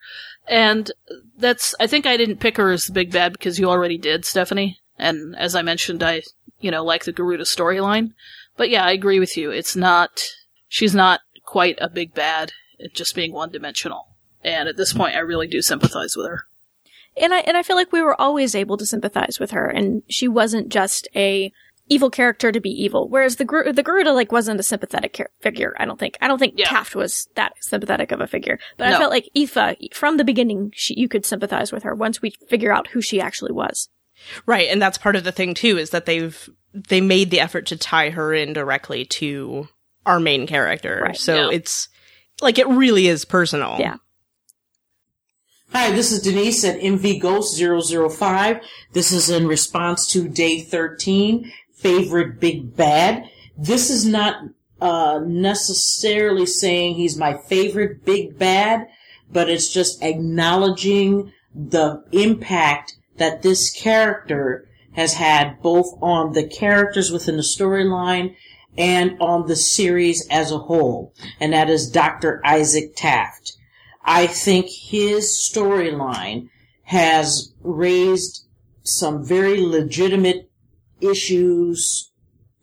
And 0.47 0.91
that's, 1.37 1.73
I 1.79 1.87
think 1.87 2.05
I 2.05 2.17
didn't 2.17 2.39
pick 2.39 2.57
her 2.57 2.71
as 2.71 2.83
the 2.83 2.93
big 2.93 3.11
bad 3.11 3.33
because 3.33 3.59
you 3.59 3.69
already 3.69 3.97
did, 3.97 4.25
Stephanie. 4.25 4.79
And 4.97 5.35
as 5.35 5.55
I 5.55 5.61
mentioned, 5.61 6.03
I, 6.03 6.23
you 6.59 6.71
know, 6.71 6.83
like 6.83 7.05
the 7.05 7.11
Garuda 7.11 7.43
storyline. 7.43 8.13
But 8.57 8.69
yeah, 8.69 8.83
I 8.83 8.91
agree 8.91 9.19
with 9.19 9.37
you. 9.37 9.51
It's 9.51 9.75
not, 9.75 10.23
she's 10.67 10.93
not 10.93 11.21
quite 11.45 11.77
a 11.79 11.89
big 11.89 12.13
bad, 12.13 12.51
it's 12.79 12.93
just 12.93 13.15
being 13.15 13.31
one 13.31 13.51
dimensional. 13.51 14.07
And 14.43 14.67
at 14.67 14.77
this 14.77 14.91
hmm. 14.91 14.99
point, 14.99 15.15
I 15.15 15.19
really 15.19 15.47
do 15.47 15.61
sympathize 15.61 16.15
with 16.15 16.27
her. 16.27 16.45
And 17.15 17.33
I 17.33 17.39
and 17.41 17.55
I 17.55 17.63
feel 17.63 17.75
like 17.75 17.91
we 17.91 18.01
were 18.01 18.19
always 18.19 18.55
able 18.55 18.75
to 18.77 18.87
sympathize 18.87 19.39
with 19.39 19.51
her, 19.51 19.67
and 19.67 20.01
she 20.09 20.27
wasn't 20.27 20.69
just 20.69 21.07
a 21.15 21.51
evil 21.93 22.09
character 22.09 22.51
to 22.51 22.59
be 22.59 22.69
evil. 22.69 23.07
Whereas 23.07 23.35
the 23.35 23.45
Gru- 23.45 23.71
the 23.71 23.83
Garuda 23.83 24.11
like 24.11 24.31
wasn't 24.31 24.59
a 24.59 24.63
sympathetic 24.63 25.13
char- 25.13 25.29
figure. 25.41 25.75
I 25.77 25.85
don't 25.85 25.99
think. 25.99 26.17
I 26.21 26.27
don't 26.27 26.39
think 26.39 26.55
Yeah. 26.57 26.67
Taft 26.67 26.95
was 26.95 27.27
that 27.35 27.53
sympathetic 27.61 28.11
of 28.11 28.21
a 28.21 28.27
figure. 28.27 28.59
But 28.77 28.87
I 28.87 28.97
felt 28.97 29.11
like 29.11 29.29
Aoife 29.35 29.77
from 29.93 30.17
the 30.17 30.23
beginning, 30.23 30.71
she, 30.75 30.99
you 30.99 31.07
could 31.07 31.25
sympathize 31.25 31.71
with 31.71 31.83
her 31.83 31.93
once 31.93 32.21
we 32.21 32.31
figure 32.49 32.73
out 32.73 32.87
who 32.87 33.01
she 33.01 33.21
actually 33.21 33.51
was. 33.51 33.89
Right, 34.45 34.69
and 34.69 34.81
that's 34.81 34.97
part 34.97 35.15
of 35.15 35.23
the 35.23 35.31
thing 35.31 35.53
too 35.53 35.77
is 35.77 35.89
that 35.91 36.05
they've 36.05 36.49
they 36.73 37.01
made 37.01 37.29
the 37.29 37.39
effort 37.39 37.67
to 37.67 37.77
tie 37.77 38.09
her 38.09 38.33
in 38.33 38.53
directly 38.53 39.05
to 39.05 39.67
our 40.05 40.19
main 40.19 40.47
character. 40.47 41.01
Right, 41.03 41.17
so 41.17 41.49
yeah. 41.49 41.55
it's 41.55 41.89
like 42.41 42.57
it 42.57 42.67
really 42.67 43.07
is 43.07 43.25
personal. 43.25 43.77
Yeah. 43.79 43.97
Hi, 45.71 45.91
this 45.91 46.11
is 46.11 46.21
Denise 46.21 46.63
at 46.65 46.79
MV 46.81 47.19
Ghost 47.19 47.59
005. 47.59 48.61
This 48.91 49.11
is 49.11 49.31
in 49.31 49.47
response 49.47 50.05
to 50.11 50.27
day 50.27 50.61
13, 50.61 51.51
favorite 51.83 52.39
big 52.39 52.75
bad. 52.75 53.29
This 53.57 53.89
is 53.89 54.05
not 54.05 54.43
uh, 54.81 55.19
necessarily 55.25 56.45
saying 56.45 56.95
he's 56.95 57.17
my 57.17 57.37
favorite 57.37 58.03
big 58.05 58.39
bad, 58.39 58.87
but 59.31 59.49
it's 59.49 59.71
just 59.71 60.01
acknowledging 60.01 61.31
the 61.53 62.03
impact 62.11 62.97
that 63.17 63.43
this 63.43 63.69
character 63.69 64.67
has 64.93 65.13
had 65.13 65.61
both 65.61 65.87
on 66.01 66.33
the 66.33 66.47
characters 66.47 67.11
within 67.11 67.37
the 67.37 67.43
storyline 67.43 68.35
and 68.77 69.19
on 69.19 69.47
the 69.47 69.55
series 69.55 70.27
as 70.29 70.51
a 70.51 70.57
whole. 70.57 71.13
And 71.39 71.53
that 71.53 71.69
is 71.69 71.91
Dr. 71.91 72.41
Isaac 72.45 72.95
Taft. 72.95 73.53
I 74.03 74.27
think 74.27 74.67
his 74.69 75.29
storyline 75.29 76.49
has 76.83 77.53
raised 77.61 78.45
some 78.83 79.23
very 79.23 79.61
legitimate 79.61 80.49
issues, 81.03 82.11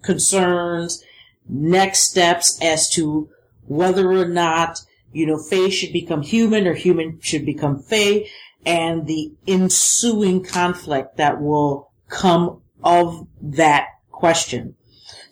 concerns, 0.02 1.02
next 1.48 2.10
steps 2.10 2.58
as 2.62 2.88
to 2.90 3.28
whether 3.66 4.10
or 4.10 4.26
not, 4.26 4.80
you 5.12 5.26
know, 5.26 5.38
Fae 5.38 5.68
should 5.68 5.92
become 5.92 6.22
human 6.22 6.66
or 6.66 6.74
human 6.74 7.18
should 7.20 7.44
become 7.44 7.82
Fae 7.82 8.26
and 8.64 9.06
the 9.06 9.32
ensuing 9.46 10.44
conflict 10.44 11.16
that 11.16 11.40
will 11.40 11.90
come 12.08 12.62
of 12.82 13.26
that 13.40 13.86
question. 14.10 14.74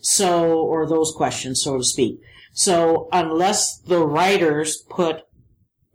So, 0.00 0.60
or 0.60 0.86
those 0.86 1.12
questions, 1.12 1.62
so 1.62 1.76
to 1.76 1.84
speak. 1.84 2.20
So, 2.52 3.08
unless 3.12 3.78
the 3.78 4.04
writers 4.06 4.82
put 4.88 5.22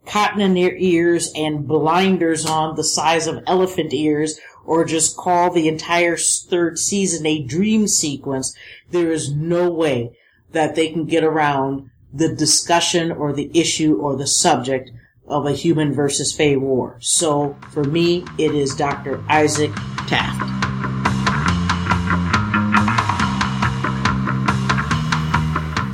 cotton 0.06 0.40
in 0.40 0.54
their 0.54 0.76
ears 0.76 1.32
and 1.34 1.66
blinders 1.66 2.44
on 2.46 2.76
the 2.76 2.84
size 2.84 3.26
of 3.26 3.42
elephant 3.46 3.92
ears 3.92 4.38
or 4.64 4.84
just 4.84 5.16
call 5.16 5.50
the 5.50 5.68
entire 5.68 6.16
third 6.16 6.78
season 6.78 7.26
a 7.26 7.42
dream 7.42 7.86
sequence, 7.86 8.56
there 8.90 9.12
is 9.12 9.32
no 9.32 9.70
way 9.70 10.16
that 10.52 10.74
they 10.74 10.88
can 10.90 11.04
get 11.04 11.24
around 11.24 11.90
the 12.12 12.34
discussion 12.34 13.10
or 13.10 13.32
the 13.32 13.50
issue 13.52 13.96
or 13.96 14.16
the 14.16 14.26
subject 14.26 14.90
of 15.26 15.46
a 15.46 15.52
human 15.52 15.92
versus 15.92 16.32
Fae 16.32 16.56
war. 16.56 16.96
So 17.00 17.56
for 17.70 17.84
me, 17.84 18.24
it 18.38 18.54
is 18.54 18.74
Dr. 18.74 19.22
Isaac 19.28 19.72
Taft. 20.06 20.40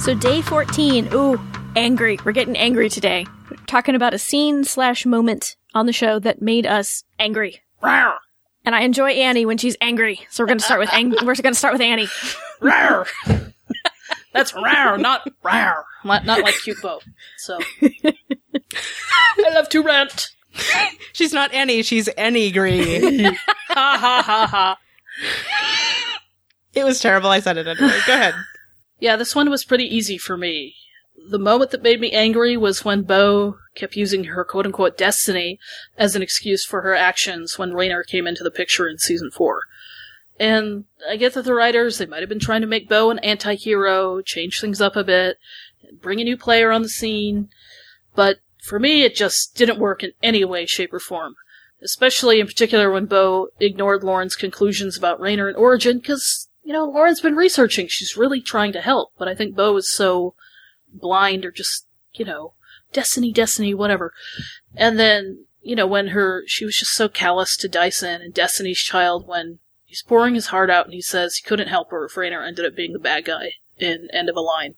So 0.01 0.15
day 0.15 0.43
14, 0.43 1.11
ooh, 1.13 1.41
angry. 1.77 2.19
We're 2.25 2.33
getting 2.33 2.57
angry 2.57 2.89
today. 2.89 3.27
We're 3.51 3.57
talking 3.67 3.95
about 3.95 4.15
a 4.15 4.19
scene 4.19 4.65
slash 4.65 5.07
moment 5.07 5.57
on 5.75 5.87
the 5.87 5.93
show 5.93 6.19
that 6.19 6.43
made 6.43 6.67
us 6.67 7.05
angry. 7.19 7.61
Rawr! 7.83 8.17
And 8.65 8.75
I 8.75 8.83
enjoy 8.83 9.11
Annie 9.11 9.47
when 9.47 9.59
she's 9.59 9.77
angry. 9.81 10.21
So 10.31 10.43
we're 10.43 10.49
gonna 10.49 10.61
start 10.61 10.81
with 10.81 10.93
ang- 10.93 11.15
we're 11.25 11.35
gonna 11.35 11.55
start 11.55 11.73
with 11.73 11.83
Annie. 11.83 12.07
Rawr! 12.61 13.09
That's 14.33 14.53
rawr, 14.53 15.01
not 15.01 15.29
rawr. 15.43 15.83
Not, 16.05 16.25
not 16.25 16.43
like 16.43 16.55
cute 16.63 16.81
Bo. 16.81 17.01
So. 17.39 17.59
I 17.83 19.51
love 19.53 19.69
to 19.71 19.83
rant. 19.83 20.29
She's 21.13 21.33
not 21.33 21.51
any, 21.53 21.83
she's 21.83 22.09
any 22.17 22.53
green. 22.53 23.25
Ha 23.25 23.99
ha 23.99 24.23
ha 24.25 24.47
ha. 24.47 24.79
it 26.75 26.85
was 26.85 27.01
terrible. 27.01 27.31
I 27.31 27.41
said 27.41 27.57
it 27.57 27.67
anyway. 27.67 27.99
Go 28.07 28.15
ahead. 28.15 28.35
Yeah, 29.01 29.17
this 29.17 29.35
one 29.35 29.51
was 29.51 29.65
pretty 29.65 29.85
easy 29.85 30.19
for 30.19 30.37
me. 30.37 30.75
The 31.31 31.39
moment 31.39 31.71
that 31.71 31.83
made 31.83 32.01
me 32.01 32.13
angry 32.13 32.57
was 32.57 32.85
when 32.85 33.03
Bo 33.03 33.57
kept 33.75 33.97
using 33.97 34.25
her 34.25 34.45
quote 34.45 34.67
unquote 34.67 34.99
destiny 34.99 35.59
as 35.97 36.17
an 36.17 36.23
excuse 36.23 36.65
for 36.65 36.83
her 36.83 36.95
actions 36.95 37.59
when 37.59 37.73
Rainer 37.73 38.03
came 38.03 38.27
into 38.27 38.43
the 38.43 38.51
picture 38.51 38.89
in 38.89 38.99
season 38.99 39.31
four. 39.31 39.63
And 40.39 40.85
I 41.09 41.17
get 41.17 41.35
that 41.35 41.45
the 41.45 41.55
writers, 41.55 41.99
they 41.99 42.07
might 42.07 42.21
have 42.21 42.29
been 42.29 42.41
trying 42.41 42.63
to 42.63 42.67
make 42.67 42.89
Bo 42.89 43.11
an 43.11 43.19
anti-hero, 43.21 44.23
change 44.23 44.61
things 44.61 44.81
up 44.81 44.97
a 44.97 45.05
bit, 45.05 45.39
bring 46.01 46.21
a 46.21 46.25
new 46.25 46.37
player 46.37 46.71
on 46.71 46.83
the 46.83 46.89
scene, 46.89 47.49
but 48.15 48.39
for 48.63 48.79
me 48.79 49.03
it 49.03 49.15
just 49.15 49.55
didn't 49.55 49.79
work 49.79 50.03
in 50.03 50.13
any 50.23 50.45
way, 50.45 50.67
shape, 50.67 50.93
or 50.93 51.01
form. 51.01 51.35
Especially 51.83 52.41
in 52.41 52.47
particular 52.47 52.91
when 52.91 53.07
Bo 53.07 53.49
ignored 53.59 54.03
Lauren's 54.03 54.37
conclusions 54.37 54.99
about 54.99 55.21
Rainer 55.21 55.49
and 55.49 55.57
Origin, 55.57 55.99
because, 55.99 56.49
you 56.63 56.73
know, 56.73 56.85
Lauren's 56.85 57.21
been 57.21 57.37
researching, 57.37 57.87
she's 57.89 58.17
really 58.17 58.41
trying 58.41 58.73
to 58.73 58.81
help, 58.81 59.13
but 59.19 59.29
I 59.29 59.35
think 59.35 59.55
Bo 59.55 59.77
is 59.77 59.91
so 59.91 60.35
blind 60.93 61.45
or 61.45 61.51
just, 61.51 61.87
you 62.13 62.25
know, 62.25 62.55
destiny, 62.93 63.33
destiny, 63.33 63.75
whatever. 63.75 64.13
And 64.77 64.99
then, 64.99 65.45
you 65.63 65.77
know, 65.77 65.87
when 65.87 66.09
her, 66.09 66.43
she 66.47 66.65
was 66.65 66.77
just 66.77 66.93
so 66.93 67.09
callous 67.09 67.57
to 67.59 67.69
Dyson 67.69 68.21
and 68.23 68.35
Destiny's 68.35 68.79
Child 68.79 69.27
when 69.27 69.59
he's 69.85 70.03
pouring 70.03 70.35
his 70.35 70.47
heart 70.47 70.71
out 70.71 70.87
and 70.87 70.95
he 70.95 71.03
says 71.03 71.37
he 71.37 71.49
couldn't 71.49 71.69
help 71.69 71.91
her 71.91 72.07
if 72.07 72.17
Rainer 72.17 72.43
ended 72.43 72.65
up 72.65 72.77
being 72.77 72.93
the 72.93 72.99
bad 72.99 73.25
guy 73.25 73.55
in 73.79 74.09
End 74.13 74.29
of 74.29 74.37
a 74.37 74.41
Line. 74.41 74.75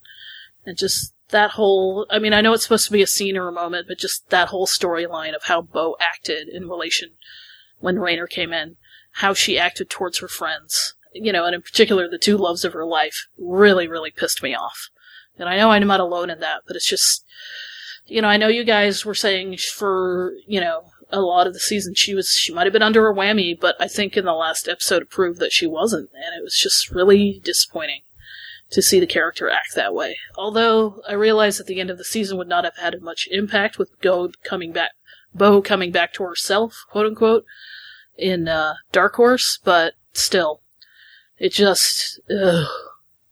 And 0.64 0.76
just 0.76 1.14
that 1.28 1.52
whole, 1.52 2.06
I 2.10 2.18
mean, 2.18 2.32
I 2.32 2.40
know 2.40 2.52
it's 2.52 2.62
supposed 2.62 2.86
to 2.86 2.92
be 2.92 3.02
a 3.02 3.06
scene 3.06 3.36
or 3.36 3.48
a 3.48 3.52
moment, 3.52 3.88
but 3.88 3.98
just 3.98 4.28
that 4.30 4.48
whole 4.48 4.66
storyline 4.66 5.34
of 5.34 5.44
how 5.44 5.60
Bo 5.60 5.96
acted 6.00 6.48
in 6.48 6.68
relation 6.68 7.10
when 7.80 7.98
Rainer 7.98 8.26
came 8.26 8.52
in, 8.52 8.76
how 9.16 9.34
she 9.34 9.58
acted 9.58 9.90
towards 9.90 10.18
her 10.18 10.28
friends, 10.28 10.94
you 11.12 11.32
know, 11.32 11.44
and 11.44 11.54
in 11.54 11.62
particular 11.62 12.08
the 12.08 12.18
two 12.18 12.36
loves 12.36 12.64
of 12.64 12.72
her 12.72 12.86
life 12.86 13.26
really, 13.36 13.88
really 13.88 14.10
pissed 14.10 14.42
me 14.42 14.54
off. 14.54 14.88
And 15.38 15.48
I 15.48 15.56
know 15.56 15.70
I'm 15.70 15.86
not 15.86 16.00
alone 16.00 16.30
in 16.30 16.40
that, 16.40 16.62
but 16.66 16.76
it's 16.76 16.88
just, 16.88 17.24
you 18.06 18.20
know, 18.20 18.28
I 18.28 18.36
know 18.36 18.48
you 18.48 18.64
guys 18.64 19.04
were 19.04 19.14
saying 19.14 19.56
for, 19.74 20.34
you 20.46 20.60
know, 20.60 20.84
a 21.10 21.20
lot 21.20 21.46
of 21.46 21.52
the 21.52 21.60
season 21.60 21.94
she 21.94 22.14
was, 22.14 22.30
she 22.30 22.52
might 22.52 22.66
have 22.66 22.72
been 22.72 22.82
under 22.82 23.08
a 23.08 23.14
whammy, 23.14 23.58
but 23.58 23.76
I 23.78 23.86
think 23.86 24.16
in 24.16 24.24
the 24.24 24.32
last 24.32 24.68
episode 24.68 25.02
it 25.02 25.10
proved 25.10 25.38
that 25.40 25.52
she 25.52 25.66
wasn't, 25.66 26.10
and 26.14 26.34
it 26.38 26.42
was 26.42 26.56
just 26.56 26.90
really 26.90 27.40
disappointing 27.44 28.02
to 28.70 28.82
see 28.82 28.98
the 28.98 29.06
character 29.06 29.50
act 29.50 29.74
that 29.74 29.94
way. 29.94 30.16
Although 30.36 31.02
I 31.06 31.12
realized 31.12 31.58
that 31.58 31.66
the 31.66 31.80
end 31.80 31.90
of 31.90 31.98
the 31.98 32.04
season 32.04 32.38
would 32.38 32.48
not 32.48 32.64
have 32.64 32.76
had 32.76 33.00
much 33.02 33.28
impact 33.30 33.78
with 33.78 34.00
Go 34.00 34.30
coming 34.42 34.72
back, 34.72 34.92
Bo 35.34 35.60
coming 35.60 35.92
back 35.92 36.14
to 36.14 36.24
herself, 36.24 36.84
quote 36.90 37.06
unquote, 37.06 37.44
in 38.16 38.48
uh, 38.48 38.74
Dark 38.90 39.16
Horse, 39.16 39.58
but 39.62 39.94
still, 40.12 40.62
it 41.38 41.52
just 41.52 42.20
ugh, 42.30 42.66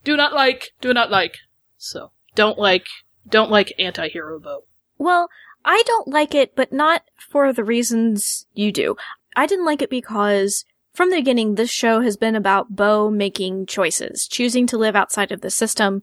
do 0.05 0.17
not 0.17 0.35
like, 0.35 0.73
do 0.81 0.93
not 0.93 1.11
like. 1.11 1.39
So 1.79 2.13
don't 2.35 2.59
like, 2.59 2.87
don't 3.29 3.51
like 3.51 3.73
anti-hero 3.79 4.39
Bo. 4.39 4.65
Well, 4.99 5.29
I 5.65 5.83
don't 5.87 6.09
like 6.09 6.35
it, 6.35 6.57
but 6.57 6.73
not 6.73 7.03
for 7.31 7.53
the 7.53 7.65
reasons 7.65 8.47
you 8.55 8.73
do. 8.73 8.97
I 9.37 9.47
didn't 9.47 9.67
like 9.67 9.83
it 9.83 9.91
because 9.91 10.65
from 10.95 11.11
the 11.11 11.17
beginning, 11.17 11.55
this 11.55 11.71
show 11.71 12.01
has 12.01 12.17
been 12.17 12.35
about 12.35 12.75
Bo 12.75 13.11
making 13.11 13.67
choices, 13.67 14.27
choosing 14.27 14.67
to 14.67 14.79
live 14.79 14.97
outside 14.97 15.33
of 15.33 15.41
the 15.41 15.51
system, 15.51 16.03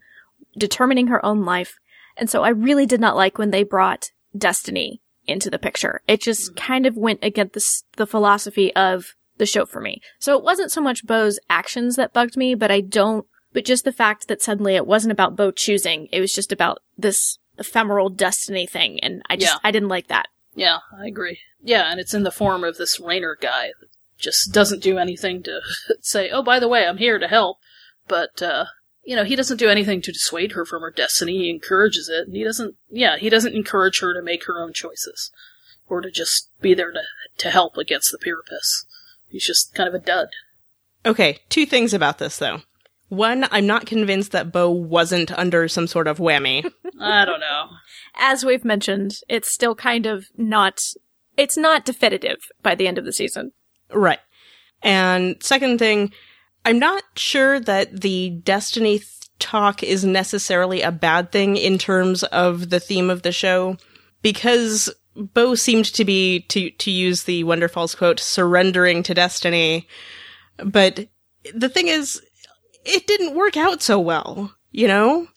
determining 0.58 1.08
her 1.08 1.24
own 1.26 1.44
life. 1.44 1.78
And 2.16 2.30
so 2.30 2.44
I 2.44 2.50
really 2.50 2.86
did 2.86 3.02
not 3.02 3.16
like 3.16 3.38
when 3.38 3.52
they 3.52 3.64
brought 3.64 4.12
Destiny 4.36 5.02
into 5.26 5.50
the 5.50 5.60
picture. 5.60 6.02
It 6.08 6.22
just 6.22 6.52
mm-hmm. 6.52 6.66
kind 6.66 6.86
of 6.86 6.96
went 6.96 7.20
against 7.22 7.54
the, 7.54 8.04
the 8.04 8.08
philosophy 8.08 8.74
of 8.76 9.16
the 9.38 9.46
show 9.46 9.66
for 9.66 9.82
me. 9.82 10.02
So 10.20 10.38
it 10.38 10.44
wasn't 10.44 10.72
so 10.72 10.82
much 10.82 11.06
Bo's 11.06 11.40
actions 11.50 11.96
that 11.96 12.14
bugged 12.14 12.38
me, 12.38 12.56
but 12.56 12.72
I 12.72 12.82
don't, 12.82 13.26
but 13.58 13.66
just 13.66 13.86
the 13.86 13.92
fact 13.92 14.28
that 14.28 14.40
suddenly 14.40 14.76
it 14.76 14.86
wasn't 14.86 15.12
about 15.12 15.36
Bo 15.36 15.50
choosing. 15.50 16.10
It 16.12 16.20
was 16.20 16.32
just 16.32 16.52
about 16.52 16.78
this 16.96 17.40
ephemeral 17.58 18.08
destiny 18.08 18.68
thing. 18.68 19.00
And 19.00 19.24
I 19.32 19.36
just, 19.36 19.52
Yeah. 19.52 19.60
I 19.64 19.72
didn't 19.72 19.90
like 19.90 20.10
that. 20.10 20.28
Yeah, 20.54 20.78
I 20.96 21.08
agree. 21.08 21.40
Yeah, 21.60 21.90
and 21.90 22.00
it's 22.00 22.14
in 22.14 22.22
the 22.22 22.30
form 22.30 22.64
of 22.64 22.78
this 22.78 23.00
Rainer 23.00 23.36
guy 23.36 23.70
that 23.80 23.90
just 24.20 24.54
doesn't 24.54 24.84
do 24.84 25.00
anything 25.00 25.42
to 25.42 25.62
say, 26.02 26.30
oh, 26.30 26.44
by 26.44 26.60
the 26.60 26.68
way, 26.68 26.86
I'm 26.86 26.98
here 26.98 27.18
to 27.18 27.28
help. 27.28 27.58
But, 28.08 28.44
uh, 28.44 28.66
you 29.04 29.16
know, 29.16 29.24
he 29.24 29.36
doesn't 29.36 29.58
do 29.58 29.70
anything 29.70 30.04
to 30.04 30.12
dissuade 30.12 30.52
her 30.52 30.64
from 30.64 30.84
her 30.84 30.92
destiny. 30.92 31.40
He 31.40 31.50
encourages 31.50 32.10
it. 32.10 32.28
And 32.28 32.36
he 32.36 32.44
doesn't, 32.44 32.76
yeah, 32.92 33.18
he 33.18 33.28
doesn't 33.28 33.56
encourage 33.56 34.02
her 34.02 34.14
to 34.14 34.22
make 34.22 34.46
her 34.46 34.62
own 34.62 34.72
choices. 34.72 35.32
Or 35.88 36.02
to 36.02 36.12
just 36.12 36.52
be 36.62 36.76
there 36.76 36.92
to, 36.92 37.02
to 37.40 37.50
help 37.50 37.76
against 37.76 38.12
the 38.12 38.20
Pyrippus. 38.20 38.86
He's 39.30 39.48
just 39.48 39.74
kind 39.74 39.90
of 39.90 39.96
a 39.96 40.06
dud. 40.06 40.28
Okay, 41.08 41.40
two 41.50 41.66
things 41.66 41.96
about 41.96 42.20
this 42.20 42.38
though. 42.38 42.62
One, 43.10 43.46
I'm 43.52 43.66
not 43.66 43.86
convinced 43.86 44.32
that 44.34 44.52
Bo 44.52 44.70
wasn't 44.70 45.32
under 45.32 45.68
some 45.68 45.88
sort 45.88 46.08
of 46.08 46.18
whammy. 46.18 46.70
I 47.00 47.26
don't 47.26 47.40
know. 47.40 47.68
As 48.16 48.44
we've 48.44 48.66
mentioned, 48.66 49.16
it's 49.30 49.52
still 49.52 49.76
kind 49.76 50.06
of 50.06 50.26
not, 50.36 50.80
it's 51.38 51.58
not 51.58 51.86
definitive 51.86 52.38
by 52.62 52.76
the 52.76 52.88
end 52.88 52.98
of 52.98 53.06
the 53.06 53.14
season. 53.14 53.52
right. 53.94 54.20
And 54.84 55.42
second 55.42 55.80
thing, 55.80 56.12
I'm 56.64 56.78
not 56.78 57.02
sure 57.16 57.60
that 57.62 58.02
the 58.02 58.30
Destiny 58.30 59.00
th- 59.00 59.10
talk 59.40 59.82
is 59.82 60.04
necessarily 60.06 60.82
a 60.82 60.92
bad 60.92 61.32
thing 61.32 61.58
in 61.58 61.78
terms 61.78 62.24
of 62.24 62.70
the 62.70 62.80
theme 62.80 63.10
of 63.10 63.24
the 63.24 63.32
show 63.32 63.78
because 64.22 64.90
Bo 65.16 65.56
seemed 65.56 65.86
to 65.86 66.06
be 66.06 66.42
to 66.50 66.70
to 66.72 66.92
use 66.92 67.24
the 67.24 67.44
Wonderfalls 67.44 67.96
quote 67.98 68.20
surrendering 68.20 69.04
to 69.04 69.14
destiny 69.14 69.88
but 70.58 71.08
the 71.54 71.70
thing 71.70 71.88
is 71.88 72.22
it 72.88 73.08
didn't 73.08 73.36
work 73.36 73.58
out 73.58 73.82
so 73.82 74.00
well 74.00 74.54
you 74.72 74.88
know 74.88 75.28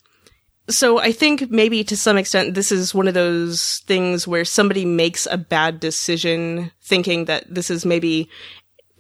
so 0.68 0.98
I 0.98 1.11
think 1.11 1.51
maybe 1.51 1.82
to 1.84 1.96
some 1.96 2.16
extent 2.16 2.55
this 2.55 2.70
is 2.70 2.94
one 2.94 3.09
of 3.09 3.14
those 3.14 3.82
things 3.86 4.28
where 4.28 4.44
somebody 4.44 4.84
makes 4.84 5.26
a 5.26 5.36
bad 5.36 5.80
decision 5.80 6.70
thinking 6.80 7.24
that 7.24 7.53
this 7.53 7.70
is 7.70 7.84
maybe 7.84 8.30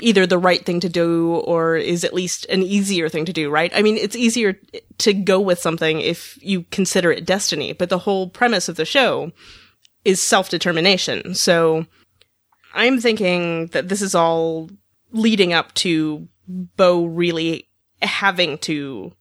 either 0.00 0.26
the 0.26 0.38
right 0.38 0.64
thing 0.64 0.80
to 0.80 0.88
do 0.88 1.36
or 1.36 1.76
is 1.76 2.04
at 2.04 2.14
least 2.14 2.46
an 2.46 2.62
easier 2.62 3.08
thing 3.08 3.24
to 3.26 3.32
do, 3.32 3.50
right? 3.50 3.70
I 3.74 3.82
mean, 3.82 3.96
it's 3.96 4.16
easier 4.16 4.58
to 4.98 5.12
go 5.12 5.40
with 5.40 5.60
something 5.60 6.00
if 6.00 6.38
you 6.42 6.62
consider 6.70 7.12
it 7.12 7.26
destiny, 7.26 7.72
but 7.72 7.90
the 7.90 7.98
whole 7.98 8.28
premise 8.28 8.68
of 8.68 8.76
the 8.76 8.84
show 8.84 9.30
is 10.04 10.24
self-determination. 10.24 11.34
So 11.34 11.86
I'm 12.74 13.00
thinking 13.00 13.66
that 13.68 13.88
this 13.88 14.02
is 14.02 14.14
all 14.14 14.70
leading 15.12 15.52
up 15.52 15.74
to 15.74 16.28
Bo 16.48 17.04
really 17.04 17.68
having 18.02 18.58
to 18.58 19.12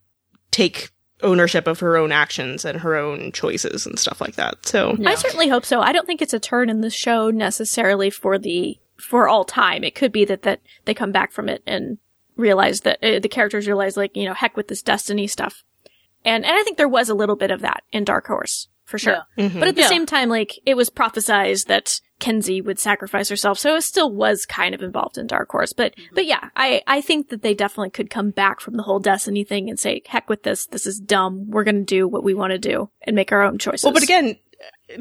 take 0.52 0.90
ownership 1.22 1.68
of 1.68 1.80
her 1.82 1.98
own 1.98 2.12
actions 2.12 2.64
and 2.64 2.80
her 2.80 2.96
own 2.96 3.32
choices 3.34 3.86
and 3.86 4.00
stuff 4.00 4.22
like 4.22 4.36
that. 4.36 4.66
So 4.66 4.96
I 5.06 5.16
certainly 5.16 5.50
hope 5.50 5.66
so. 5.66 5.82
I 5.82 5.92
don't 5.92 6.06
think 6.08 6.22
it's 6.22 6.34
a 6.34 6.40
turn 6.40 6.70
in 6.70 6.82
the 6.82 6.90
show 6.90 7.30
necessarily 7.30 8.10
for 8.10 8.38
the 8.38 8.78
for 8.98 9.28
all 9.28 9.44
time. 9.44 9.84
It 9.84 9.96
could 9.96 10.12
be 10.12 10.26
that 10.26 10.44
that 10.44 10.62
they 10.86 10.94
come 10.94 11.12
back 11.12 11.32
from 11.32 11.50
it 11.50 11.62
and 11.68 11.98
realize 12.38 12.82
that 12.82 13.04
uh, 13.04 13.20
the 13.20 13.28
characters 13.30 13.68
realize 13.68 13.98
like 13.98 14.16
you 14.16 14.26
know 14.26 14.34
heck 14.34 14.56
with 14.56 14.70
this 14.70 14.82
destiny 14.82 15.28
stuff, 15.28 15.64
and 16.24 16.46
and 16.46 16.54
I 16.58 16.64
think 16.64 16.78
there 16.78 16.88
was 16.88 17.10
a 17.10 17.14
little 17.16 17.36
bit 17.36 17.52
of 17.52 17.62
that 17.62 17.84
in 17.92 18.06
Dark 18.06 18.28
Horse 18.28 18.70
for 18.86 18.98
sure. 18.98 19.24
But 19.36 19.68
at 19.68 19.76
the 19.76 19.82
Yeah. 19.82 19.88
same 19.88 20.06
time, 20.06 20.30
like 20.30 20.58
it 20.66 20.76
was 20.76 20.90
prophesized 20.90 21.66
that 21.68 22.00
Kenzie 22.20 22.62
would 22.62 22.80
sacrifice 22.80 23.30
herself, 23.30 23.58
so 23.58 23.76
it 23.76 23.82
still 23.82 24.12
was 24.12 24.46
kind 24.46 24.76
of 24.76 24.82
involved 24.82 25.18
in 25.18 25.28
Dark 25.28 25.50
Horse. 25.50 25.74
But 25.74 25.96
mm-hmm. 25.96 26.16
but 26.16 26.26
yeah, 26.26 26.50
I 26.56 26.82
I 26.88 27.02
think 27.02 27.30
that 27.30 27.42
they 27.42 27.54
definitely 27.54 27.92
could 27.92 28.10
come 28.10 28.32
back 28.32 28.60
from 28.60 28.78
the 28.78 28.84
whole 28.84 29.00
destiny 29.00 29.44
thing 29.44 29.70
and 29.70 29.80
say 29.80 30.02
heck 30.06 30.30
with 30.30 30.44
this. 30.44 30.66
This 30.68 30.86
is 30.86 31.00
dumb. 31.00 31.50
We're 31.50 31.64
gonna 31.64 31.84
do 31.84 32.08
what 32.08 32.24
we 32.24 32.34
want 32.34 32.52
to 32.52 32.60
do 32.60 32.90
and 33.02 33.16
make 33.16 33.32
our 33.32 33.44
own 33.44 33.58
choices. 33.58 33.84
Well, 33.84 33.94
but 33.94 34.04
again, 34.04 34.36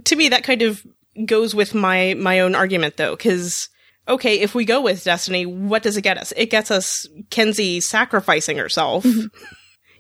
to 0.05 0.17
me, 0.17 0.29
that 0.31 0.45
kind 0.45 0.63
of 0.63 0.85
goes 1.27 1.55
with 1.55 1.75
my 1.75 2.15
my 2.15 2.41
own 2.41 2.55
argument, 2.55 2.97
though, 2.97 3.17
because 3.17 3.69
okay, 4.09 4.41
if 4.41 4.55
we 4.55 4.65
go 4.65 4.81
with 4.81 5.05
Destiny, 5.05 5.47
what 5.47 5.83
does 5.83 5.97
it 5.97 6.03
get 6.03 6.19
us? 6.19 6.33
It 6.37 6.51
gets 6.51 6.71
us 6.71 7.07
Kenzie 7.31 7.81
sacrificing 7.81 8.57
herself. 8.57 9.05
Mm-hmm. 9.05 9.27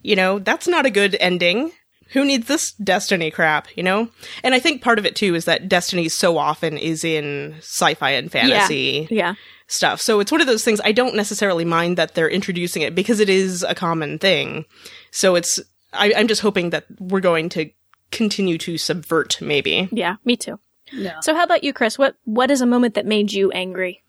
You 0.03 0.17
know, 0.17 0.39
that's 0.39 0.69
not 0.69 0.87
a 0.87 0.91
good 0.91 1.17
ending. 1.19 1.73
Who 2.13 2.25
needs 2.25 2.47
this 2.47 2.73
Destiny 2.73 3.31
crap? 3.31 3.69
You 3.77 3.83
know, 3.83 4.09
and 4.43 4.55
I 4.55 4.59
think 4.59 4.83
part 4.83 4.99
of 4.99 5.07
it 5.07 5.17
too 5.17 5.35
is 5.35 5.45
that 5.45 5.69
Destiny 5.69 6.09
so 6.09 6.39
often 6.39 6.79
is 6.79 7.05
in 7.05 7.55
sci-fi 7.59 8.11
and 8.11 8.31
fantasy 8.31 9.09
yeah. 9.11 9.35
stuff. 9.67 10.01
So 10.01 10.21
it's 10.21 10.33
one 10.33 10.41
of 10.41 10.47
those 10.47 10.65
things 10.65 10.81
I 10.85 10.93
don't 10.93 11.17
necessarily 11.17 11.65
mind 11.65 11.97
that 11.97 12.15
they're 12.15 12.31
introducing 12.31 12.83
it 12.83 12.95
because 12.95 13.21
it 13.21 13.29
is 13.29 13.63
a 13.63 13.75
common 13.75 14.19
thing. 14.19 14.65
So 15.11 15.35
it's 15.35 15.61
I, 15.93 16.13
I'm 16.17 16.29
just 16.29 16.43
hoping 16.43 16.71
that 16.71 16.87
we're 16.99 17.21
going 17.21 17.49
to 17.51 17.71
continue 18.11 18.59
to 18.59 18.79
subvert 18.79 19.39
maybe. 19.41 19.89
Yeah, 19.93 20.17
me 20.25 20.37
too. 20.37 20.59
Yeah. 20.93 21.21
So 21.21 21.35
how 21.35 21.45
about 21.45 21.65
you, 21.65 21.73
Chris? 21.73 21.99
What 21.99 22.17
what 22.25 22.51
is 22.51 22.61
a 22.61 22.67
moment 22.67 22.95
that 22.95 23.07
made 23.07 23.33
you 23.33 23.51
angry? 23.53 24.03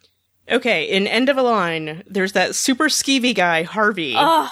Okay, 0.52 0.86
in 0.86 1.06
End 1.06 1.30
of 1.30 1.38
a 1.38 1.44
Line, 1.44 2.04
there's 2.08 2.32
that 2.32 2.56
super 2.56 2.86
skeevy 2.86 3.36
guy, 3.36 3.64
Harvey, 3.64 4.16
Oh, 4.18 4.50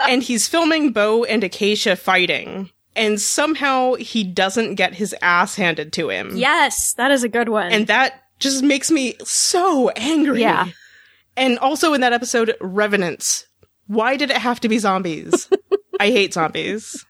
and 0.00 0.22
he's 0.22 0.48
filming 0.48 0.92
Bo 0.92 1.24
and 1.24 1.42
Acacia 1.44 1.96
fighting. 1.96 2.70
And 2.94 3.20
somehow 3.20 3.94
he 3.94 4.24
doesn't 4.24 4.76
get 4.76 4.94
his 4.94 5.14
ass 5.20 5.56
handed 5.56 5.92
to 5.94 6.08
him. 6.08 6.36
yes, 6.36 6.94
that 6.94 7.10
is 7.10 7.24
a 7.24 7.28
good 7.28 7.48
one. 7.50 7.70
And 7.70 7.86
that 7.88 8.22
just 8.38 8.62
makes 8.62 8.90
me 8.90 9.14
so 9.22 9.90
angry. 9.90 10.40
Yeah. 10.40 10.68
And 11.36 11.58
also 11.58 11.92
in 11.92 12.00
that 12.00 12.14
episode, 12.14 12.54
Revenants. 12.60 13.46
Why 13.86 14.16
did 14.16 14.30
it 14.30 14.38
have 14.38 14.60
to 14.60 14.68
be 14.68 14.78
zombies? 14.78 15.48
I 16.00 16.10
hate 16.10 16.32
zombies. 16.32 17.04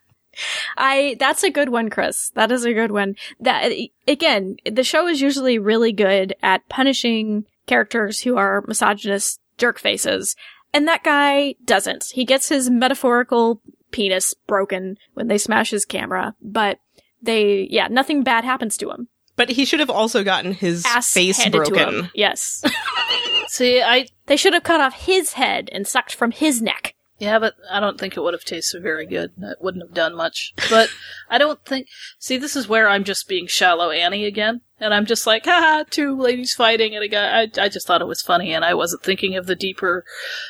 I 0.77 1.17
that's 1.19 1.43
a 1.43 1.51
good 1.51 1.71
one, 1.71 1.89
Chris. 1.89 2.31
That 2.35 2.53
is 2.53 2.65
a 2.65 2.75
good 2.75 2.91
one. 2.93 3.17
That 3.41 3.73
again, 4.07 4.57
the 4.71 4.85
show 4.85 5.07
is 5.09 5.21
usually 5.21 5.59
really 5.59 5.93
good 5.93 6.35
at 6.43 6.69
punishing 6.69 7.45
characters 7.67 8.21
who 8.21 8.37
are 8.37 8.63
misogynist 8.67 9.41
jerk 9.57 9.79
faces, 9.79 10.37
and 10.77 10.87
that 10.89 11.03
guy 11.03 11.55
doesn't. 11.65 12.05
He 12.13 12.27
gets 12.27 12.51
his 12.51 12.69
metaphorical 12.69 13.63
penis 13.93 14.35
broken 14.47 14.99
when 15.15 15.27
they 15.29 15.39
smash 15.39 15.71
his 15.71 15.87
camera, 15.87 16.35
but 16.43 16.79
they 17.23 17.67
yeah, 17.71 17.89
nothing 17.89 18.23
bad 18.23 18.45
happens 18.45 18.77
to 18.77 18.91
him. 18.91 19.09
But 19.37 19.49
he 19.49 19.65
should 19.65 19.81
have 19.81 19.89
also 19.89 20.23
gotten 20.23 20.53
his 20.53 20.85
Ass 20.85 21.11
face 21.11 21.49
broken. 21.49 22.11
Yes. 22.15 22.63
See, 23.49 23.81
I 23.81 24.09
they 24.27 24.37
should 24.37 24.53
have 24.53 24.65
cut 24.65 24.83
off 24.83 25.07
his 25.07 25.33
head 25.33 25.71
and 25.73 25.87
sucked 25.87 26.15
from 26.15 26.31
his 26.31 26.61
neck. 26.61 26.95
Yeah, 27.19 27.39
but 27.39 27.55
I 27.71 27.81
don't 27.81 27.99
think 27.99 28.17
it 28.17 28.21
would 28.21 28.35
have 28.35 28.45
tasted 28.45 28.83
very 28.83 29.07
good. 29.07 29.33
It 29.39 29.59
wouldn't 29.61 29.85
have 29.85 29.95
done 29.95 30.15
much. 30.15 30.53
But 30.69 30.91
I 31.31 31.39
don't 31.39 31.65
think. 31.65 31.89
See, 32.19 32.37
this 32.37 32.55
is 32.57 32.69
where 32.69 32.89
I'm 32.89 33.05
just 33.05 33.27
being 33.27 33.47
shallow 33.47 33.91
Annie 33.91 34.27
again, 34.27 34.61
and 34.79 34.93
I'm 34.93 35.07
just 35.07 35.27
like, 35.27 35.47
haha, 35.47 35.85
two 35.89 36.21
ladies 36.21 36.53
fighting 36.53 36.95
and 36.95 37.03
a 37.03 37.09
guy. 37.09 37.41
I, 37.41 37.65
I 37.65 37.69
just 37.69 37.87
thought 37.87 38.03
it 38.03 38.07
was 38.07 38.21
funny, 38.21 38.53
and 38.53 38.65
I 38.65 38.75
wasn't 38.75 39.03
thinking 39.03 39.35
of 39.35 39.47
the 39.47 39.57
deeper 39.57 40.05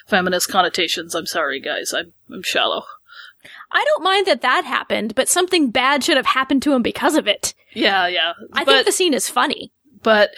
feminist 0.08 0.50
connotations. 0.50 1.14
I'm 1.14 1.26
sorry, 1.26 1.60
guys. 1.60 1.94
I'm 1.94 2.12
I'm 2.32 2.42
shallow. 2.42 2.82
I 3.70 3.84
don't 3.84 4.02
mind 4.02 4.26
that 4.26 4.42
that 4.42 4.64
happened, 4.64 5.14
but 5.14 5.28
something 5.28 5.70
bad 5.70 6.02
should 6.02 6.16
have 6.16 6.26
happened 6.26 6.62
to 6.62 6.72
him 6.72 6.82
because 6.82 7.14
of 7.14 7.28
it. 7.28 7.54
Yeah, 7.74 8.08
yeah. 8.08 8.32
I 8.52 8.64
but, 8.64 8.72
think 8.72 8.86
the 8.86 8.92
scene 8.92 9.14
is 9.14 9.28
funny. 9.28 9.72
but 10.02 10.30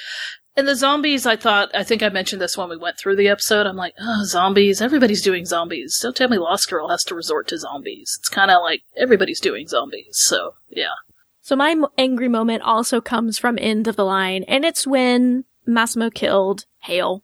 and 0.59 0.67
the 0.67 0.75
zombies, 0.75 1.25
I 1.25 1.37
thought, 1.37 1.71
I 1.73 1.85
think 1.85 2.03
I 2.03 2.09
mentioned 2.09 2.43
this 2.43 2.59
when 2.59 2.69
we 2.69 2.77
went 2.77 2.99
through 2.99 3.15
the 3.15 3.29
episode. 3.29 3.65
I'm 3.65 3.77
like, 3.77 3.95
oh, 4.01 4.25
zombies. 4.25 4.83
Everybody's 4.83 5.23
doing 5.23 5.45
zombies. 5.45 6.01
Don't 6.03 6.17
tell 6.17 6.29
me 6.29 6.37
Lost 6.37 6.69
Girl 6.69 6.89
has 6.89 7.05
to 7.05 7.15
resort 7.15 7.47
to 7.49 7.59
zombies. 7.59 8.17
It's 8.19 8.29
kind 8.29 8.51
of 8.51 8.61
like 8.63 8.83
everybody's 8.97 9.39
doing 9.39 9.69
zombies. 9.69 10.19
So 10.19 10.55
yeah, 10.69 10.97
So 11.43 11.55
my 11.55 11.77
angry 11.97 12.27
moment 12.27 12.65
also 12.65 13.01
comes 13.01 13.39
from 13.39 13.57
End 13.61 13.87
of 13.87 13.95
the 13.95 14.05
Line, 14.05 14.43
and 14.49 14.65
it's 14.65 14.85
when 14.85 15.45
Massimo 15.65 16.11
killed 16.11 16.67
Hale. 16.81 17.23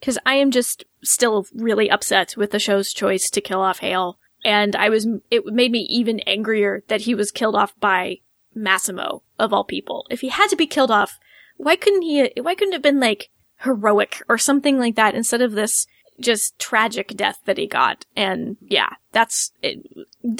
Cause 0.00 0.18
I 0.24 0.36
am 0.36 0.50
just 0.50 0.84
still 1.04 1.44
really 1.54 1.90
upset 1.90 2.34
with 2.34 2.50
the 2.50 2.58
show's 2.58 2.94
choice 2.94 3.28
to 3.28 3.42
kill 3.42 3.60
off 3.60 3.80
Hale. 3.80 4.18
And 4.42 4.74
I 4.74 4.88
was, 4.88 5.06
it 5.30 5.44
made 5.44 5.70
me 5.70 5.80
even 5.90 6.20
angrier 6.20 6.82
that 6.88 7.02
he 7.02 7.14
was 7.14 7.30
killed 7.30 7.54
off 7.54 7.78
by 7.78 8.20
Massimo, 8.54 9.22
of 9.38 9.52
all 9.52 9.64
people. 9.64 10.06
If 10.08 10.22
he 10.22 10.28
had 10.28 10.48
to 10.48 10.56
be 10.56 10.66
killed 10.66 10.90
off, 10.90 11.18
why 11.62 11.76
couldn't 11.76 12.02
he, 12.02 12.30
why 12.40 12.54
couldn't 12.54 12.72
it 12.72 12.76
have 12.76 12.82
been 12.82 13.00
like 13.00 13.30
heroic 13.60 14.22
or 14.28 14.38
something 14.38 14.78
like 14.78 14.96
that 14.96 15.14
instead 15.14 15.42
of 15.42 15.52
this 15.52 15.86
just 16.18 16.58
tragic 16.58 17.16
death 17.16 17.38
that 17.44 17.58
he 17.58 17.66
got? 17.66 18.06
And 18.16 18.56
yeah, 18.62 18.90
that's, 19.12 19.52
it, 19.62 19.86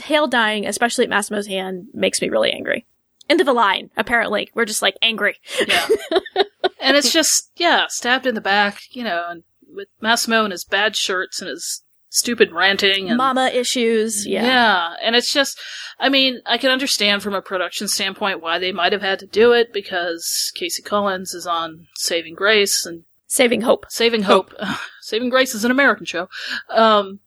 Hale 0.02 0.26
dying, 0.26 0.66
especially 0.66 1.04
at 1.04 1.10
Massimo's 1.10 1.46
hand, 1.46 1.88
makes 1.92 2.22
me 2.22 2.28
really 2.28 2.52
angry. 2.52 2.86
End 3.28 3.40
of 3.40 3.46
the 3.46 3.52
line, 3.52 3.90
apparently. 3.96 4.50
We're 4.54 4.64
just 4.64 4.82
like 4.82 4.96
angry. 5.02 5.36
yeah. 5.66 5.86
and 6.80 6.96
it's 6.96 7.12
just 7.12 7.50
yeah, 7.56 7.86
stabbed 7.88 8.26
in 8.26 8.34
the 8.34 8.40
back, 8.40 8.80
you 8.90 9.04
know, 9.04 9.26
and 9.28 9.42
with 9.72 9.88
Massimo 10.00 10.44
and 10.44 10.52
his 10.52 10.64
bad 10.64 10.96
shirts 10.96 11.40
and 11.40 11.50
his 11.50 11.84
stupid 12.10 12.52
ranting 12.52 13.08
and 13.08 13.16
Mama 13.16 13.50
issues. 13.54 14.26
Yeah. 14.26 14.44
Yeah, 14.44 14.94
and 15.02 15.16
it's 15.16 15.32
just, 15.32 15.58
I 15.98 16.10
mean, 16.10 16.40
I 16.44 16.58
can 16.58 16.70
understand 16.70 17.22
from 17.22 17.34
a 17.34 17.40
production 17.40 17.88
standpoint 17.88 18.42
why 18.42 18.58
they 18.58 18.72
might 18.72 18.92
have 18.92 19.00
had 19.00 19.18
to 19.20 19.26
do 19.26 19.52
it 19.52 19.72
because 19.72 20.52
K.C. 20.54 20.82
Collins 20.82 21.32
is 21.32 21.46
on 21.46 21.86
Saving 21.94 22.34
Grace 22.34 22.84
and 22.84 23.04
Saving 23.26 23.60
hope. 23.60 23.86
Saving 23.88 24.24
Hope. 24.24 24.52
Saving 25.00 25.30
Grace 25.30 25.54
is 25.54 25.64
an 25.64 25.70
American 25.70 26.04
show. 26.04 26.28
Um, 26.68 27.20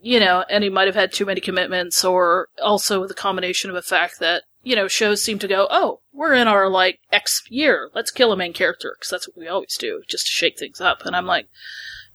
you 0.00 0.20
know, 0.20 0.44
and 0.50 0.62
he 0.62 0.70
might 0.70 0.86
have 0.86 0.94
had 0.94 1.12
too 1.12 1.24
many 1.24 1.40
commitments 1.40 2.04
or 2.04 2.48
also 2.62 3.06
the 3.06 3.14
combination 3.14 3.70
of 3.70 3.76
the 3.76 3.82
fact 3.82 4.20
that, 4.20 4.42
you 4.62 4.76
know, 4.76 4.88
shows 4.88 5.22
seem 5.22 5.38
to 5.38 5.48
go, 5.48 5.66
oh, 5.70 6.00
we're 6.12 6.34
in 6.34 6.48
our 6.48 6.68
like 6.68 6.98
X 7.10 7.42
year. 7.48 7.90
Let's 7.94 8.10
kill 8.10 8.30
a 8.30 8.36
main 8.36 8.52
character 8.52 8.94
because 8.94 9.10
that's 9.10 9.26
what 9.26 9.38
we 9.38 9.48
always 9.48 9.76
do 9.78 10.02
just 10.06 10.26
to 10.26 10.32
shake 10.32 10.58
things 10.58 10.82
up. 10.82 11.06
And 11.06 11.16
I'm 11.16 11.26
like, 11.26 11.48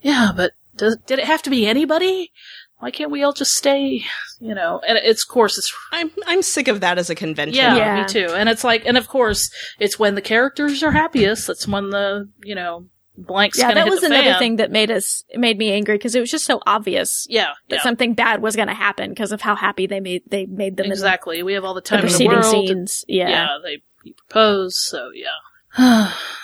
yeah, 0.01 0.31
but 0.35 0.51
does, 0.75 0.97
did 1.05 1.19
it 1.19 1.25
have 1.25 1.41
to 1.43 1.49
be 1.49 1.65
anybody? 1.67 2.31
Why 2.79 2.91
can't 2.91 3.11
we 3.11 3.23
all 3.23 3.31
just 3.31 3.51
stay, 3.51 4.03
you 4.41 4.53
know, 4.53 4.81
and 4.85 4.97
it's, 4.97 5.23
of 5.23 5.29
course, 5.29 5.57
it's 5.57 5.73
I'm 5.93 6.11
I'm 6.27 6.41
sick 6.41 6.67
of 6.67 6.81
that 6.81 6.97
as 6.97 7.09
a 7.09 7.15
convention. 7.15 7.55
yeah, 7.55 7.77
Yeah. 7.77 8.01
me 8.01 8.07
too. 8.09 8.27
And 8.33 8.49
it's 8.49 8.63
like, 8.65 8.85
and 8.85 8.97
of 8.97 9.07
course, 9.07 9.49
it's 9.79 9.97
when 9.97 10.15
the 10.15 10.21
characters 10.21 10.83
are 10.83 10.91
happiest. 10.91 11.47
That's 11.47 11.65
when 11.65 11.91
the 11.91 12.29
you 12.43 12.55
know 12.55 12.87
blanks. 13.17 13.57
Yeah, 13.57 13.73
that 13.73 13.85
hit 13.85 13.89
was 13.89 14.01
the 14.01 14.07
another 14.07 14.31
fan. 14.31 14.39
thing 14.39 14.55
that 14.57 14.69
made 14.69 14.91
us 14.91 15.23
made 15.35 15.57
me 15.57 15.71
angry 15.71 15.95
because 15.95 16.13
it 16.13 16.19
was 16.19 16.29
just 16.31 16.43
so 16.45 16.59
obvious 16.65 17.25
Yeah, 17.29 17.53
that 17.69 17.77
yeah, 17.77 17.81
something 17.83 18.15
bad 18.15 18.41
was 18.41 18.57
going 18.57 18.67
to 18.67 18.73
happen 18.73 19.11
because 19.11 19.31
of 19.31 19.39
how 19.39 19.55
happy 19.55 19.87
they 19.87 20.01
made 20.01 20.23
they 20.27 20.45
made 20.45 20.75
them 20.75 20.87
exactly. 20.87 21.41
We 21.41 21.53
have 21.53 21.63
all 21.63 21.75
the 21.75 21.79
in 21.95 22.01
the 22.01 22.07
time 22.07 22.07
in 22.07 22.17
the 22.17 22.27
world. 22.35 22.45
scenes. 22.67 23.05
Yeah. 23.07 23.29
Yeah, 23.29 23.47
they 23.63 23.81
he 24.03 24.11
proposed. 24.11 24.75
So 24.75 25.09
yeah. 25.15 26.11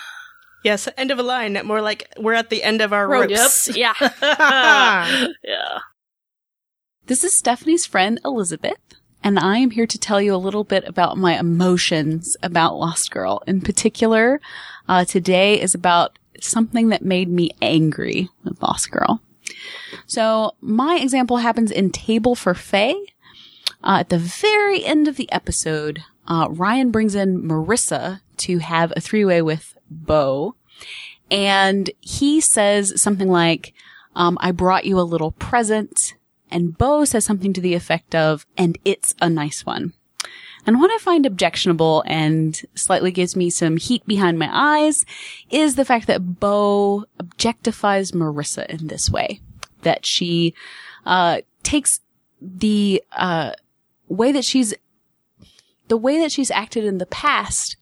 Yes, 0.62 0.88
end 0.96 1.10
of 1.10 1.18
a 1.18 1.22
line. 1.22 1.58
More 1.64 1.80
like 1.80 2.12
we're 2.18 2.34
at 2.34 2.50
the 2.50 2.62
end 2.62 2.80
of 2.80 2.92
our 2.92 3.08
Ropes. 3.08 3.68
ropes. 3.68 3.76
Yeah. 3.76 3.94
yeah. 5.42 5.78
This 7.06 7.24
is 7.24 7.36
Stephanie's 7.36 7.86
friend 7.86 8.20
Elizabeth, 8.24 8.78
and 9.24 9.38
I 9.38 9.58
am 9.58 9.70
here 9.70 9.86
to 9.86 9.98
tell 9.98 10.20
you 10.20 10.34
a 10.34 10.36
little 10.36 10.64
bit 10.64 10.84
about 10.86 11.16
my 11.16 11.38
emotions 11.38 12.36
about 12.42 12.76
Lost 12.76 13.10
Girl. 13.10 13.42
In 13.46 13.60
particular, 13.62 14.40
uh, 14.88 15.04
today 15.04 15.60
is 15.60 15.74
about 15.74 16.18
something 16.40 16.90
that 16.90 17.02
made 17.02 17.28
me 17.28 17.50
angry 17.60 18.28
with 18.44 18.62
Lost 18.62 18.90
Girl. 18.90 19.20
So 20.06 20.52
my 20.60 20.96
example 21.02 21.38
happens 21.38 21.70
in 21.70 21.90
Table 21.90 22.34
for 22.34 22.54
Fae. 22.54 22.94
Uh, 23.82 23.98
at 24.00 24.10
the 24.10 24.18
very 24.18 24.84
end 24.84 25.08
of 25.08 25.16
the 25.16 25.30
episode, 25.32 26.02
uh, 26.28 26.46
Ryan 26.50 26.90
brings 26.90 27.14
in 27.14 27.42
Marissa 27.42 28.20
to 28.38 28.58
have 28.58 28.92
a 28.94 29.00
three-way 29.00 29.42
with 29.42 29.74
Bo. 29.90 30.54
And 31.30 31.90
he 32.00 32.40
says 32.40 33.00
something 33.00 33.28
like, 33.28 33.74
um, 34.16 34.38
I 34.40 34.52
brought 34.52 34.84
you 34.84 34.98
a 34.98 35.02
little 35.02 35.32
present. 35.32 36.14
And 36.50 36.76
Bo 36.76 37.04
says 37.04 37.24
something 37.24 37.52
to 37.52 37.60
the 37.60 37.74
effect 37.74 38.14
of, 38.14 38.46
and 38.56 38.78
it's 38.84 39.14
a 39.20 39.30
nice 39.30 39.64
one. 39.64 39.92
And 40.66 40.78
what 40.78 40.90
I 40.90 40.98
find 40.98 41.24
objectionable 41.24 42.02
and 42.06 42.60
slightly 42.74 43.10
gives 43.12 43.34
me 43.34 43.48
some 43.50 43.76
heat 43.76 44.04
behind 44.06 44.38
my 44.38 44.50
eyes 44.52 45.04
is 45.48 45.74
the 45.74 45.84
fact 45.84 46.06
that 46.08 46.40
Bo 46.40 47.06
objectifies 47.18 48.12
Marissa 48.12 48.66
in 48.66 48.88
this 48.88 49.08
way. 49.08 49.40
That 49.82 50.04
she, 50.04 50.54
uh, 51.06 51.40
takes 51.62 52.00
the, 52.42 53.02
uh, 53.12 53.52
way 54.08 54.32
that 54.32 54.44
she's, 54.44 54.74
the 55.88 55.96
way 55.96 56.18
that 56.20 56.32
she's 56.32 56.50
acted 56.50 56.84
in 56.84 56.98
the 56.98 57.06
past, 57.06 57.76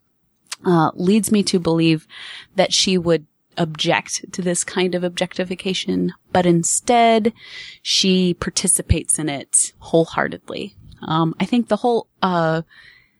uh, 0.65 0.91
leads 0.93 1.31
me 1.31 1.43
to 1.43 1.59
believe 1.59 2.07
that 2.55 2.73
she 2.73 2.97
would 2.97 3.25
object 3.57 4.31
to 4.31 4.41
this 4.41 4.63
kind 4.63 4.95
of 4.95 5.03
objectification, 5.03 6.13
but 6.31 6.45
instead 6.45 7.33
she 7.81 8.33
participates 8.33 9.19
in 9.19 9.29
it 9.29 9.73
wholeheartedly. 9.79 10.75
Um, 11.01 11.35
I 11.39 11.45
think 11.45 11.67
the 11.67 11.77
whole, 11.77 12.07
uh, 12.21 12.63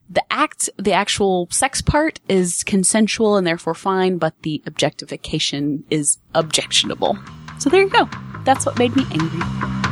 the 0.09 0.23
act, 0.31 0.69
the 0.77 0.93
actual 0.93 1.47
sex 1.51 1.81
part 1.81 2.19
is 2.27 2.63
consensual 2.63 3.37
and 3.37 3.45
therefore 3.45 3.75
fine, 3.75 4.17
but 4.17 4.41
the 4.41 4.63
objectification 4.65 5.83
is 5.89 6.17
objectionable. 6.33 7.17
So 7.59 7.69
there 7.69 7.83
you 7.83 7.89
go. 7.89 8.09
That's 8.45 8.65
what 8.65 8.79
made 8.79 8.95
me 8.95 9.05
angry. 9.11 9.88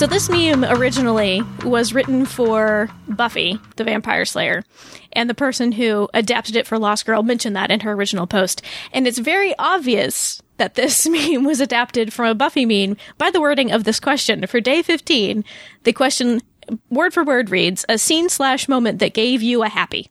So 0.00 0.06
this 0.06 0.30
meme 0.30 0.64
originally 0.64 1.42
was 1.62 1.92
written 1.92 2.24
for 2.24 2.88
Buffy, 3.06 3.60
the 3.76 3.84
Vampire 3.84 4.24
Slayer, 4.24 4.64
and 5.12 5.28
the 5.28 5.34
person 5.34 5.72
who 5.72 6.08
adapted 6.14 6.56
it 6.56 6.66
for 6.66 6.78
Lost 6.78 7.04
Girl 7.04 7.22
mentioned 7.22 7.54
that 7.54 7.70
in 7.70 7.80
her 7.80 7.92
original 7.92 8.26
post. 8.26 8.62
And 8.94 9.06
it's 9.06 9.18
very 9.18 9.54
obvious 9.58 10.40
that 10.56 10.74
this 10.74 11.06
meme 11.10 11.44
was 11.44 11.60
adapted 11.60 12.14
from 12.14 12.28
a 12.28 12.34
Buffy 12.34 12.64
meme 12.64 12.96
by 13.18 13.30
the 13.30 13.42
wording 13.42 13.72
of 13.72 13.84
this 13.84 14.00
question. 14.00 14.46
For 14.46 14.58
day 14.58 14.80
15, 14.80 15.44
the 15.82 15.92
question 15.92 16.40
word 16.88 17.12
for 17.12 17.22
word 17.22 17.50
reads 17.50 17.84
a 17.86 17.98
scene 17.98 18.30
slash 18.30 18.70
moment 18.70 19.00
that 19.00 19.12
gave 19.12 19.42
you 19.42 19.62
a 19.62 19.68
happy. 19.68 20.10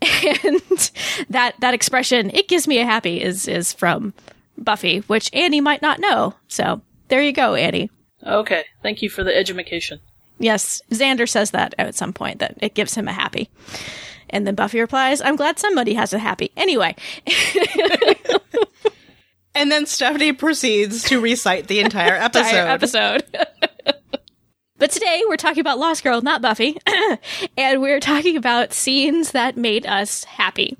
And 0.44 0.90
that 1.28 1.60
that 1.60 1.74
expression, 1.74 2.30
it 2.30 2.48
gives 2.48 2.66
me 2.66 2.78
a 2.78 2.86
happy, 2.86 3.20
is 3.20 3.46
is 3.46 3.74
from 3.74 4.14
Buffy, 4.56 5.00
which 5.00 5.28
Annie 5.34 5.60
might 5.60 5.82
not 5.82 6.00
know. 6.00 6.32
So 6.48 6.80
there 7.08 7.20
you 7.20 7.32
go, 7.32 7.54
Annie. 7.54 7.90
Okay. 8.26 8.64
Thank 8.82 9.02
you 9.02 9.10
for 9.10 9.22
the 9.24 9.36
education. 9.36 10.00
Yes, 10.38 10.82
Xander 10.90 11.28
says 11.28 11.52
that 11.52 11.74
at 11.78 11.94
some 11.94 12.12
point 12.12 12.40
that 12.40 12.56
it 12.60 12.74
gives 12.74 12.94
him 12.94 13.08
a 13.08 13.12
happy. 13.12 13.48
And 14.28 14.46
then 14.46 14.54
Buffy 14.54 14.80
replies, 14.80 15.20
I'm 15.20 15.36
glad 15.36 15.58
somebody 15.58 15.94
has 15.94 16.12
a 16.12 16.18
happy. 16.18 16.50
Anyway, 16.56 16.96
And 19.56 19.72
then 19.72 19.86
Stephanie 19.86 20.34
proceeds 20.34 21.02
to 21.04 21.18
recite 21.18 21.66
the 21.66 21.80
entire 21.80 22.12
episode. 22.14 22.40
entire 22.46 22.68
episode. 22.68 23.24
but 24.76 24.90
today 24.90 25.22
we're 25.26 25.38
talking 25.38 25.62
about 25.62 25.78
Lost 25.78 26.04
Girl, 26.04 26.20
not 26.20 26.42
Buffy. 26.42 26.76
and 27.56 27.80
we're 27.80 28.00
talking 28.00 28.36
about 28.36 28.74
scenes 28.74 29.30
that 29.30 29.56
made 29.56 29.86
us 29.86 30.24
happy. 30.24 30.76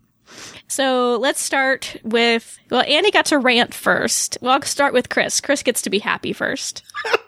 So 0.68 1.16
let's 1.16 1.40
start 1.40 1.96
with, 2.02 2.58
well, 2.70 2.82
Annie 2.86 3.10
got 3.10 3.24
to 3.26 3.38
rant 3.38 3.72
first. 3.72 4.36
Well, 4.42 4.52
I'll 4.52 4.62
start 4.62 4.92
with 4.92 5.08
Chris. 5.08 5.40
Chris 5.40 5.62
gets 5.62 5.80
to 5.82 5.90
be 5.90 6.00
happy 6.00 6.34
first. 6.34 6.82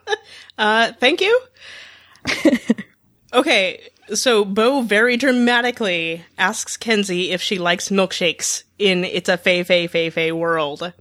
Uh, 0.59 0.91
thank 0.99 1.21
you. 1.21 1.41
okay, 3.33 3.81
so 4.15 4.45
Bo 4.45 4.83
very 4.83 5.17
dramatically 5.17 6.25
asks 6.37 6.77
Kenzie 6.77 7.31
if 7.31 7.41
she 7.41 7.59
likes 7.59 7.91
milkshakes 7.91 8.65
in 8.77 9.05
It's 9.05 9.29
a 9.29 9.37
Fae 9.37 9.63
Fae 9.63 9.87
Fae 9.87 10.11
Fae 10.11 10.33
world. 10.33 10.93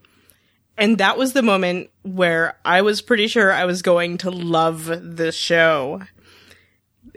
And 0.78 1.00
that 1.00 1.18
was 1.18 1.34
the 1.34 1.42
moment 1.42 1.90
where 2.04 2.58
I 2.64 2.82
was 2.84 3.02
pretty 3.02 3.28
sure 3.28 3.52
I 3.52 3.66
was 3.66 3.82
going 3.82 4.20
to 4.20 4.30
love 4.30 4.86
the 4.86 5.32
show. 5.32 6.04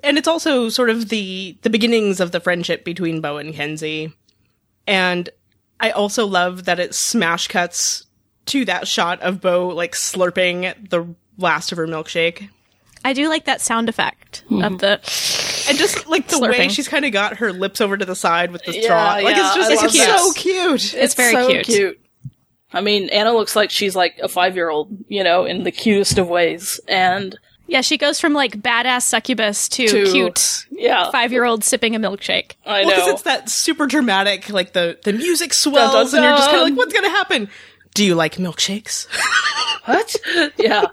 And 0.02 0.16
it's 0.16 0.28
also 0.28 0.70
sort 0.70 0.88
of 0.88 1.10
the 1.10 1.58
the 1.60 1.68
beginnings 1.70 2.20
of 2.20 2.32
the 2.32 2.40
friendship 2.40 2.84
between 2.84 3.20
Bo 3.20 3.36
and 3.36 3.54
Kenzie. 3.54 4.14
And 4.86 5.28
I 5.78 5.90
also 5.90 6.26
love 6.26 6.64
that 6.64 6.80
it 6.80 6.94
smash 6.94 7.48
cuts 7.48 8.06
to 8.46 8.64
that 8.64 8.88
shot 8.88 9.20
of 9.20 9.42
Bo 9.42 9.68
like 9.68 9.92
slurping 9.92 10.88
the 10.88 11.14
last 11.40 11.72
of 11.72 11.78
her 11.78 11.86
milkshake. 11.86 12.48
I 13.04 13.12
do 13.14 13.28
like 13.28 13.46
that 13.46 13.60
sound 13.60 13.88
effect 13.88 14.44
of 14.50 14.78
the. 14.78 15.00
And 15.68 15.78
just 15.78 16.06
like 16.08 16.28
the 16.28 16.38
way 16.38 16.68
she's 16.68 16.88
kind 16.88 17.04
of 17.04 17.12
got 17.12 17.38
her 17.38 17.52
lips 17.52 17.80
over 17.80 17.96
to 17.96 18.04
the 18.04 18.14
side 18.16 18.50
with 18.50 18.62
the 18.64 18.74
Yeah, 18.74 18.82
straw. 18.82 19.12
Like 19.22 19.36
yeah, 19.36 19.46
it's 19.46 19.54
just 19.56 19.70
I 19.70 19.84
it's 19.84 19.98
love 20.08 20.18
so 20.20 20.32
cute. 20.34 20.94
It's 20.94 21.14
very 21.14 21.32
so 21.32 21.62
cute. 21.62 22.00
I 22.72 22.80
mean, 22.82 23.08
Anna 23.08 23.32
looks 23.32 23.56
like 23.56 23.70
she's 23.70 23.96
like 23.96 24.18
a 24.22 24.28
five 24.28 24.54
year 24.54 24.68
old, 24.70 24.90
you 25.08 25.24
know, 25.24 25.44
in 25.44 25.64
the 25.64 25.70
cutest 25.72 26.18
of 26.18 26.28
ways. 26.28 26.78
And 26.88 27.38
Yeah, 27.66 27.80
she 27.80 27.96
goes 27.96 28.20
from 28.20 28.32
like 28.34 28.60
badass 28.60 29.02
succubus 29.02 29.68
to, 29.70 29.86
To- 29.86 30.12
cute 30.12 30.66
yeah, 30.70 31.10
five 31.10 31.32
year 31.32 31.44
old 31.44 31.64
sipping 31.64 31.96
a 31.96 31.98
milkshake. 32.00 32.52
I 32.66 32.84
Well, 32.84 32.90
because 32.90 33.06
know. 33.06 33.12
it's 33.14 33.22
that 33.22 33.48
super 33.48 33.86
dramatic, 33.86 34.50
like 34.50 34.72
the 34.74 34.98
the 35.04 35.12
music 35.14 35.54
swells, 35.54 36.12
and 36.12 36.22
you're 36.22 36.36
just 36.36 36.50
kind 36.50 36.58
of 36.62 36.68
like, 36.68 36.76
what's 36.76 36.92
gonna 36.92 37.08
happen? 37.10 37.48
Do 37.94 38.04
you 38.04 38.14
like 38.14 38.36
milkshakes? 38.36 39.06
What? 39.86 40.14
yeah. 40.58 40.86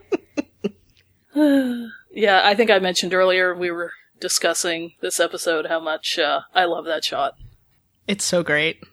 yeah, 2.12 2.42
I 2.44 2.56
think 2.56 2.72
I 2.72 2.80
mentioned 2.80 3.14
earlier 3.14 3.54
we 3.54 3.72
were 3.72 3.92
discussing 4.20 4.94
this 5.02 5.20
episode 5.20 5.68
how 5.68 5.80
much 5.80 6.18
uh, 6.18 6.42
I 6.54 6.66
love 6.66 6.86
that 6.86 7.04
shot. 7.04 7.36
It's 8.08 8.26
so 8.26 8.44
great. 8.44 8.84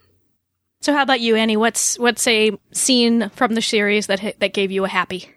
So, 0.80 0.92
how 0.92 1.02
about 1.02 1.20
you, 1.20 1.36
Annie? 1.36 1.56
What's 1.56 1.98
what's 1.98 2.26
a 2.26 2.52
scene 2.72 3.30
from 3.30 3.54
the 3.54 3.62
series 3.62 4.06
that 4.08 4.36
that 4.38 4.52
gave 4.52 4.70
you 4.70 4.84
a 4.84 4.88
happy? 4.88 5.30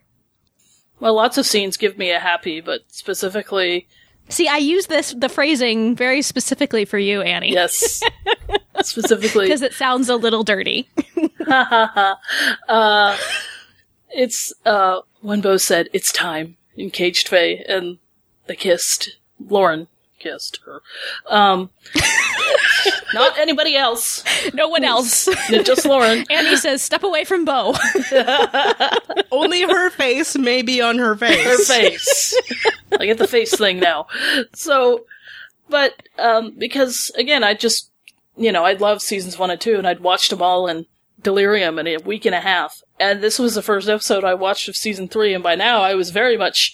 Well, 0.99 1.13
lots 1.13 1.37
of 1.37 1.45
scenes 1.45 1.77
give 1.77 1.97
me 1.97 2.11
a 2.11 2.19
happy, 2.19 2.59
but 2.59 2.81
specifically, 2.87 3.87
See, 4.29 4.47
I 4.47 4.57
use 4.57 4.87
this 4.87 5.13
the 5.13 5.29
phrasing 5.29 5.95
very 5.95 6.21
specifically 6.21 6.83
for 6.85 6.97
you, 6.97 7.21
Annie. 7.21 7.53
yes, 7.53 8.01
specifically, 8.81 9.45
because 9.45 9.61
it 9.61 9.73
sounds 9.73 10.09
a 10.09 10.17
little 10.17 10.43
dirty. 10.43 10.89
it's 14.09 14.53
uh, 14.65 14.99
when 15.21 15.39
Bo 15.39 15.55
said, 15.55 15.87
"It's 15.93 16.11
time" 16.11 16.56
in 16.78 16.89
Caged 16.91 17.28
Fae, 17.28 17.63
and 17.67 17.97
they 18.45 18.55
kissed. 18.55 19.17
Lauren 19.39 19.88
kissed 20.19 20.59
her. 20.65 20.82
Um, 21.30 21.69
not 23.13 23.38
anybody 23.38 23.75
else, 23.75 24.23
No 24.53 24.67
one 24.69 24.84
else. 24.84 25.25
just 25.49 25.86
Lauren. 25.86 26.25
Annie 26.30 26.55
says, 26.55 26.82
"Step 26.82 27.03
away 27.03 27.23
from 27.25 27.45
Bo." 27.45 27.75
Only 29.32 29.61
her 29.63 29.89
face 29.91 30.36
may 30.38 30.61
be 30.61 30.82
on 30.82 30.97
her 30.97 31.15
face. 31.15 31.43
her 31.43 31.63
face. 31.63 32.34
I 32.99 33.05
get 33.05 33.17
the 33.17 33.28
face 33.28 33.55
thing 33.57 33.80
now. 33.80 34.07
So, 34.53 35.05
but 35.69 35.93
um, 36.17 36.53
because 36.57 37.11
again, 37.17 37.43
I 37.43 37.53
just 37.53 37.91
you 38.38 38.51
know 38.51 38.63
I 38.65 38.73
love 38.73 39.01
seasons 39.01 39.38
one 39.38 39.51
and 39.51 39.59
two, 39.61 39.75
and 39.78 39.88
I'd 39.88 39.99
watched 39.99 40.30
them 40.30 40.41
all 40.41 40.67
in 40.67 40.86
delirium 41.21 41.78
in 41.80 41.88
a 41.88 41.97
week 41.97 42.25
and 42.25 42.36
a 42.36 42.39
half. 42.41 42.82
And 42.99 43.21
this 43.21 43.37
was 43.37 43.55
the 43.55 43.61
first 43.61 43.87
episode 43.87 44.23
I 44.23 44.33
watched 44.33 44.67
of 44.67 44.75
season 44.75 45.07
three, 45.07 45.33
and 45.33 45.43
by 45.43 45.55
now 45.55 45.81
I 45.81 45.93
was 45.93 46.09
very 46.09 46.37
much 46.37 46.73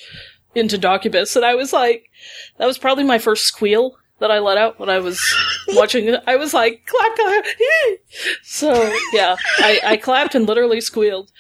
into 0.56 0.78
Doccubus, 0.78 1.36
and 1.36 1.44
I 1.44 1.56
was 1.56 1.74
like, 1.74 2.10
that 2.58 2.66
was 2.66 2.78
probably 2.78 3.04
my 3.04 3.20
first 3.20 3.44
squeal 3.44 3.98
that 4.20 4.32
I 4.32 4.40
let 4.40 4.58
out 4.58 4.80
when 4.80 4.90
I 4.90 5.00
was 5.00 5.22
watching 5.70 6.08
it. 6.08 6.24
I 6.26 6.38
was 6.38 6.54
like, 6.54 6.86
clap, 6.86 7.16
clap. 7.16 7.46
so 8.44 8.94
yeah, 9.12 9.36
I, 9.58 9.82
I 9.84 9.98
clapped 9.98 10.36
and 10.36 10.48
literally 10.48 10.80
squealed. 10.80 11.32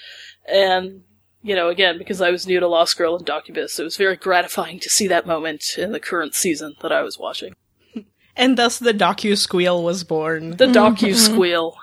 And 0.47 1.03
you 1.43 1.55
know, 1.55 1.69
again, 1.69 1.97
because 1.97 2.21
I 2.21 2.31
was 2.31 2.47
new 2.47 2.59
to 2.59 2.67
Lost 2.67 2.97
Girl 2.97 3.15
and 3.15 3.25
Doccubus, 3.25 3.79
it 3.79 3.83
was 3.83 3.97
very 3.97 4.15
gratifying 4.15 4.79
to 4.79 4.89
see 4.89 5.07
that 5.07 5.27
moment 5.27 5.77
in 5.77 5.91
the 5.91 5.99
current 5.99 6.33
season 6.33 6.75
that 6.81 6.91
I 6.91 7.01
was 7.03 7.17
watching. 7.17 7.53
And 8.35 8.57
thus 8.57 8.79
the 8.79 8.95
docu 8.95 9.37
squeal 9.37 9.83
was 9.83 10.03
born. 10.03 10.57
The 10.57 10.65
docu 10.65 11.13
squeal. 11.13 11.75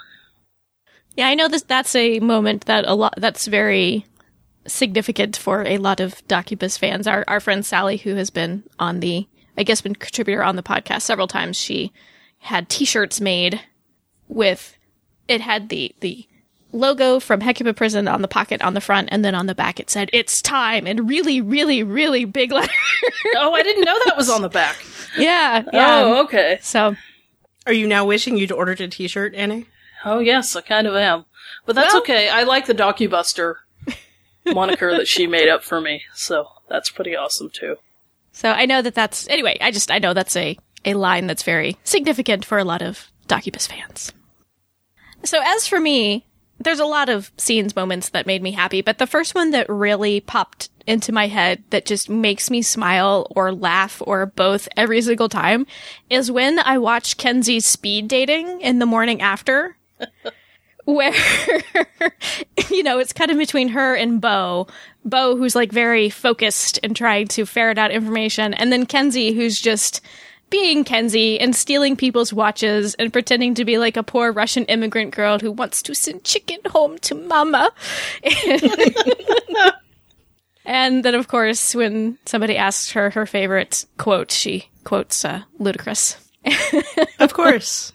Yeah, 1.16 1.26
I 1.28 1.34
know 1.34 1.48
this. 1.48 1.62
That's 1.62 1.94
a 1.94 2.20
moment 2.20 2.66
that 2.66 2.84
a 2.86 2.94
lot. 2.94 3.14
That's 3.16 3.46
very 3.46 4.06
significant 4.66 5.36
for 5.36 5.62
a 5.66 5.78
lot 5.78 6.00
of 6.00 6.26
Doccubus 6.28 6.78
fans. 6.78 7.06
Our 7.06 7.24
our 7.28 7.40
friend 7.40 7.64
Sally, 7.64 7.96
who 7.98 8.14
has 8.14 8.30
been 8.30 8.62
on 8.78 9.00
the, 9.00 9.26
I 9.58 9.62
guess, 9.62 9.80
been 9.80 9.94
contributor 9.94 10.42
on 10.44 10.56
the 10.56 10.62
podcast 10.62 11.02
several 11.02 11.26
times. 11.26 11.56
She 11.56 11.92
had 12.38 12.68
T-shirts 12.68 13.20
made 13.20 13.61
with 14.28 14.76
it 15.28 15.40
had 15.40 15.68
the 15.68 15.94
the 16.00 16.26
logo 16.72 17.18
from 17.18 17.40
Hecuba 17.40 17.74
Prison 17.74 18.06
on 18.06 18.22
the 18.22 18.28
pocket 18.28 18.62
on 18.62 18.74
the 18.74 18.80
front, 18.80 19.08
and 19.11 19.24
then 19.24 19.34
on 19.34 19.46
the 19.46 19.54
back 19.54 19.80
it 19.80 19.90
said 19.90 20.08
"It's 20.12 20.40
time" 20.40 20.86
in 20.86 21.06
really, 21.06 21.40
really, 21.40 21.82
really 21.82 22.24
big 22.24 22.52
letters. 22.52 22.70
Oh, 23.36 23.52
I 23.52 23.62
didn't 23.62 23.84
know 23.84 23.98
that 24.06 24.16
was 24.16 24.30
on 24.30 24.42
the 24.42 24.48
back. 24.48 24.76
yeah, 25.18 25.64
yeah. 25.72 26.02
Oh, 26.04 26.22
okay. 26.24 26.58
So 26.62 26.94
Are 27.66 27.72
you 27.72 27.86
now 27.88 28.04
wishing 28.04 28.36
you'd 28.38 28.52
ordered 28.52 28.80
a 28.80 28.88
T-shirt, 28.88 29.34
Annie? 29.34 29.66
Oh, 30.05 30.18
yes, 30.18 30.57
I 30.57 30.61
kind 30.62 30.86
of 30.86 30.94
am. 30.94 31.24
But 31.66 31.76
that's 31.76 31.92
Well- 31.92 32.03
okay. 32.03 32.28
I 32.28 32.44
like 32.44 32.66
the 32.66 32.74
Docubuster 32.74 33.57
moniker 34.46 34.90
that 34.96 35.07
she 35.07 35.26
made 35.26 35.48
up 35.48 35.62
for 35.62 35.80
me, 35.80 36.03
so 36.14 36.48
that's 36.68 36.90
pretty 36.90 37.14
awesome 37.16 37.51
too. 37.51 37.76
So 38.32 38.51
I 38.51 38.64
know 38.66 38.80
that 38.82 38.94
that's 38.94 39.28
anyway. 39.28 39.59
I 39.61 39.70
just 39.70 39.90
I 39.90 39.98
know 39.98 40.14
that's 40.14 40.36
a 40.36 40.57
a 40.84 40.94
line 40.94 41.26
that's 41.26 41.42
very 41.42 41.76
significant 41.84 42.44
for 42.44 42.59
a 42.59 42.64
lot 42.64 42.80
of 42.82 43.11
Doccubus 43.28 43.68
fans. 43.68 44.12
So 45.24 45.40
as 45.44 45.66
for 45.66 45.80
me, 45.80 46.24
there's 46.59 46.80
a 46.80 46.86
lot 46.86 47.09
of 47.09 47.30
scenes 47.36 47.74
moments 47.76 48.11
that 48.11 48.26
made 48.26 48.42
me 48.42 48.53
happy, 48.53 48.80
but 48.82 48.98
the 48.98 49.07
first 49.07 49.34
one 49.34 49.51
that 49.51 49.68
really 49.68 50.20
popped 50.20 50.68
into 50.86 51.12
my 51.12 51.26
head 51.26 51.62
that 51.70 51.86
just 51.86 52.09
makes 52.09 52.51
me 52.51 52.62
smile 52.62 53.26
or 53.34 53.53
laugh 53.53 54.03
or 54.07 54.26
both 54.26 54.68
every 54.76 55.01
single 55.03 55.28
time 55.28 55.66
is 56.09 56.30
when 56.30 56.59
I 56.59 56.78
watch 56.78 57.16
Kenzie 57.16 57.61
speed 57.61 58.09
dating 58.09 58.61
in 58.61 58.78
the 58.78 58.86
morning 58.86 59.20
after. 59.20 59.76
Where 60.84 61.14
you 62.70 62.82
know 62.82 62.98
it's 62.98 63.12
kind 63.12 63.30
of 63.30 63.38
between 63.38 63.68
her 63.68 63.94
and 63.94 64.20
Bo. 64.20 64.66
Bo, 65.05 65.36
who's 65.36 65.55
like 65.55 65.72
very 65.72 66.11
focused 66.11 66.78
and 66.82 66.94
trying 66.94 67.28
to 67.28 67.46
ferret 67.46 67.78
out 67.78 67.90
information, 67.90 68.55
and 68.55 68.72
then 68.72 68.86
Kenzie, 68.86 69.32
who's 69.32 69.61
just 69.61 70.01
being 70.51 70.84
Kenzie 70.84 71.38
and 71.40 71.55
stealing 71.55 71.96
people's 71.96 72.32
watches 72.32 72.94
and 72.96 73.12
pretending 73.12 73.55
to 73.55 73.64
be 73.64 73.78
like 73.78 73.96
a 73.96 74.03
poor 74.03 74.32
Russian 74.32 74.64
immigrant 74.64 75.14
girl 75.14 75.38
who 75.38 75.53
wants 75.53 75.80
to 75.82 75.94
send 75.94 76.24
chicken 76.24 76.59
home 76.66 76.98
to 76.98 77.14
mama. 77.14 77.70
and 80.64 81.05
then, 81.05 81.14
of 81.14 81.28
course, 81.28 81.74
when 81.74 82.18
somebody 82.26 82.57
asks 82.57 82.90
her 82.92 83.11
her 83.11 83.26
favorite 83.26 83.86
quote, 83.96 84.32
she 84.32 84.68
quotes 84.84 85.24
uh, 85.24 85.42
Ludacris. 85.59 86.16
Of 87.20 87.34
course. 87.34 87.92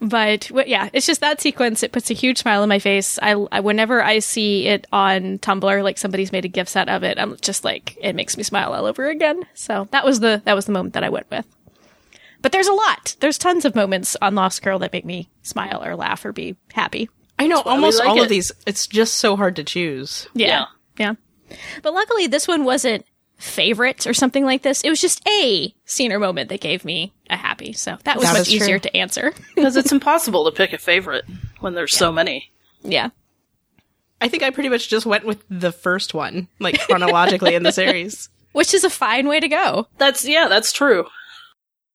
But 0.00 0.48
w- 0.48 0.68
yeah, 0.68 0.88
it's 0.92 1.06
just 1.06 1.20
that 1.20 1.40
sequence. 1.40 1.82
It 1.82 1.92
puts 1.92 2.10
a 2.10 2.14
huge 2.14 2.38
smile 2.38 2.62
on 2.62 2.68
my 2.68 2.78
face. 2.78 3.18
I, 3.20 3.32
I 3.52 3.60
whenever 3.60 4.02
I 4.02 4.18
see 4.20 4.66
it 4.66 4.86
on 4.92 5.38
Tumblr, 5.38 5.82
like 5.82 5.98
somebody's 5.98 6.32
made 6.32 6.44
a 6.44 6.48
gift 6.48 6.70
set 6.70 6.88
of 6.88 7.02
it, 7.02 7.18
I'm 7.18 7.36
just 7.40 7.64
like 7.64 7.96
it 8.00 8.14
makes 8.14 8.36
me 8.36 8.42
smile 8.42 8.72
all 8.72 8.86
over 8.86 9.08
again. 9.08 9.42
So 9.54 9.88
that 9.90 10.04
was 10.04 10.20
the 10.20 10.40
that 10.46 10.54
was 10.54 10.64
the 10.64 10.72
moment 10.72 10.94
that 10.94 11.04
I 11.04 11.10
went 11.10 11.30
with. 11.30 11.46
But 12.42 12.52
there's 12.52 12.68
a 12.68 12.72
lot. 12.72 13.16
There's 13.20 13.36
tons 13.36 13.66
of 13.66 13.74
moments 13.74 14.16
on 14.22 14.34
Lost 14.34 14.62
Girl 14.62 14.78
that 14.78 14.92
make 14.92 15.04
me 15.04 15.28
smile 15.42 15.84
or 15.84 15.94
laugh 15.94 16.24
or 16.24 16.32
be 16.32 16.56
happy. 16.72 17.10
I 17.38 17.46
know 17.46 17.60
almost 17.60 17.98
like 17.98 18.08
all 18.08 18.18
it. 18.18 18.22
of 18.24 18.28
these. 18.28 18.52
It's 18.66 18.86
just 18.86 19.16
so 19.16 19.36
hard 19.36 19.56
to 19.56 19.64
choose. 19.64 20.26
Yeah. 20.34 20.66
yeah. 20.98 21.14
But 21.82 21.92
luckily 21.94 22.26
this 22.26 22.48
one 22.48 22.64
wasn't 22.64 23.04
favorite 23.40 24.06
or 24.06 24.14
something 24.14 24.44
like 24.44 24.62
this. 24.62 24.82
It 24.82 24.90
was 24.90 25.00
just 25.00 25.26
a 25.28 25.74
scene 25.84 26.12
or 26.12 26.18
moment 26.18 26.48
that 26.50 26.60
gave 26.60 26.84
me 26.84 27.12
a 27.28 27.36
happy. 27.36 27.72
So 27.72 27.96
that 28.04 28.16
was 28.16 28.26
That 28.26 28.32
much 28.34 28.40
is 28.42 28.48
true. 28.48 28.56
easier 28.56 28.78
to 28.78 28.96
answer. 28.96 29.32
Because 29.54 29.76
it's 29.76 29.92
impossible 29.92 30.44
to 30.44 30.52
pick 30.52 30.72
a 30.72 30.78
favorite 30.78 31.24
when 31.60 31.74
there's 31.74 31.96
so 31.96 32.12
many. 32.12 32.50
yeah. 32.82 33.10
I 34.22 34.28
think 34.28 34.42
I 34.42 34.50
pretty 34.50 34.68
much 34.68 34.90
just 34.90 35.06
went 35.06 35.24
with 35.24 35.42
the 35.48 35.72
first 35.72 36.12
one, 36.12 36.48
like 36.58 36.78
chronologically 36.80 37.54
in 37.54 37.62
the 37.62 37.72
series. 37.82 38.28
Which 38.52 38.74
is 38.74 38.84
a 38.84 38.90
fine 38.90 39.26
way 39.28 39.40
to 39.40 39.48
go. 39.48 39.86
That's 39.96 40.26
yeah, 40.28 40.46
that's 40.46 40.72
true. 40.74 41.06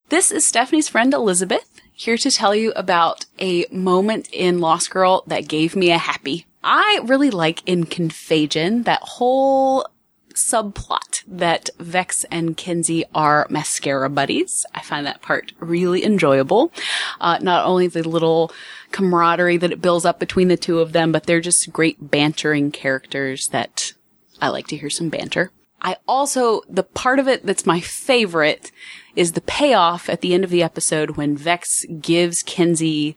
This 0.10 0.32
is 0.32 0.43
Stephanie's 0.48 0.89
friend 0.89 1.14
Elizabeth, 1.14 1.70
here 1.93 2.18
to 2.18 2.32
tell 2.32 2.56
you 2.56 2.72
about 2.76 3.26
a 3.39 3.66
moment 3.72 4.28
in 4.32 4.60
Lost 4.60 4.89
Girl 4.89 5.24
that 5.28 5.48
gave 5.48 5.76
me 5.76 5.91
a 5.91 5.98
happy. 6.00 6.48
I 6.64 7.00
really 7.04 7.30
like 7.30 7.62
in 7.68 7.86
Confaegion 7.86 8.86
that 8.86 9.02
whole 9.04 9.88
subplot 10.36 11.24
that 11.28 11.70
Vex 11.80 12.26
and 12.32 12.56
Kenzie 12.56 13.06
are 13.14 13.48
mascara 13.50 14.10
buddies. 14.10 14.66
I 14.74 14.82
find 14.82 15.06
that 15.06 15.22
part 15.22 15.54
really 15.60 16.04
enjoyable. 16.04 16.72
Uh, 17.20 17.40
not 17.42 17.66
only 17.66 17.88
the 17.88 18.08
little 18.08 18.52
camaraderie 18.92 19.58
that 19.58 19.72
it 19.72 19.82
builds 19.82 20.06
up 20.06 20.20
between 20.20 20.48
the 20.48 20.58
two 20.58 20.80
of 20.80 20.92
them, 20.92 21.12
but 21.12 21.26
they're 21.26 21.42
just 21.42 21.74
great 21.74 22.12
bantering 22.12 22.72
characters 22.72 23.48
that 23.48 23.94
I 24.42 24.50
like 24.50 24.68
to 24.68 24.78
hear 24.78 24.90
some 24.90 25.10
banter. 25.10 25.52
I 25.82 25.98
also, 26.08 26.62
the 26.70 26.84
part 26.84 27.20
of 27.20 27.28
it 27.28 27.46
that's 27.46 27.66
my 27.66 27.80
favorite 27.80 28.72
is 29.16 29.34
the 29.34 29.42
payoff 29.42 30.10
at 30.10 30.22
the 30.22 30.34
end 30.34 30.44
of 30.44 30.50
the 30.50 30.64
episode 30.64 31.12
when 31.12 31.38
Vex 31.38 31.86
gives 32.02 32.44
Kenzie, 32.44 33.16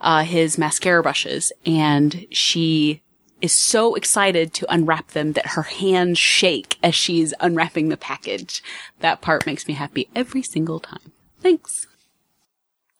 uh, 0.00 0.22
his 0.24 0.58
mascara 0.58 1.02
brushes 1.02 1.52
and 1.64 2.26
she 2.30 3.02
is 3.40 3.60
so 3.60 3.94
excited 3.94 4.52
to 4.54 4.72
unwrap 4.72 5.08
them 5.08 5.32
that 5.32 5.48
her 5.48 5.62
hands 5.62 6.18
shake 6.18 6.78
as 6.82 6.94
she's 6.94 7.34
unwrapping 7.40 7.88
the 7.88 7.96
package. 7.96 8.62
That 9.00 9.20
part 9.20 9.46
makes 9.46 9.66
me 9.66 9.74
happy 9.74 10.08
every 10.14 10.42
single 10.42 10.80
time. 10.80 11.12
Thanks. 11.40 11.86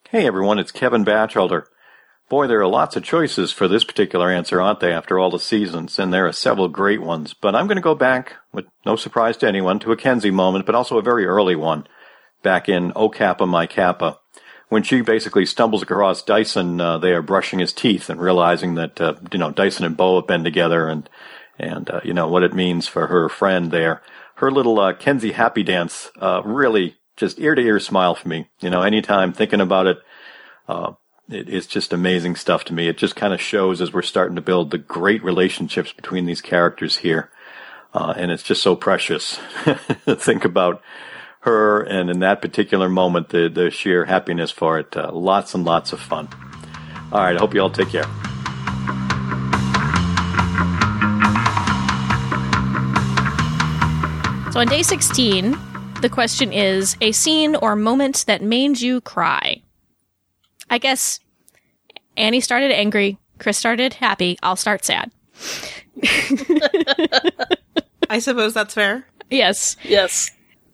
Hey 0.08 0.26
everyone, 0.26 0.58
it's 0.58 0.72
Kevin 0.72 1.04
Batchelder. 1.04 1.66
Boy, 2.28 2.46
there 2.46 2.60
are 2.60 2.68
lots 2.68 2.94
of 2.94 3.02
choices 3.02 3.52
for 3.52 3.66
this 3.66 3.82
particular 3.82 4.30
answer, 4.30 4.62
aren't 4.62 4.78
they, 4.78 4.92
after 4.92 5.18
all 5.18 5.30
the 5.30 5.40
seasons? 5.40 5.98
And 5.98 6.12
there 6.12 6.28
are 6.28 6.32
several 6.32 6.68
great 6.68 7.02
ones. 7.02 7.34
But 7.34 7.56
I'm 7.56 7.66
going 7.66 7.76
to 7.76 7.82
go 7.82 7.96
back, 7.96 8.36
with 8.52 8.66
no 8.86 8.94
surprise 8.94 9.36
to 9.38 9.48
anyone, 9.48 9.80
to 9.80 9.90
a 9.90 9.96
Kenzie 9.96 10.30
moment, 10.30 10.64
but 10.64 10.76
also 10.76 10.96
a 10.96 11.02
very 11.02 11.26
early 11.26 11.56
one, 11.56 11.88
back 12.44 12.68
in 12.68 12.92
O 12.94 13.08
Kappa 13.08 13.48
My 13.48 13.66
Kappa, 13.66 14.19
when 14.70 14.84
she 14.84 15.02
basically 15.02 15.44
stumbles 15.44 15.82
across 15.82 16.22
Dyson 16.22 16.80
uh, 16.80 16.96
there 16.96 17.20
brushing 17.20 17.58
his 17.58 17.72
teeth 17.72 18.08
and 18.08 18.20
realizing 18.20 18.76
that, 18.76 19.00
uh, 19.00 19.14
you 19.32 19.38
know, 19.38 19.50
Dyson 19.50 19.84
and 19.84 19.96
Bo 19.96 20.16
have 20.20 20.28
been 20.28 20.44
together 20.44 20.88
and, 20.88 21.10
and, 21.58 21.90
uh, 21.90 22.00
you 22.04 22.14
know, 22.14 22.28
what 22.28 22.44
it 22.44 22.54
means 22.54 22.86
for 22.86 23.08
her 23.08 23.28
friend 23.28 23.72
there. 23.72 24.00
Her 24.36 24.50
little, 24.50 24.78
uh, 24.78 24.94
Kenzie 24.94 25.32
happy 25.32 25.64
dance, 25.64 26.10
uh, 26.20 26.40
really 26.44 26.96
just 27.16 27.40
ear 27.40 27.56
to 27.56 27.60
ear 27.60 27.80
smile 27.80 28.14
for 28.14 28.28
me. 28.28 28.48
You 28.60 28.70
know, 28.70 28.82
anytime 28.82 29.32
thinking 29.32 29.60
about 29.60 29.88
it, 29.88 29.98
uh, 30.68 30.92
it, 31.28 31.48
it's 31.48 31.66
just 31.66 31.92
amazing 31.92 32.36
stuff 32.36 32.62
to 32.64 32.72
me. 32.72 32.86
It 32.86 32.96
just 32.96 33.16
kind 33.16 33.34
of 33.34 33.40
shows 33.40 33.80
as 33.80 33.92
we're 33.92 34.02
starting 34.02 34.36
to 34.36 34.40
build 34.40 34.70
the 34.70 34.78
great 34.78 35.24
relationships 35.24 35.92
between 35.92 36.26
these 36.26 36.40
characters 36.40 36.98
here. 36.98 37.30
Uh, 37.92 38.14
and 38.16 38.30
it's 38.30 38.44
just 38.44 38.62
so 38.62 38.76
precious 38.76 39.40
to 39.64 40.14
think 40.14 40.44
about 40.44 40.80
her 41.40 41.82
and 41.82 42.10
in 42.10 42.20
that 42.20 42.42
particular 42.42 42.88
moment, 42.88 43.30
the, 43.30 43.48
the 43.48 43.70
sheer 43.70 44.04
happiness 44.04 44.50
for 44.50 44.78
it. 44.78 44.96
Uh, 44.96 45.10
lots 45.12 45.54
and 45.54 45.64
lots 45.64 45.92
of 45.92 46.00
fun. 46.00 46.28
All 47.12 47.20
right. 47.20 47.36
I 47.36 47.38
hope 47.38 47.54
you 47.54 47.60
all 47.60 47.70
take 47.70 47.88
care. 47.88 48.04
So 54.52 54.60
on 54.60 54.66
day 54.66 54.82
16, 54.82 55.56
the 56.02 56.08
question 56.10 56.52
is 56.52 56.96
a 57.00 57.12
scene 57.12 57.56
or 57.56 57.76
moment 57.76 58.24
that 58.26 58.42
made 58.42 58.80
you 58.80 59.00
cry. 59.00 59.62
I 60.68 60.78
guess 60.78 61.20
Annie 62.16 62.40
started 62.40 62.72
angry, 62.72 63.16
Chris 63.38 63.56
started 63.56 63.94
happy, 63.94 64.38
I'll 64.42 64.56
start 64.56 64.84
sad. 64.84 65.10
I 68.10 68.18
suppose 68.18 68.52
that's 68.54 68.74
fair. 68.74 69.06
Yes. 69.30 69.76
Yes. 69.84 70.30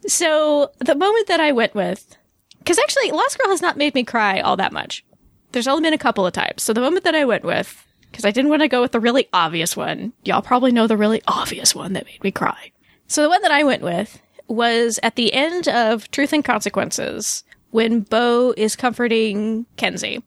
So 0.06 0.70
the 0.78 0.94
moment 0.94 1.26
that 1.28 1.40
I 1.40 1.52
went 1.52 1.74
with, 1.74 2.16
because 2.58 2.78
actually 2.78 3.10
Lost 3.10 3.38
Girl 3.38 3.50
has 3.50 3.62
not 3.62 3.76
made 3.76 3.94
me 3.94 4.04
cry 4.04 4.40
all 4.40 4.56
that 4.56 4.72
much. 4.72 5.04
There's 5.52 5.68
only 5.68 5.82
been 5.82 5.94
a 5.94 5.98
couple 5.98 6.26
of 6.26 6.32
times. 6.32 6.62
So 6.62 6.72
the 6.72 6.80
moment 6.80 7.04
that 7.04 7.14
I 7.14 7.24
went 7.24 7.44
with, 7.44 7.86
because 8.10 8.24
I 8.24 8.30
didn't 8.30 8.50
want 8.50 8.62
to 8.62 8.68
go 8.68 8.80
with 8.80 8.92
the 8.92 9.00
really 9.00 9.28
obvious 9.32 9.76
one, 9.76 10.12
y'all 10.24 10.42
probably 10.42 10.72
know 10.72 10.86
the 10.86 10.96
really 10.96 11.22
obvious 11.26 11.74
one 11.74 11.92
that 11.94 12.06
made 12.06 12.22
me 12.22 12.30
cry. 12.30 12.72
So 13.08 13.22
the 13.22 13.28
one 13.28 13.42
that 13.42 13.50
I 13.50 13.64
went 13.64 13.82
with 13.82 14.20
was 14.48 14.98
at 15.02 15.16
the 15.16 15.32
end 15.32 15.68
of 15.68 16.10
Truth 16.10 16.32
and 16.32 16.44
Consequences 16.44 17.44
when 17.70 18.00
Bo 18.00 18.54
is 18.56 18.76
comforting 18.76 19.66
Kenzie. 19.76 20.22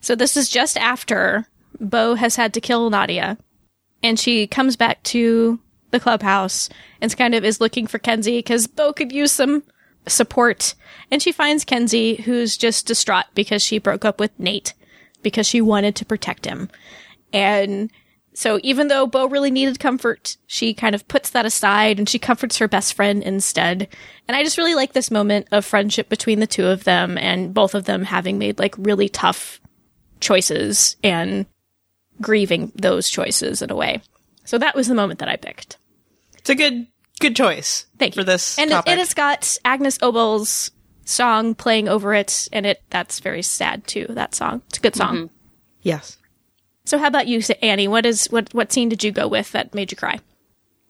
So 0.00 0.14
this 0.14 0.36
is 0.36 0.48
just 0.48 0.76
after 0.76 1.46
Bo 1.80 2.14
has 2.14 2.36
had 2.36 2.54
to 2.54 2.60
kill 2.60 2.90
Nadia 2.90 3.38
and 4.02 4.18
she 4.18 4.46
comes 4.46 4.76
back 4.76 5.02
to 5.04 5.58
the 5.92 6.00
clubhouse 6.00 6.68
and 7.00 7.16
kind 7.16 7.34
of 7.34 7.44
is 7.44 7.60
looking 7.60 7.86
for 7.86 7.98
Kenzie 7.98 8.38
because 8.38 8.66
Bo 8.66 8.92
could 8.92 9.12
use 9.12 9.30
some 9.30 9.62
support. 10.06 10.74
And 11.10 11.22
she 11.22 11.32
finds 11.32 11.64
Kenzie 11.64 12.16
who's 12.16 12.56
just 12.56 12.86
distraught 12.86 13.26
because 13.34 13.62
she 13.62 13.78
broke 13.78 14.04
up 14.04 14.18
with 14.18 14.38
Nate 14.38 14.74
because 15.22 15.46
she 15.46 15.60
wanted 15.60 15.94
to 15.96 16.04
protect 16.04 16.44
him. 16.44 16.68
And 17.32 17.90
so 18.34 18.58
even 18.62 18.88
though 18.88 19.06
Bo 19.06 19.26
really 19.26 19.50
needed 19.50 19.78
comfort, 19.78 20.36
she 20.46 20.74
kind 20.74 20.94
of 20.94 21.06
puts 21.06 21.30
that 21.30 21.46
aside 21.46 21.98
and 21.98 22.08
she 22.08 22.18
comforts 22.18 22.58
her 22.58 22.68
best 22.68 22.94
friend 22.94 23.22
instead. 23.22 23.88
And 24.26 24.36
I 24.36 24.42
just 24.42 24.58
really 24.58 24.74
like 24.74 24.92
this 24.92 25.10
moment 25.10 25.48
of 25.52 25.64
friendship 25.64 26.08
between 26.08 26.40
the 26.40 26.46
two 26.46 26.66
of 26.66 26.84
them 26.84 27.18
and 27.18 27.52
both 27.52 27.74
of 27.74 27.84
them 27.84 28.04
having 28.04 28.38
made 28.38 28.58
like 28.58 28.74
really 28.78 29.08
tough 29.08 29.60
choices 30.20 30.96
and 31.04 31.46
grieving 32.20 32.72
those 32.74 33.10
choices 33.10 33.60
in 33.60 33.70
a 33.70 33.76
way. 33.76 34.00
So 34.44 34.58
that 34.58 34.74
was 34.74 34.88
the 34.88 34.94
moment 34.94 35.20
that 35.20 35.28
I 35.28 35.36
picked. 35.36 35.76
It's 36.42 36.50
a 36.50 36.54
good 36.54 36.88
good 37.20 37.36
choice. 37.36 37.86
Thank 37.98 38.16
you 38.16 38.22
for 38.22 38.26
this 38.26 38.58
and 38.58 38.70
it, 38.70 38.74
topic. 38.74 38.92
it 38.92 38.98
has 38.98 39.14
got 39.14 39.56
Agnes 39.64 39.98
Obel's 40.02 40.72
song 41.04 41.54
playing 41.54 41.88
over 41.88 42.14
it, 42.14 42.48
and 42.52 42.66
it 42.66 42.82
that's 42.90 43.20
very 43.20 43.42
sad 43.42 43.86
too. 43.86 44.06
That 44.10 44.34
song, 44.34 44.62
it's 44.68 44.78
a 44.78 44.80
good 44.80 44.96
song. 44.96 45.30
yes. 45.82 46.18
So 46.84 46.98
how 46.98 47.06
about 47.06 47.28
you, 47.28 47.40
Annie? 47.62 47.86
What 47.86 48.04
is 48.04 48.26
what 48.26 48.52
what 48.52 48.72
scene 48.72 48.88
did 48.88 49.04
you 49.04 49.12
go 49.12 49.28
with 49.28 49.52
that 49.52 49.72
made 49.72 49.92
you 49.92 49.96
cry? 49.96 50.18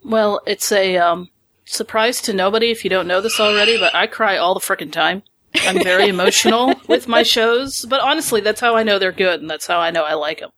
Well, 0.02 0.40
it's 0.46 0.72
a 0.72 0.96
um, 0.96 1.28
surprise 1.66 2.22
to 2.22 2.32
nobody 2.32 2.70
if 2.70 2.82
you 2.82 2.88
don't 2.88 3.06
know 3.06 3.20
this 3.20 3.38
already, 3.38 3.78
but 3.78 3.94
I 3.94 4.06
cry 4.06 4.38
all 4.38 4.54
the 4.54 4.60
frickin' 4.60 4.90
time. 4.90 5.22
I'm 5.54 5.82
very 5.82 6.08
emotional 6.08 6.74
with 6.88 7.08
my 7.08 7.22
shows, 7.22 7.84
but 7.84 8.00
honestly, 8.00 8.40
that's 8.40 8.60
how 8.60 8.74
I 8.74 8.84
know 8.84 8.98
they're 8.98 9.12
good, 9.12 9.42
and 9.42 9.50
that's 9.50 9.66
how 9.66 9.78
I 9.78 9.90
know 9.90 10.02
I 10.02 10.14
like 10.14 10.40
them. 10.40 10.50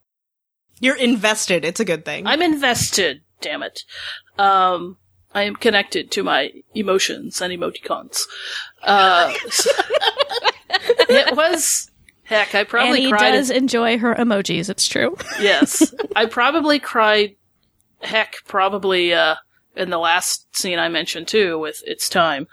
You're 0.79 0.97
invested. 0.97 1.65
It's 1.65 1.81
a 1.81 1.85
good 1.85 2.05
thing. 2.05 2.27
I'm 2.27 2.43
invested. 2.43 3.23
Damn 3.45 3.63
it. 3.63 3.85
Um, 4.39 4.97
I 5.35 5.43
am 5.43 5.55
connected 5.55 6.11
to 6.13 6.23
my 6.23 6.51
emotions 6.75 7.43
and 7.43 7.53
emoticons. 7.53 8.23
Uh, 8.83 9.35
it 10.71 11.37
was 11.37 11.91
heck. 12.23 12.55
I 12.55 12.65
probably 12.65 13.01
Annie 13.01 13.11
cried. 13.11 13.33
does 13.33 13.51
enjoy 13.51 13.99
her 13.99 14.15
emojis. 14.15 14.71
It's 14.71 14.89
true. 14.89 15.15
yes, 15.41 15.95
I 16.17 16.25
probably 16.25 16.79
cried. 16.79 17.37
Heck, 18.01 18.37
probably 18.47 19.13
uh, 19.13 19.35
in 19.77 19.91
the 19.91 19.99
last 19.99 20.57
scene 20.57 20.79
I 20.79 20.89
mentioned 20.89 21.29
too, 21.29 21.59
with 21.59 21.83
"It's 21.87 22.09
Time." 22.09 22.49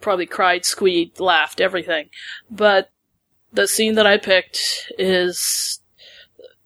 Probably 0.00 0.26
cried, 0.26 0.64
squeaked, 0.64 1.20
laughed, 1.20 1.60
everything. 1.60 2.08
But 2.50 2.90
the 3.52 3.68
scene 3.68 3.94
that 3.94 4.08
I 4.08 4.18
picked 4.18 4.90
is 4.98 5.78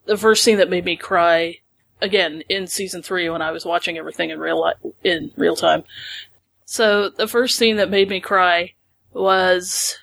the 0.06 0.16
first 0.16 0.42
scene 0.42 0.56
that 0.56 0.70
made 0.70 0.86
me 0.86 0.96
cry 0.96 1.58
again 2.00 2.42
in 2.48 2.66
season 2.66 3.02
three 3.02 3.28
when 3.28 3.42
I 3.42 3.50
was 3.50 3.64
watching 3.64 3.98
everything 3.98 4.30
in 4.30 4.38
real 4.38 4.62
li- 4.62 4.92
in 5.04 5.32
real 5.36 5.56
time. 5.56 5.84
So 6.64 7.08
the 7.08 7.26
first 7.28 7.56
scene 7.56 7.76
that 7.76 7.90
made 7.90 8.08
me 8.08 8.20
cry 8.20 8.74
was 9.12 9.98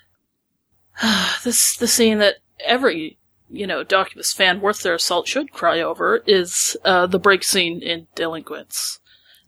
this 1.44 1.76
the 1.78 1.88
scene 1.88 2.20
that 2.20 2.36
every 2.64 3.18
you 3.50 3.68
know 3.68 3.84
Doccubus 3.84 4.34
fan 4.34 4.62
worth 4.62 4.82
their 4.82 4.98
salt 4.98 5.28
should 5.28 5.52
cry 5.52 5.80
over 5.82 6.18
is 6.26 6.76
uh, 6.84 7.06
the 7.08 7.20
break 7.20 7.44
scene 7.44 7.82
in 7.82 8.08
Delinquents. 8.16 9.00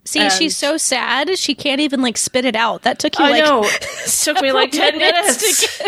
See, 0.05 0.19
And- 0.21 0.31
she's 0.31 0.55
so 0.55 0.77
sad 0.77 1.37
she 1.37 1.53
can't 1.55 1.81
even 1.81 2.01
like 2.01 2.17
spit 2.17 2.45
it 2.45 2.55
out. 2.55 2.83
That 2.83 2.99
took 2.99 3.17
you 3.19 3.25
I 3.25 3.31
like 3.31 3.43
know 3.43 3.63
took 4.23 4.41
me 4.41 4.51
like 4.51 4.71
ten 4.71 4.97
minutes 4.97 5.41
minutes. 5.41 5.81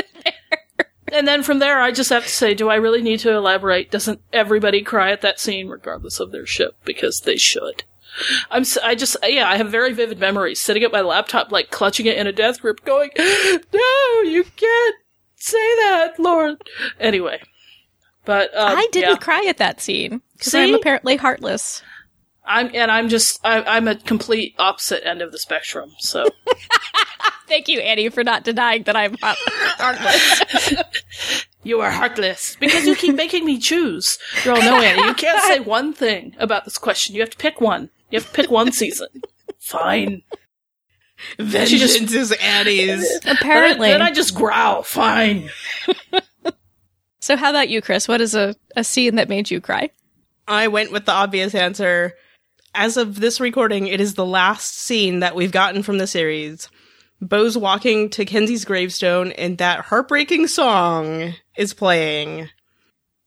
And 1.12 1.28
then 1.28 1.43
from 1.43 1.60
there, 1.60 1.80
I 1.80 1.91
just 1.91 2.10
have 2.10 2.24
to 2.24 2.30
say, 2.30 2.53
do 2.53 2.70
I 2.70 2.76
really 2.76 3.01
need 3.01 3.20
to 3.22 3.34
elaborate? 3.34 3.91
Doesn't 3.91 4.22
everybody 4.34 4.82
cry 4.82 5.12
at 5.12 5.22
that 5.22 5.39
scene, 5.39 5.68
regardless 5.68 6.20
of 6.20 6.32
their 6.32 6.45
ship? 6.45 6.78
Because 6.86 7.22
they 7.22 7.38
should. 7.38 7.84
I'm, 8.51 8.64
I 8.84 8.95
just, 8.95 9.16
yeah, 9.24 9.49
I 9.49 9.57
have 9.57 9.70
very 9.70 9.93
vivid 9.93 10.20
memories 10.20 10.60
sitting 10.60 10.84
at 10.84 10.91
my 10.91 11.01
laptop, 11.01 11.51
like 11.51 11.72
clutching 11.72 12.05
it 12.05 12.18
in 12.18 12.28
a 12.28 12.32
death 12.32 12.62
grip, 12.62 12.84
going, 12.84 13.12
no, 13.18 14.22
you 14.24 14.43
can't 14.55 14.95
say 15.36 15.76
that, 15.78 16.16
Lord. 16.18 16.62
Anyway. 16.99 17.41
But, 18.26 18.55
um, 18.55 18.78
I 18.78 18.88
didn't 18.91 19.12
yeah. 19.12 19.18
cry 19.18 19.45
at 19.47 19.57
that 19.57 19.82
scene 19.82 20.22
because 20.38 20.53
I'm 20.53 20.76
apparently 20.76 21.16
heartless. 21.16 21.82
I'm, 22.45 22.72
and 22.74 22.91
I'm 22.91 23.10
just, 23.10 23.39
I, 23.45 23.62
I'm 23.62 23.88
a 23.88 23.95
complete 23.95 24.55
opposite 24.57 25.07
end 25.07 25.22
of 25.22 25.32
the 25.32 25.38
spectrum, 25.38 25.91
so. 25.99 26.26
Thank 27.47 27.68
you, 27.68 27.80
Annie, 27.80 28.10
for 28.10 28.24
not 28.24 28.43
denying 28.43 28.84
that 28.84 28.95
I'm 28.95 29.18
heart- 29.18 29.38
heartless. 29.47 30.84
You 31.64 31.82
are 31.82 31.91
heartless 31.91 32.55
because 32.60 32.86
you 32.86 32.95
keep 32.95 33.16
making 33.16 33.45
me 33.45 33.60
choose. 33.60 34.18
You 34.45 34.51
all 34.51 34.62
know, 34.62 34.80
Annie. 34.82 35.07
You 35.07 35.14
can't 35.14 35.41
say 35.43 35.60
one 35.66 35.93
thing 35.93 36.36
about 36.39 36.66
this 36.66 36.78
question. 36.78 37.16
You 37.16 37.22
have 37.22 37.30
to 37.32 37.38
pick 37.38 37.60
one. 37.60 37.89
You 38.10 38.20
have 38.20 38.28
to 38.28 38.34
pick 38.34 38.49
one 38.49 38.72
season. 38.72 39.07
Fine. 39.60 40.24
Vengeance 41.38 41.99
just- 41.99 42.14
is 42.14 42.32
Annie's. 42.32 43.20
apparently. 43.26 43.89
Then 43.89 44.01
I 44.01 44.12
just 44.12 44.36
growl. 44.36 44.84
Fine. 44.84 45.49
so, 47.20 47.36
how 47.36 47.49
about 47.49 47.70
you, 47.70 47.82
Chris? 47.82 48.07
What 48.07 48.22
is 48.22 48.36
a, 48.36 48.55
a 48.76 48.84
scene 48.84 49.16
that 49.16 49.30
made 49.30 49.51
you 49.51 49.60
cry? 49.60 49.89
I 50.47 50.70
went 50.70 50.91
with 50.91 51.05
the 51.05 51.12
obvious 51.12 51.53
answer. 51.53 52.14
As 52.74 52.97
of 52.97 53.20
this 53.20 53.39
recording, 53.39 53.88
it 53.88 53.99
is 53.99 54.14
the 54.14 54.26
last 54.26 54.78
scene 54.78 55.20
that 55.20 55.36
we've 55.36 55.51
gotten 55.51 55.84
from 55.84 55.97
the 55.97 56.07
series. 56.07 56.70
Bo's 57.22 57.57
walking 57.57 58.10
to 58.12 58.24
Kenzie's 58.26 58.64
gravestone, 58.64 59.34
and 59.34 59.57
that 59.57 59.82
heartbreaking 59.82 60.47
song 60.47 61.34
is 61.60 61.74
playing. 61.74 62.49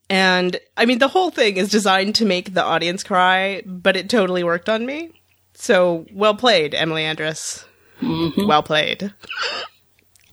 And 0.09 0.59
I 0.75 0.85
mean, 0.85 0.97
the 0.97 1.07
whole 1.07 1.29
thing 1.29 1.57
is 1.57 1.69
designed 1.69 2.15
to 2.15 2.25
make 2.25 2.53
the 2.53 2.63
audience 2.63 3.03
cry, 3.03 3.61
but 3.65 3.95
it 3.95 4.09
totally 4.09 4.43
worked 4.43 4.67
on 4.67 4.85
me. 4.85 5.11
So 5.53 6.05
well 6.11 6.35
played, 6.35 6.73
Emily 6.73 7.03
Andras. 7.03 7.63
Mm-hmm. 8.01 8.47
Well 8.47 8.63
played. 8.63 9.13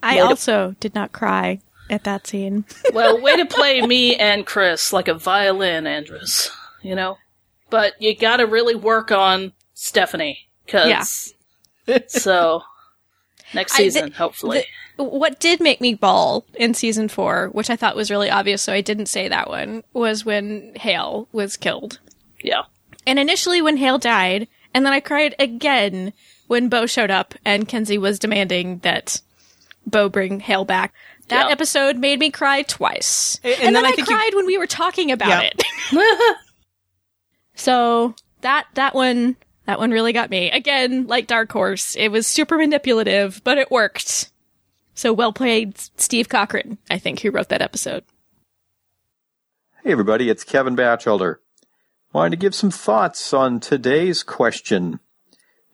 I 0.03 0.21
also 0.21 0.75
did 0.81 0.95
not 0.95 1.13
cry 1.13 1.61
at 1.91 2.05
that 2.05 2.27
scene. 2.27 2.65
Well, 2.95 3.21
way 3.21 3.37
to 3.37 3.45
play 3.47 3.83
me 3.83 4.17
and 4.17 4.47
Chris 4.47 4.93
like 4.93 5.07
a 5.09 5.15
violin, 5.15 5.87
Andras. 5.87 6.51
You 6.83 6.95
know, 6.95 7.19
but 7.69 7.93
you 8.01 8.17
got 8.17 8.39
to 8.39 8.47
really 8.47 8.75
work 8.75 9.13
on 9.13 9.53
Stephanie 9.75 10.49
because. 10.65 11.35
so 12.09 12.63
next 13.53 13.75
I- 13.75 13.85
the- 13.85 13.91
season, 13.91 14.13
hopefully. 14.13 14.65
What 15.03 15.41
did 15.41 15.61
make 15.61 15.81
me 15.81 15.95
bawl 15.95 16.45
in 16.55 16.75
season 16.75 17.09
four, 17.09 17.49
which 17.53 17.71
I 17.71 17.77
thought 17.77 17.97
was 17.97 18.11
really 18.11 18.31
obvious, 18.31 18.63
so 18.63 18.73
I 18.73 18.81
didn't 18.81 19.07
say 19.07 19.29
that 19.29 19.49
one, 19.49 19.83
was 19.93 20.25
when 20.25 20.73
Hale 20.77 21.29
was 21.33 21.57
killed. 21.57 21.99
yeah. 22.43 22.63
And 23.07 23.19
initially 23.19 23.63
when 23.63 23.79
Hale 23.79 23.99
died, 23.99 24.47
and 24.75 24.85
then 24.85 24.93
I 24.93 25.01
cried 25.01 25.35
again 25.39 26.13
when 26.49 26.69
Bo 26.69 26.85
showed 26.87 27.11
up 27.11 27.35
and 27.45 27.67
Kenzie 27.67 27.99
was 27.99 28.19
demanding 28.19 28.79
that 28.81 29.21
Bo 29.87 30.09
bring 30.09 30.41
Hale 30.41 30.65
back. 30.67 30.93
That 31.29 31.47
Yeah. 31.47 31.53
episode 31.53 31.97
made 31.97 32.19
me 32.19 32.31
cry 32.31 32.63
twice. 32.63 33.41
And- 33.43 33.55
And, 33.55 33.63
and 33.63 33.77
then, 33.77 33.83
then 33.83 33.87
I 33.87 33.89
I, 33.89 33.93
think 33.93 34.09
you- 34.11 34.17
cried 34.17 34.35
when 34.35 34.47
we 34.47 34.59
were 34.59 34.67
talking 34.67 35.11
about 35.11 35.29
Yeah. 35.29 35.51
it. 35.53 36.37
so 37.55 38.15
that 38.43 38.67
that 38.75 38.95
one 38.95 39.37
that 39.67 39.79
one 39.79 39.91
really 39.91 40.13
got 40.13 40.31
me. 40.31 40.51
Again, 40.51 41.07
like 41.07 41.27
Dark 41.27 41.53
Horse, 41.53 41.95
it 41.97 42.09
was 42.09 42.27
super 42.27 42.59
manipulative, 42.59 43.41
but 43.45 43.59
it 43.59 43.71
worked. 43.71 44.31
So 45.01 45.15
well 45.15 45.33
played, 45.33 45.79
Steve 45.79 46.29
Cochran, 46.29 46.77
I 46.91 46.99
think, 46.99 47.21
who 47.21 47.31
wrote 47.31 47.49
that 47.49 47.63
episode. 47.63 48.05
Hey 49.83 49.93
everybody, 49.93 50.29
it's 50.29 50.45
Kevin 50.45 50.75
Batchelder. 50.75 51.41
Wanted 52.13 52.33
to 52.33 52.37
give 52.37 52.55
some 52.55 52.71
thoughts 52.71 53.33
on 53.33 53.61
today's 53.61 54.23
question. 54.23 55.01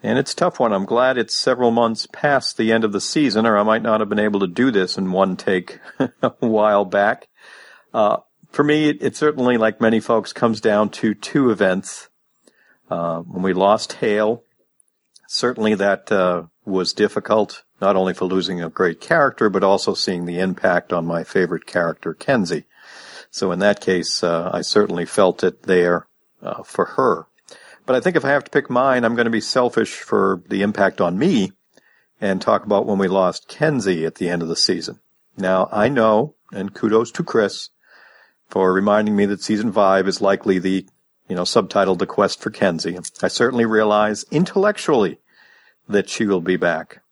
And 0.00 0.16
it's 0.16 0.32
a 0.32 0.36
tough 0.36 0.60
one. 0.60 0.72
I'm 0.72 0.84
glad 0.84 1.18
it's 1.18 1.34
several 1.34 1.72
months 1.72 2.06
past 2.06 2.56
the 2.56 2.70
end 2.70 2.84
of 2.84 2.92
the 2.92 3.00
season, 3.00 3.46
or 3.46 3.58
I 3.58 3.64
might 3.64 3.82
not 3.82 3.98
have 3.98 4.08
been 4.08 4.20
able 4.20 4.38
to 4.38 4.46
do 4.46 4.70
this 4.70 4.96
in 4.96 5.10
one 5.10 5.36
take 5.36 5.80
a 5.98 6.30
while 6.38 6.84
back. 6.84 7.26
Uh, 7.92 8.18
for 8.52 8.62
me, 8.62 8.90
it, 8.90 8.98
it 9.00 9.16
certainly, 9.16 9.56
like 9.56 9.80
many 9.80 9.98
folks, 9.98 10.32
comes 10.32 10.60
down 10.60 10.90
to 10.90 11.14
two 11.14 11.50
events. 11.50 12.10
Uh, 12.88 13.22
when 13.22 13.42
we 13.42 13.54
lost 13.54 13.94
Hale, 13.94 14.44
certainly 15.26 15.74
that 15.74 16.12
uh, 16.12 16.44
was 16.64 16.92
difficult, 16.92 17.64
not 17.80 17.96
only 17.96 18.14
for 18.14 18.24
losing 18.24 18.62
a 18.62 18.70
great 18.70 19.00
character, 19.00 19.50
but 19.50 19.64
also 19.64 19.94
seeing 19.94 20.24
the 20.24 20.38
impact 20.38 20.92
on 20.92 21.06
my 21.06 21.24
favorite 21.24 21.66
character, 21.66 22.14
Kenzie. 22.14 22.64
So 23.30 23.52
in 23.52 23.58
that 23.58 23.80
case, 23.80 24.22
uh, 24.22 24.50
I 24.52 24.62
certainly 24.62 25.04
felt 25.04 25.44
it 25.44 25.64
there 25.64 26.06
uh, 26.42 26.62
for 26.62 26.86
her. 26.86 27.26
But 27.84 27.96
I 27.96 28.00
think 28.00 28.16
if 28.16 28.24
I 28.24 28.30
have 28.30 28.44
to 28.44 28.50
pick 28.50 28.70
mine, 28.70 29.04
I'm 29.04 29.14
going 29.14 29.26
to 29.26 29.30
be 29.30 29.40
selfish 29.40 29.94
for 29.94 30.42
the 30.48 30.62
impact 30.62 31.00
on 31.00 31.18
me 31.18 31.52
and 32.20 32.40
talk 32.40 32.64
about 32.64 32.86
when 32.86 32.98
we 32.98 33.08
lost 33.08 33.48
Kenzie 33.48 34.06
at 34.06 34.16
the 34.16 34.28
end 34.28 34.42
of 34.42 34.48
the 34.48 34.56
season. 34.56 35.00
Now, 35.36 35.68
I 35.70 35.88
know, 35.88 36.34
and 36.50 36.74
kudos 36.74 37.10
to 37.12 37.22
Chris 37.22 37.70
for 38.48 38.72
reminding 38.72 39.14
me 39.14 39.26
that 39.26 39.42
season 39.42 39.72
five 39.72 40.08
is 40.08 40.20
likely 40.20 40.58
the, 40.58 40.86
you 41.28 41.36
know, 41.36 41.42
subtitled 41.42 41.98
The 41.98 42.06
Quest 42.06 42.40
for 42.40 42.50
Kenzie. 42.50 42.98
I 43.22 43.28
certainly 43.28 43.66
realize 43.66 44.24
intellectually 44.30 45.18
that 45.88 46.08
she 46.08 46.24
will 46.26 46.40
be 46.40 46.56
back. 46.56 47.02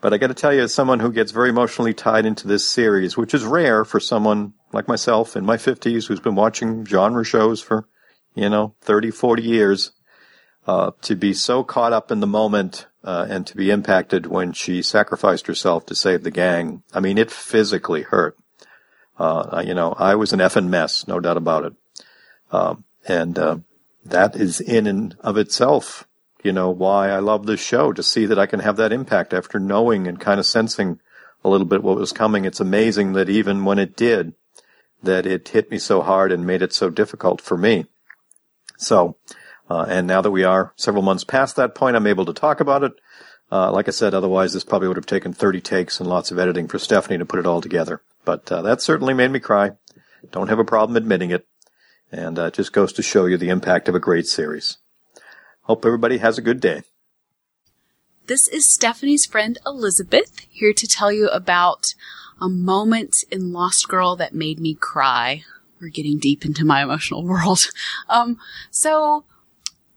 But 0.00 0.14
I 0.14 0.18
got 0.18 0.28
to 0.28 0.34
tell 0.34 0.52
you, 0.52 0.62
as 0.62 0.72
someone 0.72 1.00
who 1.00 1.12
gets 1.12 1.30
very 1.30 1.50
emotionally 1.50 1.92
tied 1.92 2.24
into 2.24 2.48
this 2.48 2.66
series, 2.66 3.16
which 3.16 3.34
is 3.34 3.44
rare 3.44 3.84
for 3.84 4.00
someone 4.00 4.54
like 4.72 4.88
myself 4.88 5.36
in 5.36 5.44
my 5.44 5.56
50s 5.56 6.06
who's 6.06 6.20
been 6.20 6.34
watching 6.34 6.86
genre 6.86 7.24
shows 7.24 7.60
for, 7.60 7.86
you 8.34 8.48
know, 8.48 8.74
30, 8.80 9.10
40 9.10 9.42
years, 9.42 9.92
uh, 10.66 10.92
to 11.02 11.16
be 11.16 11.34
so 11.34 11.62
caught 11.62 11.92
up 11.92 12.10
in 12.10 12.20
the 12.20 12.26
moment 12.26 12.86
uh, 13.04 13.26
and 13.28 13.46
to 13.46 13.56
be 13.56 13.70
impacted 13.70 14.26
when 14.26 14.52
she 14.52 14.82
sacrificed 14.82 15.46
herself 15.46 15.84
to 15.86 15.94
save 15.94 16.22
the 16.22 16.30
gang. 16.30 16.82
I 16.94 17.00
mean, 17.00 17.18
it 17.18 17.30
physically 17.30 18.02
hurt. 18.02 18.36
Uh, 19.18 19.62
you 19.66 19.74
know, 19.74 19.92
I 19.92 20.14
was 20.14 20.32
an 20.32 20.40
effing 20.40 20.68
mess, 20.68 21.06
no 21.06 21.20
doubt 21.20 21.36
about 21.36 21.64
it. 21.66 21.72
Um, 22.50 22.84
and 23.06 23.38
uh, 23.38 23.58
that 24.04 24.34
is 24.34 24.60
in 24.60 24.86
and 24.86 25.14
of 25.20 25.36
itself, 25.36 26.06
you 26.44 26.52
know, 26.52 26.70
why 26.70 27.10
I 27.10 27.18
love 27.18 27.46
this 27.46 27.60
show 27.60 27.92
to 27.92 28.02
see 28.02 28.26
that 28.26 28.38
I 28.38 28.46
can 28.46 28.60
have 28.60 28.76
that 28.76 28.92
impact 28.92 29.34
after 29.34 29.58
knowing 29.58 30.06
and 30.06 30.20
kind 30.20 30.40
of 30.40 30.46
sensing 30.46 31.00
a 31.44 31.48
little 31.48 31.66
bit 31.66 31.82
what 31.82 31.96
was 31.96 32.12
coming. 32.12 32.44
It's 32.44 32.60
amazing 32.60 33.12
that 33.14 33.28
even 33.28 33.64
when 33.64 33.78
it 33.78 33.96
did, 33.96 34.34
that 35.02 35.26
it 35.26 35.48
hit 35.48 35.70
me 35.70 35.78
so 35.78 36.02
hard 36.02 36.32
and 36.32 36.46
made 36.46 36.62
it 36.62 36.72
so 36.72 36.90
difficult 36.90 37.40
for 37.40 37.56
me. 37.56 37.86
So, 38.76 39.16
uh, 39.68 39.86
and 39.88 40.06
now 40.06 40.20
that 40.20 40.30
we 40.30 40.44
are 40.44 40.72
several 40.76 41.02
months 41.02 41.24
past 41.24 41.56
that 41.56 41.74
point, 41.74 41.96
I'm 41.96 42.06
able 42.06 42.24
to 42.26 42.32
talk 42.32 42.60
about 42.60 42.84
it. 42.84 42.92
Uh, 43.52 43.70
like 43.72 43.88
I 43.88 43.90
said, 43.90 44.14
otherwise 44.14 44.52
this 44.52 44.64
probably 44.64 44.88
would 44.88 44.96
have 44.96 45.06
taken 45.06 45.32
30 45.32 45.60
takes 45.60 46.00
and 46.00 46.08
lots 46.08 46.30
of 46.30 46.38
editing 46.38 46.68
for 46.68 46.78
Stephanie 46.78 47.18
to 47.18 47.26
put 47.26 47.40
it 47.40 47.46
all 47.46 47.60
together. 47.60 48.02
But 48.24 48.50
uh, 48.52 48.62
that 48.62 48.80
certainly 48.80 49.14
made 49.14 49.30
me 49.30 49.40
cry. 49.40 49.72
Don't 50.30 50.48
have 50.48 50.58
a 50.58 50.64
problem 50.64 50.96
admitting 50.96 51.30
it. 51.30 51.46
And 52.12 52.38
uh, 52.38 52.46
it 52.46 52.54
just 52.54 52.72
goes 52.72 52.92
to 52.94 53.02
show 53.02 53.26
you 53.26 53.36
the 53.36 53.48
impact 53.48 53.88
of 53.88 53.94
a 53.94 54.00
great 54.00 54.26
series. 54.26 54.78
Hope 55.70 55.86
everybody 55.86 56.18
has 56.18 56.36
a 56.36 56.42
good 56.42 56.60
day. 56.60 56.82
This 58.26 58.48
is 58.48 58.74
Stephanie's 58.74 59.24
friend 59.24 59.56
Elizabeth 59.64 60.40
here 60.50 60.72
to 60.72 60.84
tell 60.88 61.12
you 61.12 61.28
about 61.28 61.94
a 62.40 62.48
moment 62.48 63.14
in 63.30 63.52
Lost 63.52 63.86
Girl 63.86 64.16
that 64.16 64.34
made 64.34 64.58
me 64.58 64.74
cry. 64.74 65.44
We're 65.80 65.90
getting 65.90 66.18
deep 66.18 66.44
into 66.44 66.64
my 66.64 66.82
emotional 66.82 67.24
world. 67.24 67.68
Um, 68.08 68.36
so 68.72 69.22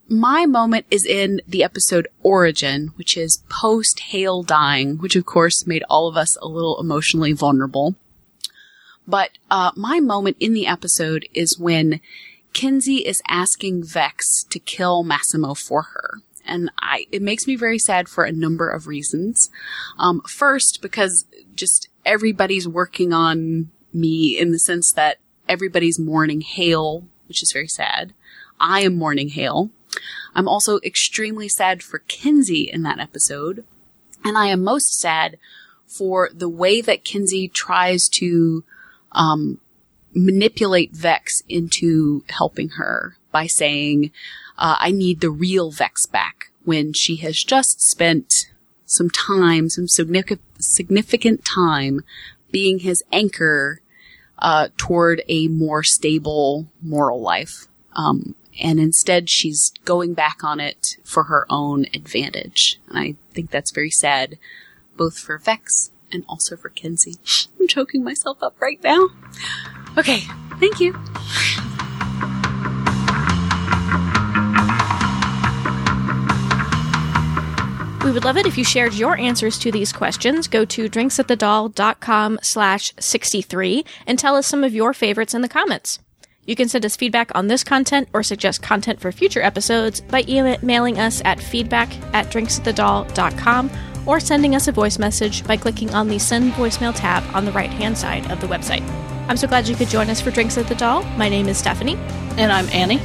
my 0.06 0.46
moment 0.46 0.86
is 0.92 1.04
in 1.04 1.40
the 1.44 1.64
episode 1.64 2.06
Origin, 2.22 2.92
which 2.94 3.16
is 3.16 3.42
post 3.48 3.98
Hale 3.98 4.44
dying, 4.44 4.98
which 4.98 5.16
of 5.16 5.26
course 5.26 5.66
made 5.66 5.82
all 5.90 6.06
of 6.06 6.16
us 6.16 6.36
a 6.36 6.46
little 6.46 6.80
emotionally 6.80 7.32
vulnerable. 7.32 7.96
But 9.08 9.30
uh, 9.50 9.72
my 9.74 9.98
moment 9.98 10.36
in 10.38 10.54
the 10.54 10.68
episode 10.68 11.26
is 11.34 11.58
when 11.58 12.00
Kenzie 12.54 13.04
is 13.06 13.22
asking 13.28 13.84
Vex 13.84 14.44
to 14.44 14.58
kill 14.58 15.02
Massimo 15.02 15.52
for 15.52 15.82
her. 15.82 16.20
And 16.46 16.70
I, 16.78 17.06
it 17.10 17.20
makes 17.20 17.46
me 17.46 17.56
very 17.56 17.78
sad 17.78 18.08
for 18.08 18.24
a 18.24 18.32
number 18.32 18.68
of 18.68 18.86
reasons. 18.86 19.50
Um, 19.98 20.22
first, 20.22 20.80
because 20.80 21.26
just 21.54 21.88
everybody's 22.04 22.68
working 22.68 23.12
on 23.12 23.70
me 23.92 24.38
in 24.38 24.52
the 24.52 24.58
sense 24.58 24.92
that 24.92 25.18
everybody's 25.48 25.98
mourning 25.98 26.40
Hale, 26.42 27.04
which 27.28 27.42
is 27.42 27.52
very 27.52 27.68
sad. 27.68 28.12
I 28.60 28.80
am 28.80 28.96
mourning 28.96 29.30
Hale. 29.30 29.70
I'm 30.34 30.48
also 30.48 30.78
extremely 30.84 31.48
sad 31.48 31.82
for 31.82 32.00
Kenzie 32.00 32.70
in 32.70 32.82
that 32.82 32.98
episode. 32.98 33.64
And 34.24 34.38
I 34.38 34.46
am 34.46 34.62
most 34.62 34.98
sad 34.98 35.38
for 35.86 36.30
the 36.32 36.48
way 36.48 36.80
that 36.80 37.04
Kenzie 37.04 37.48
tries 37.48 38.08
to 38.08 38.64
um, 39.12 39.60
manipulate 40.14 40.92
Vex 40.92 41.42
into 41.48 42.24
helping 42.28 42.70
her 42.70 43.16
by 43.32 43.46
saying, 43.46 44.10
uh, 44.56 44.76
I 44.78 44.90
need 44.90 45.20
the 45.20 45.30
real 45.30 45.70
Vex 45.70 46.06
back 46.06 46.50
when 46.64 46.92
she 46.92 47.16
has 47.16 47.42
just 47.42 47.80
spent 47.80 48.50
some 48.86 49.10
time, 49.10 49.68
some 49.68 49.88
significant, 49.88 51.44
time 51.44 52.00
being 52.50 52.80
his 52.80 53.02
anchor, 53.12 53.80
uh, 54.38 54.68
toward 54.76 55.22
a 55.28 55.48
more 55.48 55.82
stable 55.82 56.68
moral 56.82 57.20
life. 57.20 57.66
Um, 57.94 58.34
and 58.60 58.78
instead 58.78 59.28
she's 59.28 59.72
going 59.84 60.14
back 60.14 60.44
on 60.44 60.60
it 60.60 60.96
for 61.04 61.24
her 61.24 61.46
own 61.50 61.86
advantage. 61.94 62.80
And 62.88 62.98
I 62.98 63.16
think 63.32 63.50
that's 63.50 63.72
very 63.72 63.90
sad, 63.90 64.38
both 64.96 65.18
for 65.18 65.38
Vex 65.38 65.90
and 66.14 66.24
also 66.28 66.56
for 66.56 66.68
Kenzie. 66.68 67.16
I'm 67.60 67.68
choking 67.68 68.04
myself 68.04 68.42
up 68.42 68.60
right 68.60 68.82
now. 68.82 69.08
Okay, 69.98 70.20
thank 70.60 70.80
you. 70.80 70.92
We 78.04 78.10
would 78.10 78.24
love 78.24 78.36
it 78.36 78.46
if 78.46 78.58
you 78.58 78.64
shared 78.64 78.92
your 78.92 79.16
answers 79.16 79.58
to 79.60 79.72
these 79.72 79.90
questions. 79.90 80.46
Go 80.46 80.66
to 80.66 80.90
drinksatthedoll.com 80.90 82.38
slash 82.42 82.92
63 83.00 83.84
and 84.06 84.18
tell 84.18 84.36
us 84.36 84.46
some 84.46 84.62
of 84.62 84.74
your 84.74 84.92
favorites 84.92 85.32
in 85.32 85.40
the 85.40 85.48
comments. 85.48 86.00
You 86.44 86.54
can 86.54 86.68
send 86.68 86.84
us 86.84 86.96
feedback 86.96 87.30
on 87.34 87.46
this 87.46 87.64
content 87.64 88.08
or 88.12 88.22
suggest 88.22 88.60
content 88.60 89.00
for 89.00 89.10
future 89.10 89.40
episodes 89.40 90.02
by 90.02 90.22
emailing 90.28 90.98
us 90.98 91.22
at 91.24 91.40
feedback 91.40 91.88
at 92.12 92.26
drinksatthedoll.com 92.26 93.70
or 94.06 94.20
sending 94.20 94.54
us 94.54 94.68
a 94.68 94.72
voice 94.72 94.98
message 94.98 95.46
by 95.46 95.56
clicking 95.56 95.92
on 95.94 96.08
the 96.08 96.18
Send 96.18 96.52
Voicemail 96.52 96.94
tab 96.94 97.24
on 97.34 97.44
the 97.44 97.52
right 97.52 97.70
hand 97.70 97.96
side 97.96 98.30
of 98.30 98.40
the 98.40 98.46
website. 98.46 98.82
I'm 99.28 99.36
so 99.36 99.48
glad 99.48 99.68
you 99.68 99.74
could 99.74 99.88
join 99.88 100.10
us 100.10 100.20
for 100.20 100.30
Drinks 100.30 100.58
at 100.58 100.66
the 100.68 100.74
Doll. 100.74 101.02
My 101.16 101.28
name 101.28 101.48
is 101.48 101.58
Stephanie. 101.58 101.96
And 102.36 102.52
I'm 102.52 102.68
Annie. 102.68 102.98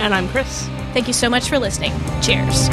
And 0.00 0.14
I'm 0.14 0.28
Chris. 0.28 0.66
Thank 0.92 1.06
you 1.08 1.14
so 1.14 1.28
much 1.28 1.48
for 1.48 1.58
listening. 1.58 1.92
Cheers. 2.22 2.68